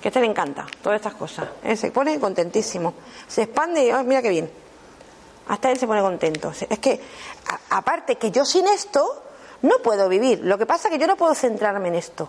Que 0.00 0.08
a 0.08 0.10
este 0.10 0.20
le 0.20 0.26
encanta, 0.26 0.66
todas 0.82 0.96
estas 0.96 1.14
cosas. 1.14 1.48
Se 1.76 1.90
pone 1.90 2.18
contentísimo. 2.20 2.94
Se 3.26 3.42
expande 3.42 3.86
y, 3.86 3.92
oh, 3.92 4.02
mira 4.04 4.20
qué 4.20 4.28
bien. 4.28 4.50
Hasta 5.48 5.70
él 5.70 5.78
se 5.78 5.86
pone 5.86 6.00
contento. 6.02 6.52
Es 6.68 6.78
que, 6.78 7.00
aparte 7.70 8.16
que 8.16 8.30
yo 8.30 8.44
sin 8.44 8.66
esto 8.66 9.22
no 9.62 9.78
puedo 9.78 10.08
vivir. 10.08 10.40
Lo 10.44 10.58
que 10.58 10.66
pasa 10.66 10.88
es 10.88 10.94
que 10.94 11.00
yo 11.00 11.06
no 11.06 11.16
puedo 11.16 11.34
centrarme 11.34 11.88
en 11.88 11.94
esto. 11.94 12.28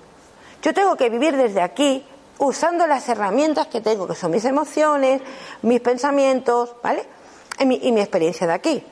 Yo 0.62 0.74
tengo 0.74 0.96
que 0.96 1.10
vivir 1.10 1.36
desde 1.36 1.62
aquí, 1.62 2.06
usando 2.38 2.88
las 2.88 3.08
herramientas 3.10 3.68
que 3.68 3.82
tengo, 3.82 4.08
que 4.08 4.16
son 4.16 4.32
mis 4.32 4.46
emociones, 4.46 5.22
mis 5.64 5.82
pensamientos, 5.82 6.76
¿vale? 6.82 7.06
Y 7.60 7.66
mi, 7.66 7.80
y 7.84 7.92
mi 7.92 8.02
experiencia 8.02 8.48
de 8.48 8.54
aquí. 8.54 8.84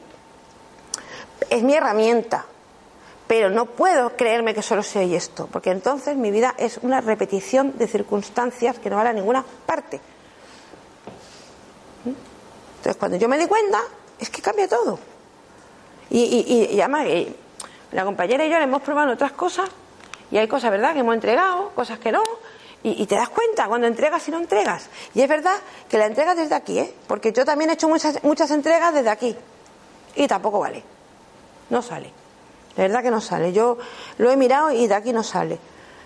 Es 1.50 1.64
mi 1.64 1.74
herramienta, 1.74 2.46
pero 3.28 3.50
no 3.50 3.66
puedo 3.66 4.16
creerme 4.18 4.54
que 4.54 4.62
solo 4.62 4.84
soy 4.84 5.16
esto, 5.16 5.48
porque 5.52 5.72
entonces 5.72 6.16
mi 6.18 6.32
vida 6.32 6.54
es 6.58 6.78
una 6.82 7.02
repetición 7.02 7.78
de 7.78 7.88
circunstancias 7.88 8.78
que 8.80 8.90
no 8.90 8.98
van 8.98 9.08
a 9.08 9.14
ninguna 9.14 9.44
parte. 9.66 10.02
Entonces, 12.06 12.98
cuando 12.98 13.18
yo 13.18 13.30
me 13.30 13.38
di 13.38 13.46
cuenta, 13.46 13.80
es 14.20 14.30
que 14.30 14.42
cambia 14.42 14.68
todo. 14.68 15.00
Y, 16.10 16.20
y, 16.20 16.76
y 16.76 16.82
además, 16.82 17.06
la 17.92 18.06
compañera 18.06 18.46
y 18.46 18.50
yo 18.50 18.58
le 18.58 18.64
hemos 18.64 18.82
probado 18.82 19.12
otras 19.12 19.32
cosas, 19.32 19.70
y 20.32 20.38
hay 20.38 20.48
cosas, 20.48 20.72
¿verdad?, 20.72 20.94
que 20.94 21.00
hemos 21.00 21.14
entregado, 21.14 21.72
cosas 21.76 22.00
que 22.00 22.12
no, 22.12 22.24
y, 22.84 23.06
te 23.06 23.16
das 23.16 23.30
cuenta 23.30 23.68
cuando 23.68 23.86
entregas 23.86 24.28
y 24.28 24.32
no 24.32 24.40
entregas. 24.40 24.90
Y 25.14 25.22
es 25.22 25.30
verdad 25.30 25.54
que 25.88 26.00
la 26.00 26.08
entregas 26.08 26.36
desde 26.36 26.56
aquí, 26.56 26.80
¿eh? 26.80 26.92
Porque 27.08 27.32
yo 27.32 27.46
también 27.46 27.70
he 27.70 27.74
hecho 27.74 27.88
muchas, 27.88 28.24
muchas 28.24 28.50
entregas 28.50 28.92
desde 28.92 29.10
aquí. 29.10 29.36
Y 30.16 30.28
tampoco 30.28 30.60
vale. 30.60 30.84
No 31.70 31.84
sale. 31.84 32.12
De 32.76 32.82
verdad 32.82 33.04
que 33.04 33.12
no 33.12 33.22
sale. 33.22 33.54
Yo 33.54 33.78
lo 34.18 34.32
he 34.32 34.36
mirado 34.36 34.72
y 34.72 34.88
de 34.88 34.96
aquí 34.96 35.14
no 35.14 35.22
sale. 35.22 35.60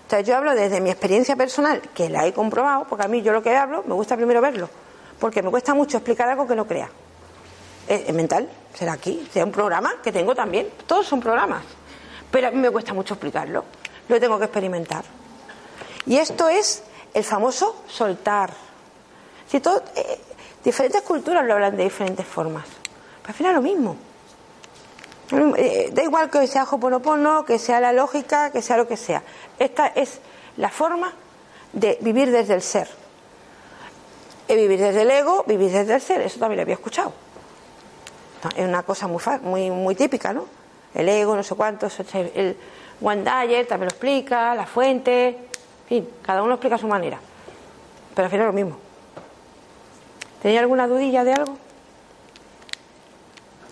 O 0.06 0.10
sea, 0.10 0.20
yo 0.20 0.36
hablo 0.36 0.54
desde 0.54 0.82
mi 0.82 0.90
experiencia 0.90 1.34
personal, 1.34 1.80
que 1.94 2.10
la 2.10 2.26
he 2.26 2.34
comprobado, 2.34 2.84
porque 2.84 3.06
a 3.06 3.08
mí 3.08 3.22
yo 3.22 3.32
lo 3.32 3.42
que 3.42 3.56
hablo, 3.56 3.82
me 3.86 3.94
gusta 3.94 4.14
primero 4.14 4.42
verlo. 4.42 4.68
Porque 5.18 5.42
me 5.42 5.50
cuesta 5.50 5.72
mucho 5.72 5.96
explicar 5.96 6.28
algo 6.28 6.46
que 6.46 6.54
no 6.54 6.66
crea. 6.66 6.90
Es, 7.88 8.12
mental, 8.12 8.48
será 8.74 8.94
aquí, 8.94 9.28
será 9.32 9.44
un 9.44 9.52
programa 9.52 9.94
que 10.02 10.12
tengo 10.12 10.34
también. 10.34 10.68
Todos 10.86 11.06
son 11.06 11.20
programas. 11.20 11.62
Pero 12.30 12.48
a 12.48 12.50
mí 12.50 12.58
me 12.58 12.70
cuesta 12.70 12.92
mucho 12.92 13.14
explicarlo. 13.14 13.64
Lo 14.08 14.20
tengo 14.20 14.38
que 14.38 14.44
experimentar. 14.44 15.04
Y 16.06 16.16
esto 16.16 16.48
es 16.48 16.82
el 17.14 17.24
famoso 17.24 17.84
soltar. 17.88 18.52
Si 19.48 19.60
todo, 19.60 19.82
eh, 19.94 20.18
diferentes 20.64 21.02
culturas 21.02 21.44
lo 21.44 21.54
hablan 21.54 21.76
de 21.76 21.84
diferentes 21.84 22.26
formas. 22.26 22.64
Pero 23.22 23.28
al 23.28 23.34
final 23.34 23.54
lo 23.54 23.62
mismo. 23.62 23.96
Eh, 25.56 25.90
da 25.92 26.02
igual 26.04 26.30
que 26.30 26.46
sea 26.46 26.64
Hoponopono, 26.64 27.44
que 27.44 27.58
sea 27.58 27.80
la 27.80 27.92
lógica, 27.92 28.50
que 28.50 28.62
sea 28.62 28.76
lo 28.76 28.86
que 28.86 28.96
sea. 28.96 29.22
Esta 29.58 29.88
es 29.88 30.20
la 30.56 30.70
forma 30.70 31.12
de 31.72 31.98
vivir 32.00 32.30
desde 32.30 32.54
el 32.54 32.62
ser. 32.62 32.88
Y 34.48 34.54
vivir 34.54 34.80
desde 34.80 35.02
el 35.02 35.10
ego, 35.10 35.44
vivir 35.46 35.72
desde 35.72 35.94
el 35.94 36.00
ser. 36.00 36.20
Eso 36.20 36.38
también 36.38 36.58
lo 36.58 36.62
había 36.62 36.74
escuchado. 36.74 37.25
Es 38.54 38.66
una 38.66 38.82
cosa 38.82 39.06
muy, 39.08 39.22
muy, 39.42 39.70
muy 39.70 39.94
típica, 39.94 40.32
¿no? 40.32 40.46
El 40.94 41.08
ego, 41.08 41.34
no 41.36 41.42
sé 41.42 41.54
cuántos. 41.54 41.98
El 42.14 42.56
One 43.00 43.22
Dyer 43.22 43.66
también 43.66 43.88
lo 43.88 43.92
explica, 43.92 44.54
la 44.54 44.66
fuente. 44.66 45.28
En 45.28 45.88
fin, 45.88 46.08
cada 46.22 46.42
uno 46.42 46.54
explica 46.54 46.76
a 46.76 46.78
su 46.78 46.88
manera. 46.88 47.18
Pero 48.14 48.24
al 48.24 48.30
final 48.30 48.46
es 48.46 48.54
lo 48.54 48.64
mismo. 48.64 48.78
¿Tenía 50.40 50.60
alguna 50.60 50.86
dudilla 50.86 51.22
de 51.24 51.34
algo? 51.34 51.52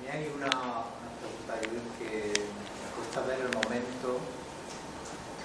Mí 0.02 0.08
hay 0.12 0.30
una, 0.36 0.50
pregunta 0.50 1.54
que 1.98 2.32
me 2.34 2.88
cuesta 2.96 3.20
ver 3.22 3.40
el 3.40 3.54
momento 3.54 4.20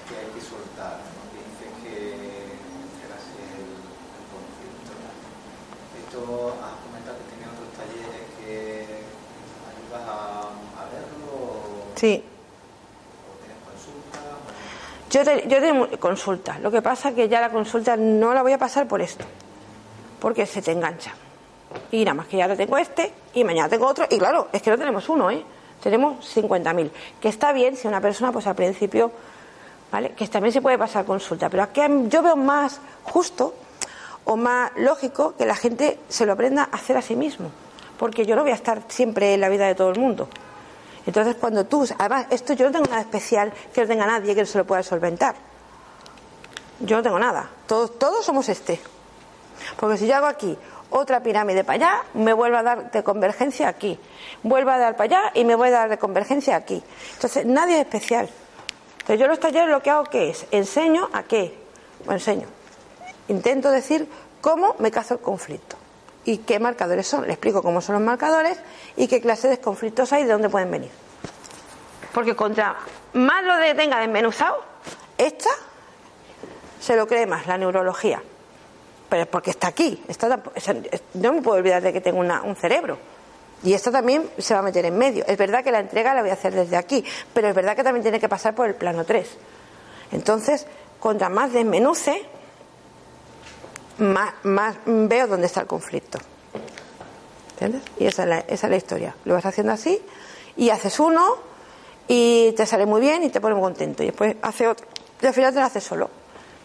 que 0.10 0.18
hay 0.18 0.28
que 0.34 0.42
soltar. 0.42 1.00
¿no? 1.00 1.22
Que 1.32 1.40
dice 1.48 1.66
que 1.80 1.96
entregarse 2.20 3.40
el, 3.56 3.72
el 3.80 4.26
conflicto. 4.28 4.92
Esto 5.96 6.58
has 6.60 6.76
comentado 6.84 7.18
que 7.20 7.30
tenía 7.32 7.48
otros 7.56 7.72
talleres 7.78 8.26
que 8.36 9.08
ayudas 9.64 10.04
a, 10.10 10.50
a 10.76 10.84
verlo. 10.92 11.89
Sí. 12.00 12.24
Yo, 15.10 15.24
te, 15.26 15.48
yo 15.50 15.60
tengo 15.60 15.90
consulta. 16.00 16.58
Lo 16.60 16.72
que 16.72 16.82
pasa 16.82 17.10
es 17.10 17.16
que 17.16 17.28
ya 17.28 17.42
la 17.42 17.50
consulta 17.50 17.98
no 17.98 18.34
la 18.34 18.42
voy 18.42 18.54
a 18.54 18.58
pasar 18.58 18.88
por 18.88 19.02
esto. 19.02 19.26
Porque 20.22 20.46
se 20.46 20.62
te 20.62 20.72
engancha. 20.72 21.14
Y 21.92 22.06
nada 22.06 22.14
más 22.14 22.28
que 22.28 22.38
ya 22.38 22.48
lo 22.48 22.56
tengo 22.56 22.78
este 22.78 23.12
y 23.34 23.44
mañana 23.44 23.68
tengo 23.68 23.86
otro. 23.86 24.06
Y 24.10 24.18
claro, 24.18 24.48
es 24.54 24.62
que 24.62 24.70
no 24.70 24.78
tenemos 24.78 25.10
uno, 25.10 25.30
¿eh? 25.30 25.44
Tenemos 25.84 26.26
50.000. 26.38 26.90
Que 27.20 27.28
está 27.28 27.52
bien 27.52 27.76
si 27.76 27.90
una 27.90 28.00
persona, 28.00 28.32
pues 28.32 28.48
al 28.48 28.56
principio, 28.56 29.12
¿vale? 29.92 30.12
Que 30.12 30.26
también 30.30 30.54
se 30.54 30.62
puede 30.62 30.78
pasar 30.78 31.04
consulta. 31.04 31.50
Pero 31.50 31.64
aquí 31.64 31.82
yo 32.08 32.22
veo 32.22 32.38
más 32.38 32.80
justo 33.04 33.56
o 34.24 34.38
más 34.38 34.72
lógico 34.78 35.36
que 35.36 35.46
la 35.46 35.56
gente 35.56 36.00
se 36.08 36.26
lo 36.26 36.32
aprenda 36.32 36.70
a 36.72 36.78
hacer 36.78 36.96
a 36.96 37.02
sí 37.02 37.18
mismo. 37.18 37.52
Porque 37.98 38.26
yo 38.26 38.38
no 38.38 38.44
voy 38.44 38.52
a 38.52 38.56
estar 38.56 38.84
siempre 38.88 39.34
en 39.34 39.42
la 39.42 39.50
vida 39.50 39.68
de 39.68 39.76
todo 39.76 39.90
el 39.90 40.00
mundo. 40.00 40.30
Entonces, 41.10 41.38
cuando 41.38 41.66
tú, 41.66 41.88
además, 41.98 42.28
esto 42.30 42.54
yo 42.54 42.68
no 42.68 42.72
tengo 42.72 42.86
nada 42.86 43.02
especial 43.02 43.52
que 43.74 43.82
no 43.82 43.88
tenga 43.88 44.06
nadie 44.06 44.36
que 44.36 44.46
se 44.46 44.60
lo 44.60 44.64
pueda 44.64 44.84
solventar. 44.84 45.34
Yo 46.82 46.98
no 46.98 47.02
tengo 47.02 47.18
nada. 47.18 47.50
Todos, 47.66 47.98
todos 47.98 48.24
somos 48.24 48.48
este. 48.48 48.80
Porque 49.80 49.98
si 49.98 50.06
yo 50.06 50.18
hago 50.18 50.28
aquí 50.28 50.56
otra 50.92 51.24
pirámide 51.24 51.64
para 51.64 51.76
allá, 51.78 52.04
me 52.14 52.32
vuelvo 52.32 52.58
a 52.58 52.62
dar 52.62 52.92
de 52.92 53.02
convergencia 53.02 53.70
aquí. 53.70 54.00
Vuelvo 54.44 54.70
a 54.70 54.78
dar 54.78 54.98
para 54.98 55.06
allá 55.06 55.32
y 55.34 55.46
me 55.46 55.56
voy 55.56 55.70
a 55.70 55.72
dar 55.72 55.90
de 55.90 55.98
convergencia 55.98 56.56
aquí. 56.56 56.84
Entonces, 57.16 57.44
nadie 57.44 57.78
es 57.78 57.82
especial. 57.88 58.30
Entonces, 59.00 59.20
yo 59.20 59.26
los 59.26 59.40
talleres 59.40 59.70
lo 59.70 59.82
que 59.82 59.90
hago 59.90 60.04
que 60.04 60.30
es, 60.30 60.46
enseño 60.52 61.10
a 61.12 61.24
qué. 61.24 61.58
Bueno, 62.06 62.20
enseño. 62.20 62.46
Intento 63.30 63.72
decir 63.72 64.08
cómo 64.42 64.76
me 64.78 64.92
cazo 64.92 65.16
el 65.16 65.22
conflicto 65.22 65.76
y 66.26 66.40
qué 66.40 66.60
marcadores 66.60 67.08
son. 67.08 67.26
Le 67.26 67.34
explico 67.34 67.62
cómo 67.62 67.82
son 67.82 67.96
los 67.96 68.04
marcadores 68.04 68.58
y 68.96 69.08
qué 69.08 69.22
clase 69.22 69.48
de 69.48 69.60
conflictos 69.60 70.14
hay 70.14 70.24
y 70.24 70.26
de 70.26 70.34
dónde 70.34 70.50
pueden 70.50 70.72
venir. 70.72 70.92
Porque 72.14 72.36
contra 72.36 72.76
más 73.14 73.44
lo 73.44 73.58
de 73.58 73.74
tenga 73.76 74.00
desmenuzado, 74.00 74.64
esta 75.18 75.50
se 76.80 76.96
lo 76.96 77.08
cree 77.08 77.26
más, 77.26 77.48
la 77.48 77.58
neurología. 77.58 78.22
Pero 79.10 79.24
es 79.24 79.28
porque 79.28 79.52
está 79.52 79.68
aquí. 79.68 80.04
Está, 80.08 80.40
no 81.16 81.34
me 81.34 81.42
puedo 81.42 81.58
olvidar 81.58 81.82
de 81.82 81.94
que 81.94 82.02
tengo 82.02 82.20
un 82.20 82.56
cerebro. 82.56 82.98
Y 83.64 83.74
esto 83.74 83.92
también 83.92 84.30
se 84.38 84.54
va 84.54 84.62
a 84.62 84.64
meter 84.64 84.86
en 84.86 84.98
medio. 84.98 85.26
Es 85.28 85.38
verdad 85.38 85.64
que 85.64 85.72
la 85.72 85.80
entrega 85.80 86.14
la 86.14 86.22
voy 86.22 86.30
a 86.30 86.34
hacer 86.34 86.54
desde 86.54 86.78
aquí, 86.78 87.04
pero 87.34 87.50
es 87.50 87.56
verdad 87.56 87.76
que 87.76 87.84
también 87.84 88.04
tiene 88.04 88.20
que 88.20 88.30
pasar 88.30 88.56
por 88.56 88.68
el 88.68 88.76
plano 88.76 89.04
3. 89.04 89.28
Entonces, 90.12 90.66
contra 91.00 91.30
más 91.30 91.52
desmenuce, 91.52 92.24
más, 94.00 94.34
más 94.44 94.78
veo 94.86 95.28
dónde 95.28 95.48
está 95.48 95.62
el 95.62 95.68
conflicto. 95.68 96.20
¿Entiendes? 97.52 97.82
Y 98.00 98.06
esa 98.06 98.24
es, 98.24 98.30
la, 98.30 98.40
esa 98.40 98.68
es 98.68 98.72
la 98.72 98.78
historia. 98.78 99.16
Lo 99.26 99.34
vas 99.34 99.46
haciendo 99.46 99.74
así 99.74 100.02
y 100.56 100.70
haces 100.70 101.00
uno 101.00 101.36
y 102.08 102.54
te 102.54 102.66
sale 102.66 102.86
muy 102.86 103.02
bien 103.02 103.24
y 103.24 103.30
te 103.30 103.42
pone 103.42 103.56
muy 103.56 103.64
contento. 103.64 104.04
Y 104.04 104.08
después 104.08 104.36
hace 104.42 104.68
otro 104.68 104.88
y 105.22 105.26
al 105.26 105.34
final 105.34 105.54
te 105.54 105.60
lo 105.60 105.66
haces 105.66 105.84
solo. 105.84 106.10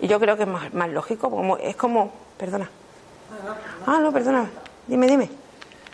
Y 0.00 0.06
yo 0.06 0.20
creo 0.20 0.36
que 0.36 0.42
es 0.42 0.48
más, 0.48 0.72
más 0.74 0.88
lógico, 0.90 1.30
como, 1.30 1.56
es 1.56 1.76
como... 1.76 2.12
Perdona. 2.38 2.68
Ah, 3.86 3.98
no, 4.00 4.12
perdona. 4.12 4.50
Dime, 4.86 5.06
dime. 5.06 5.30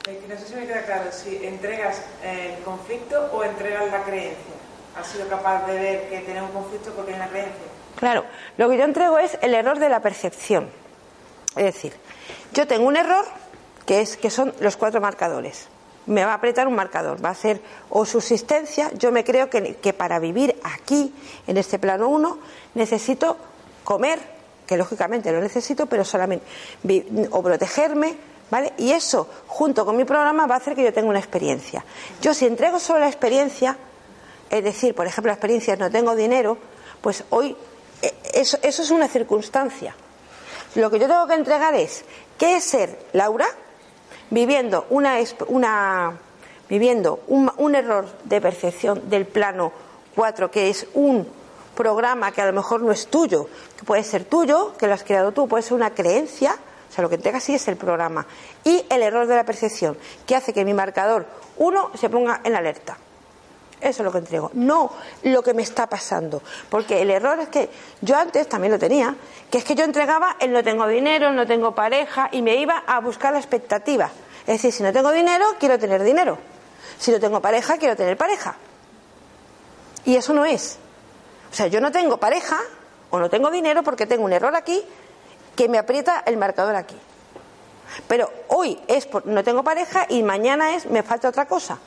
Eh, 0.08 0.24
no 0.28 0.36
sé 0.36 0.46
si 0.46 0.54
me 0.54 0.66
queda 0.66 0.82
claro, 0.84 1.12
si 1.12 1.44
entregas 1.44 2.02
el 2.24 2.62
conflicto 2.62 3.30
o 3.32 3.44
entregas 3.44 3.90
la 3.90 4.02
creencia. 4.02 4.54
¿Has 4.98 5.06
sido 5.06 5.28
capaz 5.28 5.66
de 5.66 5.78
ver 5.78 6.08
que 6.08 6.20
tiene 6.20 6.42
un 6.42 6.50
conflicto 6.50 6.90
porque 6.92 7.12
hay 7.12 7.16
una 7.16 7.28
creencia? 7.28 7.64
Claro, 7.96 8.24
lo 8.56 8.68
que 8.68 8.78
yo 8.78 8.84
entrego 8.84 9.18
es 9.18 9.38
el 9.42 9.54
error 9.54 9.78
de 9.78 9.88
la 9.88 10.00
percepción. 10.00 10.68
Es 11.56 11.64
decir, 11.64 11.92
yo 12.52 12.66
tengo 12.66 12.86
un 12.86 12.96
error 12.96 13.24
que 13.86 14.00
es 14.00 14.16
que 14.16 14.30
son 14.30 14.54
los 14.60 14.76
cuatro 14.76 15.00
marcadores. 15.00 15.66
Me 16.06 16.24
va 16.24 16.32
a 16.32 16.34
apretar 16.34 16.68
un 16.68 16.74
marcador, 16.74 17.24
va 17.24 17.30
a 17.30 17.34
ser 17.34 17.60
o 17.90 18.04
subsistencia. 18.04 18.90
Yo 18.94 19.12
me 19.12 19.24
creo 19.24 19.50
que, 19.50 19.92
para 19.92 20.18
vivir 20.18 20.56
aquí, 20.62 21.12
en 21.46 21.56
este 21.56 21.78
plano 21.78 22.08
1, 22.08 22.38
necesito 22.74 23.36
comer, 23.84 24.18
que 24.66 24.76
lógicamente 24.76 25.32
lo 25.32 25.40
necesito, 25.40 25.86
pero 25.86 26.04
solamente 26.04 26.46
o 27.30 27.42
protegerme, 27.42 28.14
¿vale? 28.50 28.72
Y 28.78 28.92
eso, 28.92 29.28
junto 29.46 29.84
con 29.84 29.96
mi 29.96 30.04
programa, 30.04 30.46
va 30.46 30.54
a 30.54 30.58
hacer 30.58 30.74
que 30.74 30.84
yo 30.84 30.92
tenga 30.92 31.08
una 31.08 31.18
experiencia. 31.18 31.84
Yo 32.22 32.32
si 32.32 32.46
entrego 32.46 32.78
solo 32.78 33.00
la 33.00 33.08
experiencia, 33.08 33.76
es 34.48 34.64
decir, 34.64 34.94
por 34.94 35.06
ejemplo, 35.06 35.30
la 35.30 35.34
experiencia 35.34 35.76
no 35.76 35.90
tengo 35.90 36.14
dinero, 36.14 36.58
pues 37.00 37.24
hoy 37.30 37.56
eh, 38.02 38.14
eso, 38.34 38.58
eso 38.62 38.82
es 38.82 38.90
una 38.90 39.08
circunstancia. 39.08 39.94
Lo 40.74 40.90
que 40.90 40.98
yo 40.98 41.08
tengo 41.08 41.26
que 41.26 41.34
entregar 41.34 41.74
es 41.74 42.04
qué 42.38 42.56
es 42.56 42.64
ser 42.64 42.98
Laura 43.12 43.46
viviendo 44.30 44.86
una, 44.90 45.16
una 45.48 46.12
viviendo 46.68 47.20
un, 47.26 47.50
un, 47.56 47.74
error 47.74 48.06
de 48.24 48.40
percepción 48.40 49.10
del 49.10 49.26
plano 49.26 49.72
4 50.14 50.50
que 50.50 50.70
es 50.70 50.86
un 50.94 51.26
programa 51.74 52.30
que 52.30 52.42
a 52.42 52.46
lo 52.46 52.52
mejor 52.52 52.82
no 52.82 52.92
es 52.92 53.08
tuyo, 53.08 53.48
que 53.76 53.84
puede 53.84 54.04
ser 54.04 54.24
tuyo, 54.24 54.74
que 54.76 54.86
lo 54.86 54.94
has 54.94 55.02
creado 55.02 55.32
tú, 55.32 55.48
puede 55.48 55.62
ser 55.62 55.74
una 55.74 55.90
creencia, 55.90 56.54
o 56.88 56.92
sea, 56.92 57.02
lo 57.02 57.08
que 57.08 57.14
entrega 57.14 57.40
sí 57.40 57.54
es 57.54 57.66
el 57.68 57.76
programa, 57.76 58.26
y 58.64 58.84
el 58.90 59.02
error 59.02 59.26
de 59.26 59.36
la 59.36 59.44
percepción, 59.44 59.96
que 60.26 60.36
hace 60.36 60.52
que 60.52 60.64
mi 60.64 60.74
marcador 60.74 61.26
1 61.56 61.92
se 61.94 62.10
ponga 62.10 62.42
en 62.44 62.54
alerta. 62.54 62.98
Eso 63.80 64.02
es 64.02 64.04
lo 64.04 64.12
que 64.12 64.18
entrego, 64.18 64.50
no 64.54 64.92
lo 65.22 65.42
que 65.42 65.54
me 65.54 65.62
está 65.62 65.86
pasando. 65.88 66.42
Porque 66.68 67.00
el 67.00 67.10
error 67.10 67.38
es 67.40 67.48
que 67.48 67.70
yo 68.02 68.16
antes 68.16 68.48
también 68.48 68.72
lo 68.72 68.78
tenía, 68.78 69.14
que 69.50 69.58
es 69.58 69.64
que 69.64 69.74
yo 69.74 69.84
entregaba 69.84 70.36
el 70.38 70.52
no 70.52 70.62
tengo 70.62 70.86
dinero, 70.86 71.32
no 71.32 71.46
tengo 71.46 71.74
pareja 71.74 72.28
y 72.30 72.42
me 72.42 72.56
iba 72.56 72.84
a 72.86 73.00
buscar 73.00 73.32
la 73.32 73.38
expectativa. 73.38 74.10
Es 74.42 74.54
decir, 74.56 74.72
si 74.72 74.82
no 74.82 74.92
tengo 74.92 75.12
dinero, 75.12 75.44
quiero 75.58 75.78
tener 75.78 76.02
dinero. 76.02 76.38
Si 76.98 77.10
no 77.10 77.18
tengo 77.18 77.40
pareja, 77.40 77.78
quiero 77.78 77.96
tener 77.96 78.16
pareja. 78.16 78.56
Y 80.04 80.16
eso 80.16 80.32
no 80.32 80.44
es. 80.44 80.78
O 81.50 81.54
sea, 81.54 81.66
yo 81.66 81.80
no 81.80 81.90
tengo 81.90 82.18
pareja 82.18 82.58
o 83.10 83.18
no 83.18 83.30
tengo 83.30 83.50
dinero 83.50 83.82
porque 83.82 84.06
tengo 84.06 84.24
un 84.24 84.32
error 84.32 84.54
aquí 84.54 84.82
que 85.56 85.68
me 85.68 85.78
aprieta 85.78 86.22
el 86.26 86.36
marcador 86.36 86.76
aquí. 86.76 86.96
Pero 88.06 88.30
hoy 88.48 88.78
es 88.86 89.06
por, 89.06 89.26
no 89.26 89.42
tengo 89.42 89.62
pareja 89.62 90.06
y 90.08 90.22
mañana 90.22 90.74
es 90.74 90.86
me 90.86 91.02
falta 91.02 91.28
otra 91.28 91.46
cosa. 91.46 91.78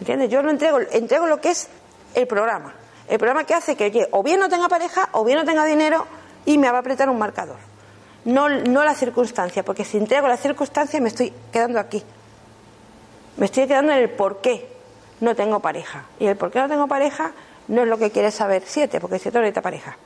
¿Entiendes? 0.00 0.30
Yo 0.30 0.42
no 0.42 0.50
entrego, 0.50 0.78
entrego 0.92 1.26
lo 1.26 1.40
que 1.40 1.50
es 1.50 1.68
el 2.14 2.26
programa. 2.26 2.74
El 3.08 3.18
programa 3.18 3.44
que 3.44 3.54
hace 3.54 3.76
que 3.76 4.08
o 4.10 4.22
bien 4.22 4.38
no 4.38 4.48
tenga 4.48 4.68
pareja 4.68 5.08
o 5.12 5.24
bien 5.24 5.38
no 5.38 5.44
tenga 5.44 5.64
dinero 5.64 6.06
y 6.44 6.58
me 6.58 6.70
va 6.70 6.78
a 6.78 6.80
apretar 6.80 7.08
un 7.08 7.18
marcador. 7.18 7.56
No, 8.24 8.48
no 8.48 8.84
la 8.84 8.94
circunstancia, 8.94 9.64
porque 9.64 9.84
si 9.84 9.96
entrego 9.96 10.28
la 10.28 10.36
circunstancia 10.36 11.00
me 11.00 11.08
estoy 11.08 11.32
quedando 11.52 11.80
aquí. 11.80 12.02
Me 13.36 13.46
estoy 13.46 13.66
quedando 13.66 13.92
en 13.92 13.98
el 13.98 14.10
por 14.10 14.40
qué 14.40 14.68
no 15.20 15.34
tengo 15.34 15.60
pareja. 15.60 16.04
Y 16.18 16.26
el 16.26 16.36
por 16.36 16.50
qué 16.50 16.58
no 16.58 16.68
tengo 16.68 16.86
pareja 16.86 17.32
no 17.68 17.82
es 17.82 17.88
lo 17.88 17.98
que 17.98 18.10
quiere 18.10 18.30
saber 18.30 18.62
siete, 18.66 19.00
porque 19.00 19.18
siete 19.18 19.38
no 19.38 19.42
necesita 19.42 19.62
pareja. 19.62 19.96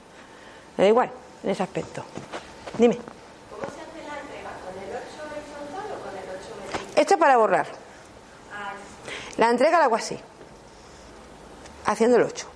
Me 0.77 0.85
da 0.85 0.89
igual 0.89 1.11
en 1.43 1.51
ese 1.51 1.63
aspecto. 1.63 2.05
Dime. 2.79 2.97
¿Cómo 3.51 3.63
se 3.73 3.81
hace 3.81 4.09
la 4.09 4.21
entrega? 4.21 4.51
¿Con 4.65 4.83
el 4.83 4.91
8 4.91 5.03
horizontal 5.31 5.99
o 5.99 6.03
con 6.03 6.17
el 6.17 6.25
8 6.25 6.73
vertical? 6.73 7.01
Esto 7.01 7.15
es 7.15 7.21
para 7.21 7.37
borrar. 7.37 7.82
La 9.39 9.51
entrega 9.51 9.79
la 9.79 9.85
hago 9.85 9.97
así, 9.97 10.19
haciendo 11.87 12.17
el 12.17 12.25
8. 12.25 12.47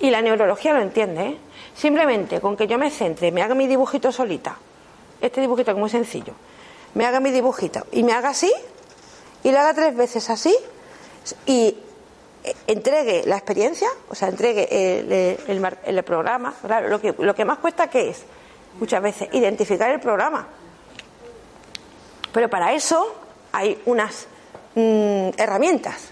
Y 0.00 0.10
la 0.10 0.20
neurología 0.20 0.72
lo 0.72 0.80
entiende, 0.80 1.22
¿eh? 1.22 1.38
Simplemente 1.74 2.40
con 2.40 2.56
que 2.56 2.66
yo 2.66 2.78
me 2.78 2.90
centre, 2.90 3.30
me 3.30 3.42
haga 3.42 3.54
mi 3.54 3.66
dibujito 3.66 4.12
solita, 4.12 4.56
este 5.20 5.40
dibujito 5.40 5.66
que 5.66 5.78
es 5.78 5.80
muy 5.80 5.90
sencillo, 5.90 6.34
me 6.94 7.06
haga 7.06 7.20
mi 7.20 7.30
dibujito 7.30 7.86
y 7.92 8.02
me 8.02 8.12
haga 8.12 8.30
así, 8.30 8.52
y 9.44 9.50
lo 9.50 9.58
haga 9.60 9.74
tres 9.74 9.96
veces 9.96 10.28
así, 10.28 10.54
y 11.46 11.76
entregue 12.66 13.22
la 13.26 13.36
experiencia, 13.36 13.88
o 14.08 14.14
sea, 14.14 14.28
entregue 14.28 14.68
el, 14.98 15.76
el, 15.86 16.02
programa. 16.02 16.54
Claro, 16.64 16.88
lo 16.88 17.00
que, 17.00 17.14
lo 17.16 17.34
que 17.34 17.44
más 17.44 17.58
cuesta, 17.58 17.88
¿qué 17.88 18.10
es? 18.10 18.24
Muchas 18.78 19.02
veces, 19.02 19.28
identificar 19.32 19.90
el 19.90 20.00
programa. 20.00 20.48
Pero 22.32 22.48
para 22.48 22.72
eso 22.72 23.14
hay 23.52 23.80
unas 23.86 24.26
mm, 24.74 25.30
herramientas 25.36 26.10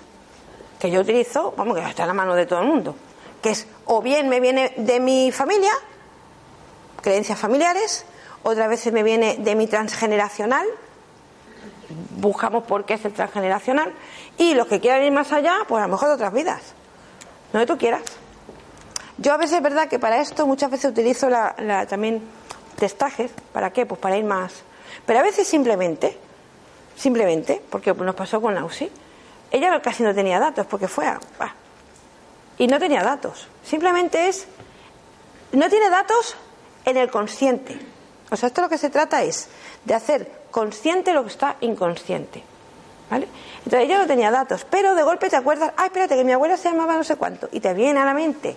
que 0.78 0.90
yo 0.90 1.00
utilizo, 1.00 1.52
vamos, 1.56 1.76
que 1.76 1.84
está 1.84 2.02
en 2.02 2.08
la 2.08 2.14
mano 2.14 2.34
de 2.34 2.46
todo 2.46 2.60
el 2.60 2.66
mundo, 2.66 2.96
que 3.42 3.50
es 3.50 3.66
o 3.84 4.00
bien 4.00 4.28
me 4.28 4.40
viene 4.40 4.72
de 4.76 4.98
mi 4.98 5.30
familia, 5.30 5.72
creencias 7.02 7.38
familiares, 7.38 8.04
otras 8.42 8.68
veces 8.68 8.92
me 8.92 9.02
viene 9.02 9.36
de 9.38 9.54
mi 9.54 9.66
transgeneracional, 9.66 10.66
buscamos 12.18 12.64
por 12.64 12.84
qué 12.84 12.94
es 12.94 13.04
el 13.04 13.12
transgeneracional, 13.12 13.92
y 14.38 14.54
los 14.54 14.66
que 14.66 14.80
quieran 14.80 15.02
ir 15.02 15.12
más 15.12 15.32
allá, 15.32 15.58
pues 15.68 15.82
a 15.82 15.86
lo 15.86 15.92
mejor 15.92 16.08
de 16.08 16.14
otras 16.14 16.32
vidas, 16.32 16.62
no 17.52 17.60
que 17.60 17.66
tú 17.66 17.76
quieras. 17.76 18.02
Yo 19.18 19.34
a 19.34 19.36
veces 19.36 19.58
es 19.58 19.62
verdad 19.62 19.86
que 19.88 19.98
para 19.98 20.20
esto 20.20 20.46
muchas 20.46 20.70
veces 20.70 20.90
utilizo 20.90 21.28
la, 21.28 21.54
la, 21.58 21.86
también 21.86 22.22
testajes, 22.78 23.30
¿para 23.52 23.70
qué? 23.70 23.84
Pues 23.84 24.00
para 24.00 24.16
ir 24.16 24.24
más. 24.24 24.62
Pero 25.04 25.18
a 25.18 25.22
veces 25.22 25.46
simplemente, 25.46 26.16
simplemente, 27.01 27.62
porque 27.70 27.94
nos 27.94 28.14
pasó 28.14 28.40
con 28.40 28.55
la 28.55 28.62
UCI, 28.62 28.90
ella 29.51 29.81
casi 29.81 30.02
no 30.02 30.14
tenía 30.14 30.39
datos, 30.39 30.66
porque 30.66 30.86
fue 30.86 31.06
a... 31.06 31.18
Y 32.59 32.66
no 32.66 32.78
tenía 32.78 33.02
datos. 33.02 33.48
Simplemente 33.64 34.28
es... 34.28 34.47
No 35.52 35.68
tiene 35.70 35.89
datos 35.89 36.36
en 36.85 36.98
el 36.98 37.10
consciente. 37.10 37.81
O 38.31 38.36
sea, 38.36 38.48
esto 38.48 38.60
lo 38.60 38.68
que 38.68 38.77
se 38.77 38.90
trata 38.90 39.22
es 39.22 39.48
de 39.85 39.94
hacer 39.94 40.31
consciente 40.51 41.14
lo 41.14 41.22
que 41.24 41.31
está 41.31 41.56
inconsciente. 41.62 42.44
¿Vale? 43.10 43.27
Entonces 43.64 43.81
ella 43.81 43.98
no 43.98 44.06
tenía 44.06 44.31
datos, 44.31 44.66
pero 44.70 44.94
de 44.94 45.02
golpe 45.02 45.31
te 45.31 45.36
acuerdas, 45.36 45.72
ay, 45.77 45.86
espérate, 45.86 46.14
que 46.14 46.22
mi 46.22 46.32
abuela 46.32 46.56
se 46.56 46.70
llamaba 46.70 46.97
no 46.97 47.02
sé 47.02 47.16
cuánto, 47.16 47.48
y 47.51 47.59
te 47.59 47.74
viene 47.74 47.98
a 47.98 48.05
la 48.05 48.14
mente. 48.14 48.56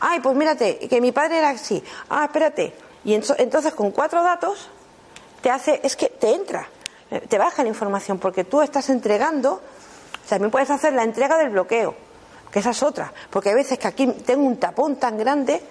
Ay, 0.00 0.20
pues 0.20 0.34
mírate, 0.34 0.78
que 0.78 1.00
mi 1.00 1.12
padre 1.12 1.38
era 1.38 1.50
así. 1.50 1.82
Ah, 2.08 2.24
espérate. 2.24 2.72
Y 3.04 3.12
entonces 3.12 3.74
con 3.74 3.90
cuatro 3.90 4.22
datos 4.22 4.70
te 5.42 5.50
hace, 5.50 5.80
es 5.82 5.96
que 5.96 6.06
te 6.06 6.32
entra, 6.32 6.68
te 7.20 7.38
baja 7.38 7.62
la 7.62 7.68
información, 7.68 8.18
porque 8.18 8.44
tú 8.44 8.62
estás 8.62 8.88
entregando, 8.90 9.60
también 10.28 10.50
puedes 10.50 10.70
hacer 10.70 10.92
la 10.92 11.04
entrega 11.04 11.36
del 11.36 11.50
bloqueo, 11.50 11.94
que 12.50 12.58
esa 12.58 12.70
es 12.70 12.82
otra, 12.82 13.12
porque 13.30 13.50
hay 13.50 13.54
veces 13.54 13.78
que 13.78 13.88
aquí 13.88 14.06
tengo 14.06 14.46
un 14.46 14.58
tapón 14.58 14.96
tan 14.96 15.18
grande 15.18 15.62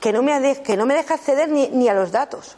que 0.00 0.12
no 0.12 0.22
me, 0.22 0.62
que 0.62 0.76
no 0.76 0.86
me 0.86 0.94
deja 0.94 1.14
acceder 1.14 1.48
ni, 1.48 1.68
ni 1.68 1.88
a 1.88 1.94
los 1.94 2.10
datos. 2.12 2.56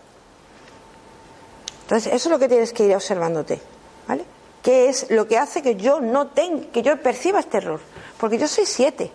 Entonces, 1.82 2.12
eso 2.12 2.28
es 2.28 2.32
lo 2.32 2.38
que 2.38 2.48
tienes 2.48 2.72
que 2.72 2.84
ir 2.84 2.94
observándote, 2.94 3.60
¿vale? 4.08 4.24
¿Qué 4.62 4.88
es 4.88 5.10
lo 5.10 5.28
que 5.28 5.36
hace 5.36 5.60
que 5.60 5.76
yo 5.76 6.00
no 6.00 6.28
tenga, 6.28 6.72
que 6.72 6.82
yo 6.82 6.96
perciba 7.02 7.40
este 7.40 7.58
error? 7.58 7.80
Porque 8.18 8.38
yo 8.38 8.48
soy 8.48 8.64
siete, 8.64 9.12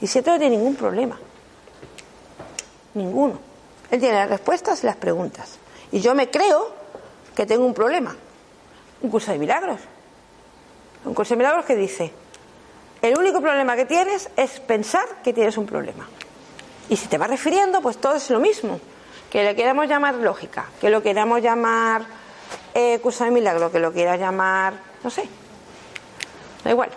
y 0.00 0.06
siete 0.06 0.30
no 0.30 0.38
tiene 0.38 0.56
ningún 0.56 0.74
problema. 0.74 1.18
Ninguno. 2.94 3.38
Él 3.90 4.00
tiene 4.00 4.16
las 4.16 4.30
respuestas 4.30 4.82
y 4.82 4.86
las 4.86 4.96
preguntas. 4.96 5.58
Y 5.92 6.00
yo 6.00 6.14
me 6.14 6.30
creo 6.30 6.70
que 7.34 7.46
tengo 7.46 7.64
un 7.64 7.74
problema. 7.74 8.16
Un 9.02 9.10
curso 9.10 9.32
de 9.32 9.38
milagros. 9.38 9.80
Un 11.04 11.14
curso 11.14 11.34
de 11.34 11.38
milagros 11.38 11.64
que 11.64 11.76
dice, 11.76 12.12
el 13.02 13.18
único 13.18 13.40
problema 13.40 13.76
que 13.76 13.84
tienes 13.84 14.28
es 14.36 14.58
pensar 14.60 15.06
que 15.22 15.32
tienes 15.32 15.56
un 15.56 15.66
problema. 15.66 16.08
Y 16.88 16.96
si 16.96 17.08
te 17.08 17.18
vas 17.18 17.28
refiriendo, 17.28 17.80
pues 17.80 17.98
todo 17.98 18.16
es 18.16 18.30
lo 18.30 18.40
mismo 18.40 18.80
que 19.30 19.44
le 19.44 19.54
queramos 19.54 19.88
llamar 19.88 20.14
lógica, 20.14 20.66
que 20.80 20.88
lo 20.88 21.02
queramos 21.02 21.42
llamar 21.42 22.06
eh, 22.74 22.98
curso 23.00 23.24
de 23.24 23.30
milagro, 23.30 23.70
que 23.70 23.78
lo 23.78 23.92
quieras 23.92 24.18
llamar, 24.18 24.74
no 25.02 25.10
sé, 25.10 25.28
da 26.64 26.70
igual. 26.70 26.90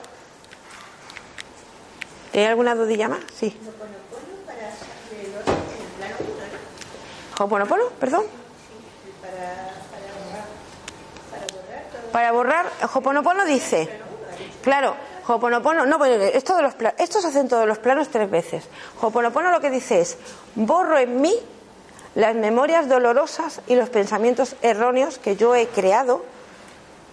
¿Hay 2.33 2.45
alguna 2.45 2.75
dudilla 2.75 3.09
más? 3.09 3.19
Sí. 3.33 3.57
¿Hoponopono? 7.37 7.83
Perdón. 7.99 8.25
Para, 12.11 12.31
borrar, 12.31 12.65
Hoponopono 12.93 13.45
dice, 13.45 13.89
claro, 14.61 14.95
Hoponopono, 15.27 15.85
no, 15.85 16.03
esto, 16.05 16.55
de 16.55 16.63
los, 16.63 16.73
pla- 16.73 16.95
esto 16.97 17.21
se 17.21 17.27
hace 17.27 17.39
en 17.39 17.47
todos 17.47 17.67
los 17.67 17.77
planos 17.77 18.09
tres 18.09 18.29
veces. 18.29 18.65
Hoponopono 19.01 19.51
lo 19.51 19.59
que 19.61 19.69
dice 19.69 20.01
es, 20.01 20.17
borro 20.55 20.97
en 20.97 21.21
mí 21.21 21.35
las 22.15 22.35
memorias 22.35 22.89
dolorosas 22.89 23.61
y 23.67 23.75
los 23.75 23.89
pensamientos 23.89 24.55
erróneos 24.61 25.19
que 25.19 25.35
yo 25.35 25.53
he 25.55 25.67
creado 25.67 26.25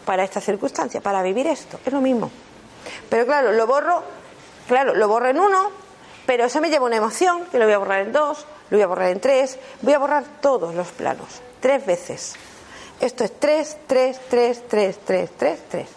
para 0.07 0.25
esta 0.25 0.41
circunstancia, 0.41 1.01
para 1.01 1.23
vivir 1.23 1.47
esto. 1.47 1.79
Es 1.85 1.93
lo 1.93 2.01
mismo. 2.01 2.31
Pero 3.11 3.27
claro, 3.27 3.53
lo 3.53 3.67
borro, 3.67 4.03
claro, 4.67 4.95
lo 4.95 5.09
borro 5.09 5.29
en 5.29 5.39
uno, 5.39 5.71
pero 6.25 6.45
eso 6.45 6.61
me 6.61 6.71
lleva 6.71 6.87
una 6.87 6.97
emoción, 6.97 7.45
que 7.53 7.59
lo 7.59 7.67
voy 7.67 7.75
a 7.75 7.79
borrar 7.79 8.01
en 8.01 8.13
dos, 8.13 8.47
lo 8.71 8.79
voy 8.79 8.83
a 8.83 8.87
borrar 8.87 9.11
en 9.11 9.21
tres, 9.21 9.59
voy 9.83 9.93
a 9.93 9.99
borrar 9.99 10.25
todos 10.41 10.75
los 10.75 10.89
planos, 10.89 11.43
tres 11.61 11.85
veces. 11.85 12.35
Esto 13.01 13.25
es 13.25 13.39
tres, 13.39 13.77
tres, 13.87 14.19
tres, 14.29 14.63
tres, 14.69 14.99
tres, 15.05 15.31
tres, 15.37 15.61
tres. 15.69 15.89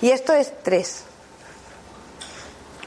Y 0.00 0.10
esto 0.10 0.32
es 0.32 0.52
tres. 0.62 1.04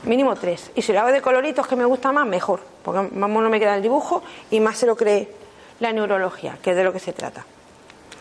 Mínimo 0.03 0.35
tres. 0.35 0.71
Y 0.75 0.81
si 0.81 0.93
lo 0.93 1.01
hago 1.01 1.11
de 1.11 1.21
coloritos 1.21 1.67
que 1.67 1.75
me 1.75 1.85
gusta 1.85 2.11
más, 2.11 2.25
mejor. 2.25 2.61
Porque 2.83 3.15
más 3.15 3.29
no 3.29 3.49
me 3.49 3.59
queda 3.59 3.75
el 3.75 3.81
dibujo 3.81 4.23
y 4.49 4.59
más 4.59 4.77
se 4.77 4.85
lo 4.85 4.95
cree 4.95 5.31
la 5.79 5.91
neurología, 5.91 6.57
que 6.61 6.71
es 6.71 6.75
de 6.75 6.83
lo 6.83 6.93
que 6.93 6.99
se 6.99 7.13
trata. 7.13 7.45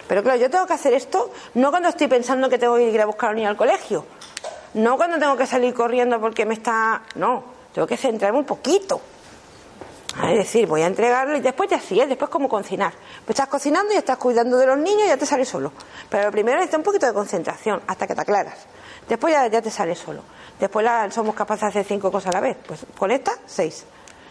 Pero 0.08 0.22
claro, 0.22 0.38
yo 0.38 0.50
tengo 0.50 0.66
que 0.66 0.74
hacer 0.74 0.92
esto 0.92 1.32
no 1.54 1.70
cuando 1.70 1.88
estoy 1.88 2.06
pensando 2.06 2.48
que 2.48 2.58
tengo 2.58 2.76
que 2.76 2.90
ir 2.90 3.00
a 3.00 3.06
buscar 3.06 3.28
a 3.28 3.30
un 3.30 3.36
niño 3.36 3.48
al 3.48 3.56
colegio. 3.56 4.04
No 4.74 4.96
cuando 4.96 5.18
tengo 5.18 5.36
que 5.36 5.46
salir 5.46 5.72
corriendo 5.72 6.20
porque 6.20 6.44
me 6.44 6.54
está. 6.54 7.02
No, 7.14 7.44
tengo 7.72 7.86
que 7.86 7.96
centrarme 7.96 8.38
un 8.38 8.44
poquito. 8.44 9.00
Es 10.24 10.38
decir, 10.38 10.66
voy 10.66 10.82
a 10.82 10.86
entregarlo 10.86 11.36
y 11.36 11.40
después 11.40 11.68
ya 11.68 11.78
sí, 11.78 12.00
¿eh? 12.00 12.06
después 12.06 12.30
como 12.30 12.48
cocinar. 12.48 12.92
Pues 13.24 13.38
estás 13.38 13.48
cocinando 13.48 13.92
y 13.92 13.96
estás 13.96 14.16
cuidando 14.16 14.56
de 14.56 14.66
los 14.66 14.78
niños 14.78 15.02
y 15.04 15.08
ya 15.08 15.16
te 15.16 15.26
sale 15.26 15.44
solo. 15.44 15.72
Pero 16.08 16.24
lo 16.24 16.32
primero 16.32 16.56
necesita 16.56 16.78
un 16.78 16.82
poquito 16.82 17.06
de 17.06 17.12
concentración 17.12 17.82
hasta 17.86 18.06
que 18.06 18.14
te 18.14 18.22
aclaras. 18.22 18.66
Después 19.08 19.32
ya, 19.32 19.46
ya 19.46 19.60
te 19.60 19.70
sale 19.70 19.94
solo. 19.94 20.22
Después 20.58 20.86
somos 21.12 21.34
capaces 21.34 21.62
de 21.62 21.68
hacer 21.68 21.84
cinco 21.84 22.10
cosas 22.10 22.34
a 22.34 22.38
la 22.38 22.40
vez. 22.40 22.56
Pues 22.66 22.86
con 22.98 23.10
esta, 23.10 23.32
seis. 23.44 23.84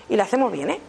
Y 0.10 0.16
la 0.16 0.24
hacemos 0.24 0.52
bien, 0.52 0.72
¿eh? 0.72 0.80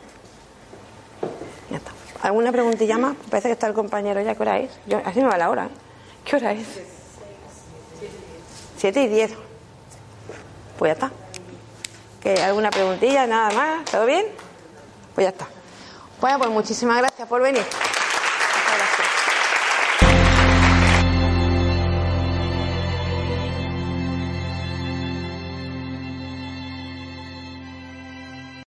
Ya 1.70 1.76
está. 1.76 1.92
¿Alguna 2.22 2.50
preguntilla 2.50 2.96
más? 2.96 3.16
Parece 3.30 3.48
que 3.48 3.52
está 3.52 3.66
el 3.66 3.74
compañero 3.74 4.20
ya. 4.22 4.34
¿Qué 4.34 4.42
hora 4.42 4.58
es? 4.58 4.70
Así 5.04 5.20
me 5.20 5.28
va 5.28 5.36
la 5.36 5.50
hora. 5.50 5.66
¿eh? 5.66 5.70
¿Qué 6.24 6.36
hora 6.36 6.52
es? 6.52 6.66
Siete 8.78 9.02
y 9.02 9.08
diez. 9.08 9.32
Pues 10.78 10.88
ya 10.88 10.92
está. 10.94 11.12
¿Que 12.22 12.42
¿Alguna 12.42 12.70
preguntilla? 12.70 13.26
Nada 13.26 13.50
más. 13.50 13.84
¿Todo 13.84 14.06
bien? 14.06 14.26
Pues 15.16 15.24
ya 15.24 15.30
está. 15.30 15.48
Bueno, 16.20 16.38
pues 16.38 16.50
muchísimas 16.50 16.98
gracias 16.98 17.26
por 17.26 17.40
venir. 17.40 17.64